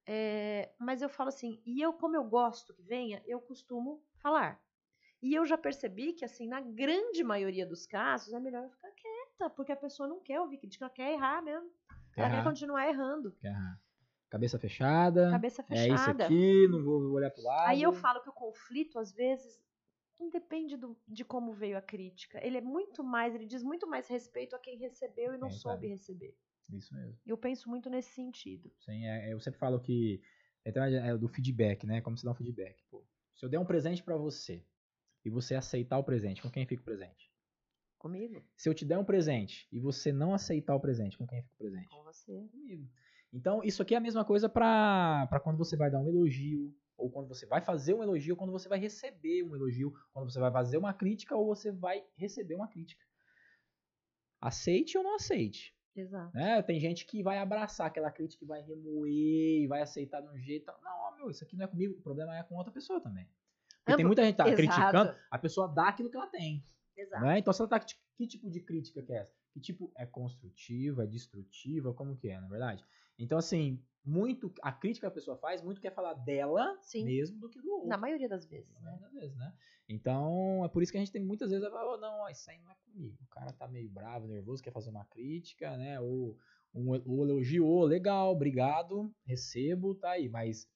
[0.06, 4.60] É, mas eu falo assim, e eu, como eu gosto que venha, eu costumo falar.
[5.20, 8.90] E eu já percebi que, assim, na grande maioria dos casos, é melhor eu ficar
[8.92, 11.68] quieta, porque a pessoa não quer ouvir crítica, ela quer errar mesmo.
[12.16, 13.32] Ela quer Errar, continuar errando.
[13.40, 13.80] quer errar.
[14.30, 15.30] Cabeça fechada.
[15.30, 16.24] Cabeça É isso fechada.
[16.24, 17.68] aqui, não vou olhar pro lado.
[17.70, 19.60] Aí eu falo que o conflito, às vezes,
[20.20, 22.38] não depende do- de como veio a crítica.
[22.44, 25.56] Ele é muito mais, ele diz muito mais respeito a quem recebeu e não Quem
[25.56, 25.88] soube sabe.
[25.88, 26.36] receber.
[26.70, 27.18] Isso mesmo.
[27.24, 28.70] Eu penso muito nesse sentido.
[28.80, 30.20] Sim, é- eu sempre falo que
[30.66, 32.00] então é é do feedback, né?
[32.02, 32.84] Como se dá um feedback.
[32.90, 33.02] Pô,
[33.38, 34.66] se eu der um presente pra você
[35.24, 37.32] e você aceitar o presente, com quem fica o presente?
[37.96, 38.44] Comigo?
[38.56, 41.54] Se eu te der um presente e você não aceitar o presente, com quem fica
[41.54, 41.88] o presente?
[41.88, 42.48] Com você.
[42.50, 42.90] Comigo.
[43.32, 46.74] Então, isso aqui é a mesma coisa pra pra quando você vai dar um elogio,
[46.96, 50.28] ou quando você vai fazer um elogio, ou quando você vai receber um elogio, quando
[50.28, 53.06] você vai fazer uma crítica, ou você vai receber uma crítica.
[54.40, 55.77] Aceite ou não aceite.
[55.96, 56.34] Exato.
[56.36, 56.62] né?
[56.62, 60.38] Tem gente que vai abraçar aquela crítica e vai remoer e vai aceitar de um
[60.38, 60.72] jeito.
[60.82, 63.28] Não, meu, isso aqui não é comigo, o problema é com outra pessoa também.
[63.84, 64.56] Porque tem muita gente que tá Exato.
[64.56, 66.64] criticando, a pessoa dá aquilo que ela tem.
[66.96, 67.24] Exato.
[67.24, 67.38] Né?
[67.38, 67.80] Então, se ela tá.
[67.80, 69.32] Que tipo de crítica que é essa?
[69.52, 72.84] Que tipo é construtiva, é destrutiva, como que é, na verdade?
[73.18, 74.52] Então, assim, muito.
[74.62, 77.04] A crítica que a pessoa faz, muito quer falar dela Sim.
[77.04, 77.88] mesmo do que do outro.
[77.88, 78.86] Na maioria das vezes, Na né?
[78.86, 79.52] maioria das vezes, né?
[79.88, 82.28] Então, é por isso que a gente tem muitas vezes a falar, "Oh, não, ó,
[82.28, 83.16] isso aí não é comigo.
[83.22, 85.98] O cara tá meio bravo, nervoso, quer fazer uma crítica, né?
[86.00, 86.36] Ou
[86.74, 90.28] um, elogio, "Ô, legal, obrigado, recebo, tá aí.
[90.28, 90.68] Mas,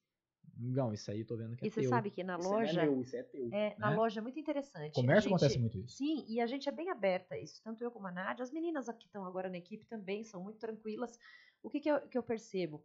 [0.59, 1.91] não, isso aí eu tô vendo que é E você teu.
[1.91, 2.81] sabe que na Isso não loja.
[2.83, 3.51] é meu, isso é teu.
[3.53, 3.97] É, na né?
[3.97, 4.95] loja é muito interessante.
[4.95, 5.97] Comércio gente- acontece muito isso.
[5.97, 7.63] Sim, e a gente é bem aberta a isso.
[7.63, 8.43] Tanto eu como a Nádia.
[8.43, 11.19] As meninas que estão agora na equipe também são muito tranquilas.
[11.63, 12.85] O que, que, eu, que eu percebo?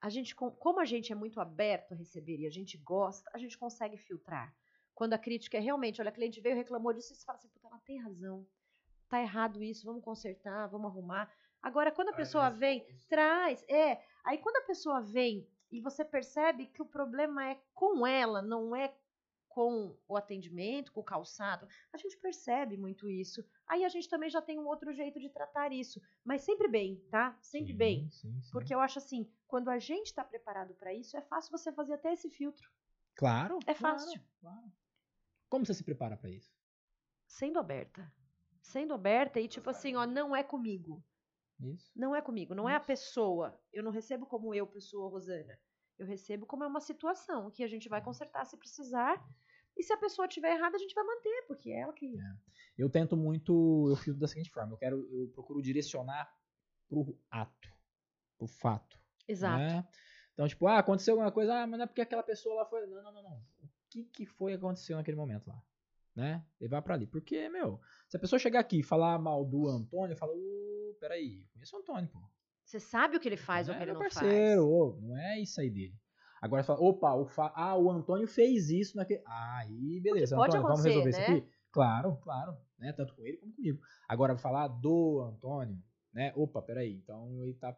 [0.00, 3.30] A gente, com- como a gente é muito aberto a receber e a gente gosta,
[3.32, 4.54] a gente consegue filtrar.
[4.94, 7.48] Quando a crítica é realmente, olha, a cliente veio reclamou disso, e você fala assim,
[7.48, 8.46] puta, ela tem razão.
[9.08, 11.32] Tá errado isso, vamos consertar, vamos arrumar.
[11.62, 14.02] Agora, quando a pessoa vem, traz, é.
[14.24, 18.74] Aí quando a pessoa vem e você percebe que o problema é com ela, não
[18.74, 18.92] é
[19.52, 23.44] com o atendimento, com o calçado, a gente percebe muito isso.
[23.66, 26.96] Aí a gente também já tem um outro jeito de tratar isso, mas sempre bem,
[27.10, 27.38] tá?
[27.40, 28.10] Sempre Sim, bem.
[28.10, 28.50] sim, sim.
[28.52, 31.94] Porque eu acho assim, quando a gente está preparado para isso, é fácil você fazer
[31.94, 32.68] até esse filtro,
[33.14, 33.58] Claro.
[33.66, 34.20] É fácil.
[34.40, 34.72] claro.
[35.50, 36.50] Como você se prepara pra isso?
[37.26, 38.12] sendo aberta.
[38.60, 41.02] Sendo aberta e tipo assim, ó, não é comigo.
[41.60, 41.90] Isso.
[41.94, 42.86] Não é comigo, não é a Isso.
[42.86, 43.58] pessoa.
[43.72, 45.58] Eu não recebo como eu, pessoa, Rosana.
[45.98, 49.22] Eu recebo como é uma situação que a gente vai consertar se precisar.
[49.76, 52.14] E se a pessoa estiver errada, a gente vai manter, porque é ela que.
[52.76, 56.30] Eu tento muito, eu filtro da seguinte forma, eu quero, eu procuro direcionar
[56.88, 57.68] pro ato,
[58.36, 58.98] pro fato.
[59.26, 59.58] Exato.
[59.58, 59.88] né?
[60.34, 62.86] Então, tipo, ah, aconteceu alguma coisa, ah, mas não é porque aquela pessoa lá foi.
[62.86, 63.36] Não, não, não, não.
[63.62, 65.62] O que, que foi que aconteceu naquele momento lá?
[66.14, 66.44] Né?
[66.60, 67.06] Levar pra ali.
[67.06, 71.40] Porque, meu, se a pessoa chegar aqui e falar mal do Antônio, fala, ô, peraí,
[71.40, 72.18] eu conheço o Antônio, pô.
[72.64, 75.16] Você sabe o que ele faz ou o é que ele não parceiro, ô, não
[75.16, 75.94] é isso aí dele.
[76.40, 79.22] Agora fala, opa, o fa- ah, o Antônio fez isso naquele.
[79.26, 80.34] Aí, beleza.
[80.34, 81.10] pode Antônio, vamos resolver né?
[81.10, 81.48] isso aqui?
[81.70, 82.56] Claro, claro.
[82.78, 82.92] Né?
[82.92, 83.80] Tanto com ele como comigo.
[84.08, 85.80] Agora, falar do Antônio,
[86.12, 86.32] né?
[86.34, 86.94] Opa, peraí.
[86.94, 87.76] Então ele tá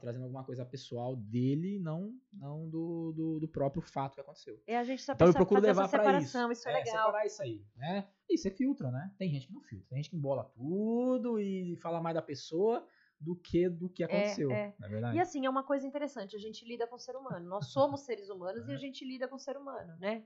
[0.00, 4.54] trazendo alguma coisa pessoal dele, não, não do, do, do próprio fato que aconteceu.
[4.56, 4.64] faz.
[4.66, 6.30] É a gente só Então eu procuro levar pra isso.
[6.30, 7.06] separação, isso, é, legal.
[7.06, 8.08] separar isso aí, né?
[8.28, 9.14] E você filtra, né?
[9.18, 9.86] Tem gente que não filtra.
[9.88, 12.84] Tem gente que embola tudo e fala mais da pessoa
[13.24, 14.74] do que do que aconteceu, é.
[14.78, 15.16] na verdade.
[15.16, 17.48] E assim, é uma coisa interessante, a gente lida com o ser humano.
[17.48, 20.24] Nós somos seres humanos e a gente lida com o ser humano, né?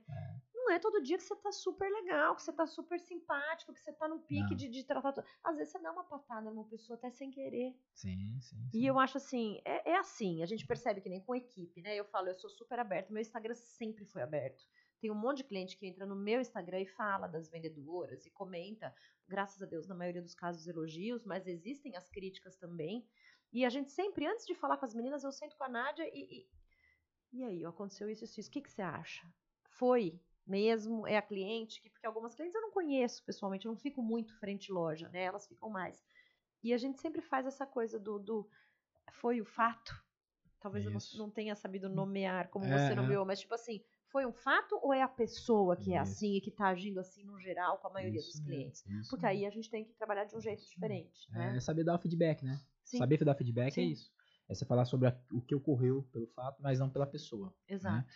[0.53, 3.73] Não não é todo dia que você tá super legal, que você tá super simpático,
[3.73, 5.13] que você tá no pique de, de tratar.
[5.13, 7.75] to- Às vezes você dá uma patada numa pessoa até sem querer.
[7.95, 8.55] Sim, sim.
[8.55, 8.69] sim.
[8.71, 11.95] E eu acho assim, é, é assim, a gente percebe que nem com equipe, né?
[11.95, 14.63] Eu falo, eu sou super aberto, meu Instagram sempre foi aberto.
[14.99, 18.31] Tem um monte de cliente que entra no meu Instagram e fala das vendedoras e
[18.31, 18.93] comenta,
[19.27, 23.07] graças a Deus, na maioria dos casos, elogios, mas existem as críticas também.
[23.51, 26.07] E a gente sempre, antes de falar com as meninas, eu sento com a Nádia
[26.13, 26.41] e.
[26.41, 26.49] E,
[27.31, 28.49] e aí, aconteceu isso, isso, isso.
[28.49, 29.25] O que, que você acha?
[29.69, 31.07] Foi mesmo?
[31.07, 31.81] É a cliente?
[31.81, 35.23] Que, porque algumas clientes eu não conheço pessoalmente, eu não fico muito frente loja, né?
[35.23, 36.03] Elas ficam mais.
[36.61, 38.49] E a gente sempre faz essa coisa do, do
[39.13, 39.93] foi o fato.
[40.59, 41.17] Talvez eu não, Isso.
[41.17, 42.95] não tenha sabido nomear como É, você é.
[42.95, 43.81] nomeou, mas tipo assim,
[44.11, 46.11] foi um fato ou é a pessoa que é Isso.
[46.11, 48.85] assim e que tá agindo assim no geral com a maioria Isso dos clientes?
[48.85, 51.55] isso Porque aí a gente tem que trabalhar de um jeito diferente, né?
[51.55, 52.59] É saber dar o feedback, né?
[52.83, 53.89] Sim, Saber dar feedback é Sim.
[53.91, 54.11] isso.
[54.47, 57.53] É você falar sobre a- o que ocorreu pelo fato, mas não pela pessoa.
[57.67, 58.07] exato.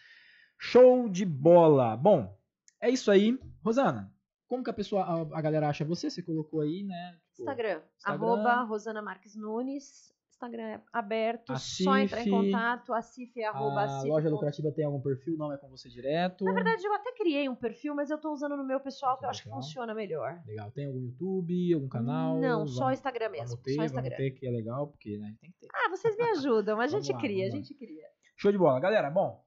[0.58, 1.96] Show de bola!
[1.98, 2.38] Bom,
[2.80, 3.38] é isso aí.
[3.64, 4.12] Rosana,
[4.48, 6.10] como que a pessoa, a, a galera acha você?
[6.10, 7.20] Você colocou aí, né?
[7.34, 8.26] tipo, Instagram, Instagram.
[8.28, 10.13] arroba Rosana Marques Nunes.
[10.34, 12.94] Instagram é aberto, A só entrar em contato.
[12.94, 15.38] A Cif é arroba a Cif loja lucrativa tem algum perfil?
[15.38, 16.44] Não é com você direto?
[16.44, 19.26] Na verdade, eu até criei um perfil, mas eu tô usando no meu pessoal, que
[19.26, 20.42] eu acho que funciona melhor.
[20.46, 20.72] Legal.
[20.72, 22.40] Tem algum YouTube, algum canal?
[22.40, 23.58] Não, só Vamos- Instagram mesmo.
[23.58, 24.16] Ter, só Instagram.
[24.18, 25.68] ter, que é legal, porque né, tem que ter.
[25.74, 28.04] Ah, vocês me ajudam, a gente lá, cria, a gente cria.
[28.36, 28.80] Show de bola.
[28.80, 29.42] Galera, bom,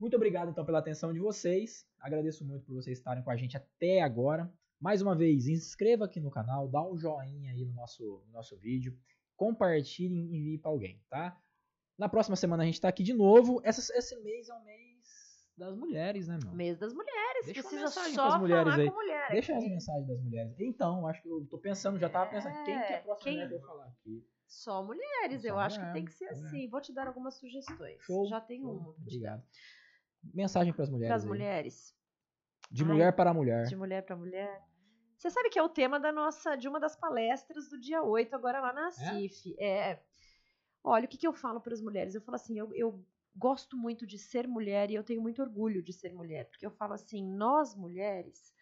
[0.00, 1.86] muito obrigado então pela atenção de vocês.
[2.00, 4.50] Agradeço muito por vocês estarem com a gente até agora.
[4.80, 8.56] Mais uma vez, inscreva aqui no canal, dá um joinha aí no nosso, no noso
[8.56, 8.92] vídeo,
[9.46, 11.36] compartilhe e envie para alguém, tá?
[11.98, 13.60] Na próxima semana a gente tá aqui de novo.
[13.64, 15.02] Essa- esse mês é o mês
[15.56, 16.52] das mulheres, né, meu?
[16.52, 18.88] Mês das mulheres, Deixa precisa só pras mulheres falar aí.
[18.90, 19.28] com mulher.
[19.32, 20.54] Deixa as mensagens das mulheres.
[20.60, 23.32] Então, acho que eu tô pensando, já tava pensando, quem que é a próxima quem-
[23.34, 24.26] mulher que eu vou falar aqui?
[24.46, 26.46] Só mulheres, Só eu acho que mulher, tem que ser mulher.
[26.46, 26.68] assim.
[26.68, 28.00] Vou te dar algumas sugestões.
[28.02, 28.90] Show, Já tem uma.
[28.90, 29.42] Obrigado.
[30.32, 31.08] Mensagem para as mulheres.
[31.08, 31.96] Para as mulheres,
[32.70, 33.66] De Ai, mulher para mulher.
[33.66, 34.62] de mulher para mulher.
[35.22, 38.34] Você sabe que é o tema da nossa, de uma das palestras do dia 8,
[38.34, 39.54] agora lá na CIF.
[39.56, 40.00] É.
[40.82, 42.16] Olha, o que, que eu falo para as mulheres?
[42.16, 43.00] Eu falo assim, eu, eu
[43.36, 46.48] gosto muito de ser mulher e eu tenho muito orgulho de ser mulher.
[46.48, 48.52] Porque eu falo assim, nós mulheres,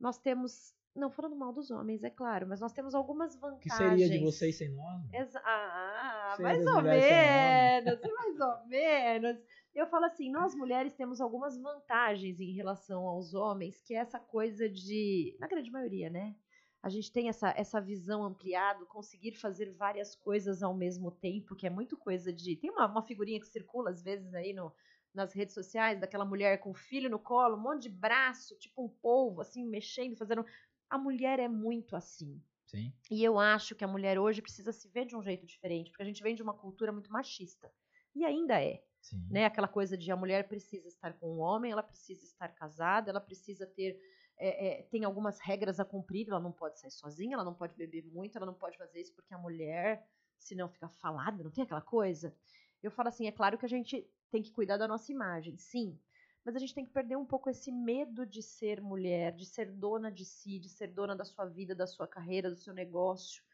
[0.00, 0.74] nós temos.
[0.92, 3.62] Não falando mal dos homens, é claro, mas nós temos algumas vantagens.
[3.62, 5.08] que seria de vocês sem nós?
[5.08, 5.20] meu?
[5.20, 9.38] Exa ah, Ser mais ou menos, mais ou menos.
[9.74, 14.20] Eu falo assim, nós mulheres temos algumas vantagens em relação aos homens, que é essa
[14.20, 16.36] coisa de, na grande maioria, né?
[16.82, 21.66] A gente tem essa, essa visão ampliada, conseguir fazer várias coisas ao mesmo tempo, que
[21.66, 22.56] é muito coisa de.
[22.56, 24.74] Tem uma, uma figurinha que circula às vezes aí no,
[25.14, 28.84] nas redes sociais, daquela mulher com o filho no colo, um monte de braço, tipo
[28.84, 30.44] um polvo, assim, mexendo, fazendo.
[30.90, 32.42] A mulher é muito assim.
[32.66, 32.92] Sim.
[33.10, 36.02] E eu acho que a mulher hoje precisa se ver de um jeito diferente, porque
[36.02, 37.72] a gente vem de uma cultura muito machista.
[38.14, 38.82] E ainda é,
[39.30, 39.44] Né?
[39.44, 43.20] Aquela coisa de a mulher precisa estar com um homem, ela precisa estar casada, ela
[43.20, 43.98] precisa ter.
[44.38, 47.74] é, é, tem algumas regras a cumprir, ela não pode sair sozinha, ela não pode
[47.74, 50.06] beber muito, ela não pode fazer isso porque a mulher,
[50.38, 52.34] senão fica falada, não tem aquela coisa?
[52.82, 55.98] Eu falo assim, é claro que a gente tem que cuidar da nossa imagem, sim.
[56.44, 59.70] Mas a gente tem que perder um pouco esse medo de ser mulher, de ser
[59.70, 63.44] dona de si, de ser dona da sua vida, da sua carreira, do seu negócio.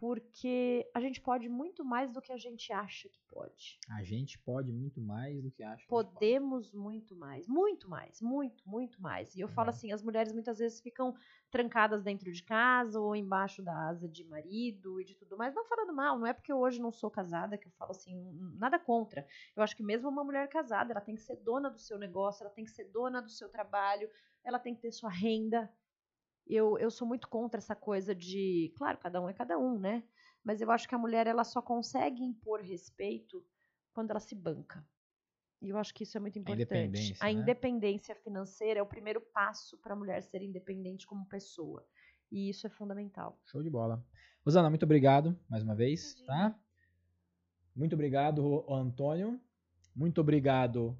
[0.00, 3.78] Porque a gente pode muito mais do que a gente acha que pode.
[3.90, 5.86] A gente pode muito mais do que acha.
[5.86, 6.14] que a gente pode.
[6.14, 9.34] Podemos muito mais, muito mais, muito, muito mais.
[9.36, 9.74] E eu falo Uhum.
[9.74, 11.14] assim, as mulheres muitas vezes ficam
[11.50, 15.54] trancadas dentro de casa ou embaixo da asa de marido e de tudo mais.
[15.54, 18.16] Não falando mal, não é porque eu hoje não sou casada que eu falo assim,
[18.56, 19.26] nada contra.
[19.54, 22.42] Eu acho que mesmo uma mulher casada, ela tem que ser dona do seu negócio,
[22.42, 24.08] ela tem que ser dona do seu trabalho,
[24.42, 25.70] ela tem que ter sua renda.
[26.54, 30.02] Eu, eu sou muito contra essa coisa de, claro, cada um é cada um, né?
[30.42, 33.44] Mas eu acho que a mulher ela só consegue impor respeito
[33.92, 34.84] quando ela se banca.
[35.60, 36.62] E eu acho que isso é muito importante.
[36.62, 37.32] independência, A né?
[37.32, 41.86] independência financeira é o primeiro passo para a mulher ser independente como pessoa.
[42.32, 43.38] E isso é fundamental.
[43.44, 44.02] Show de bola.
[44.44, 46.58] Rosana, muito obrigado mais uma vez, tá?
[47.76, 49.38] Muito obrigado, Antônio.
[49.94, 50.96] Muito obrigado.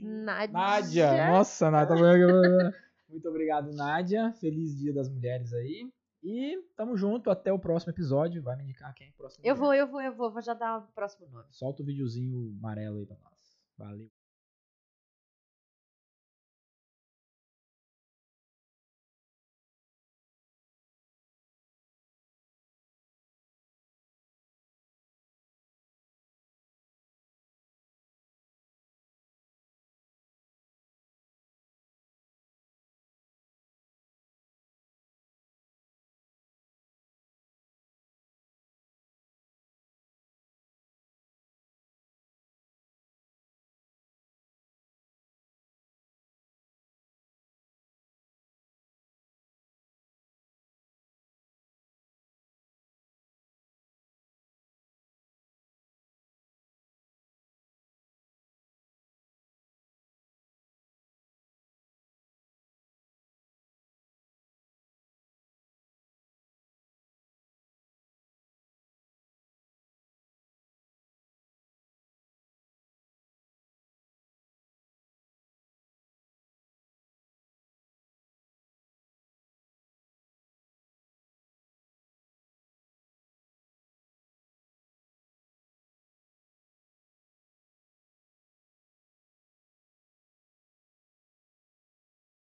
[0.00, 0.52] Nádia.
[0.52, 1.30] Nádia.
[1.32, 2.74] Nossa, Nádia.
[3.10, 4.32] Muito obrigado, Nádia.
[4.34, 5.90] Feliz Dia das Mulheres aí.
[6.22, 7.30] E tamo junto.
[7.30, 8.42] Até o próximo episódio.
[8.42, 9.44] Vai me indicar quem é o próximo.
[9.44, 10.30] Eu vou, eu vou, eu vou.
[10.30, 11.46] Vou já dar o próximo nome.
[11.50, 13.58] Solta o videozinho amarelo aí pra nós.
[13.76, 14.19] Valeu.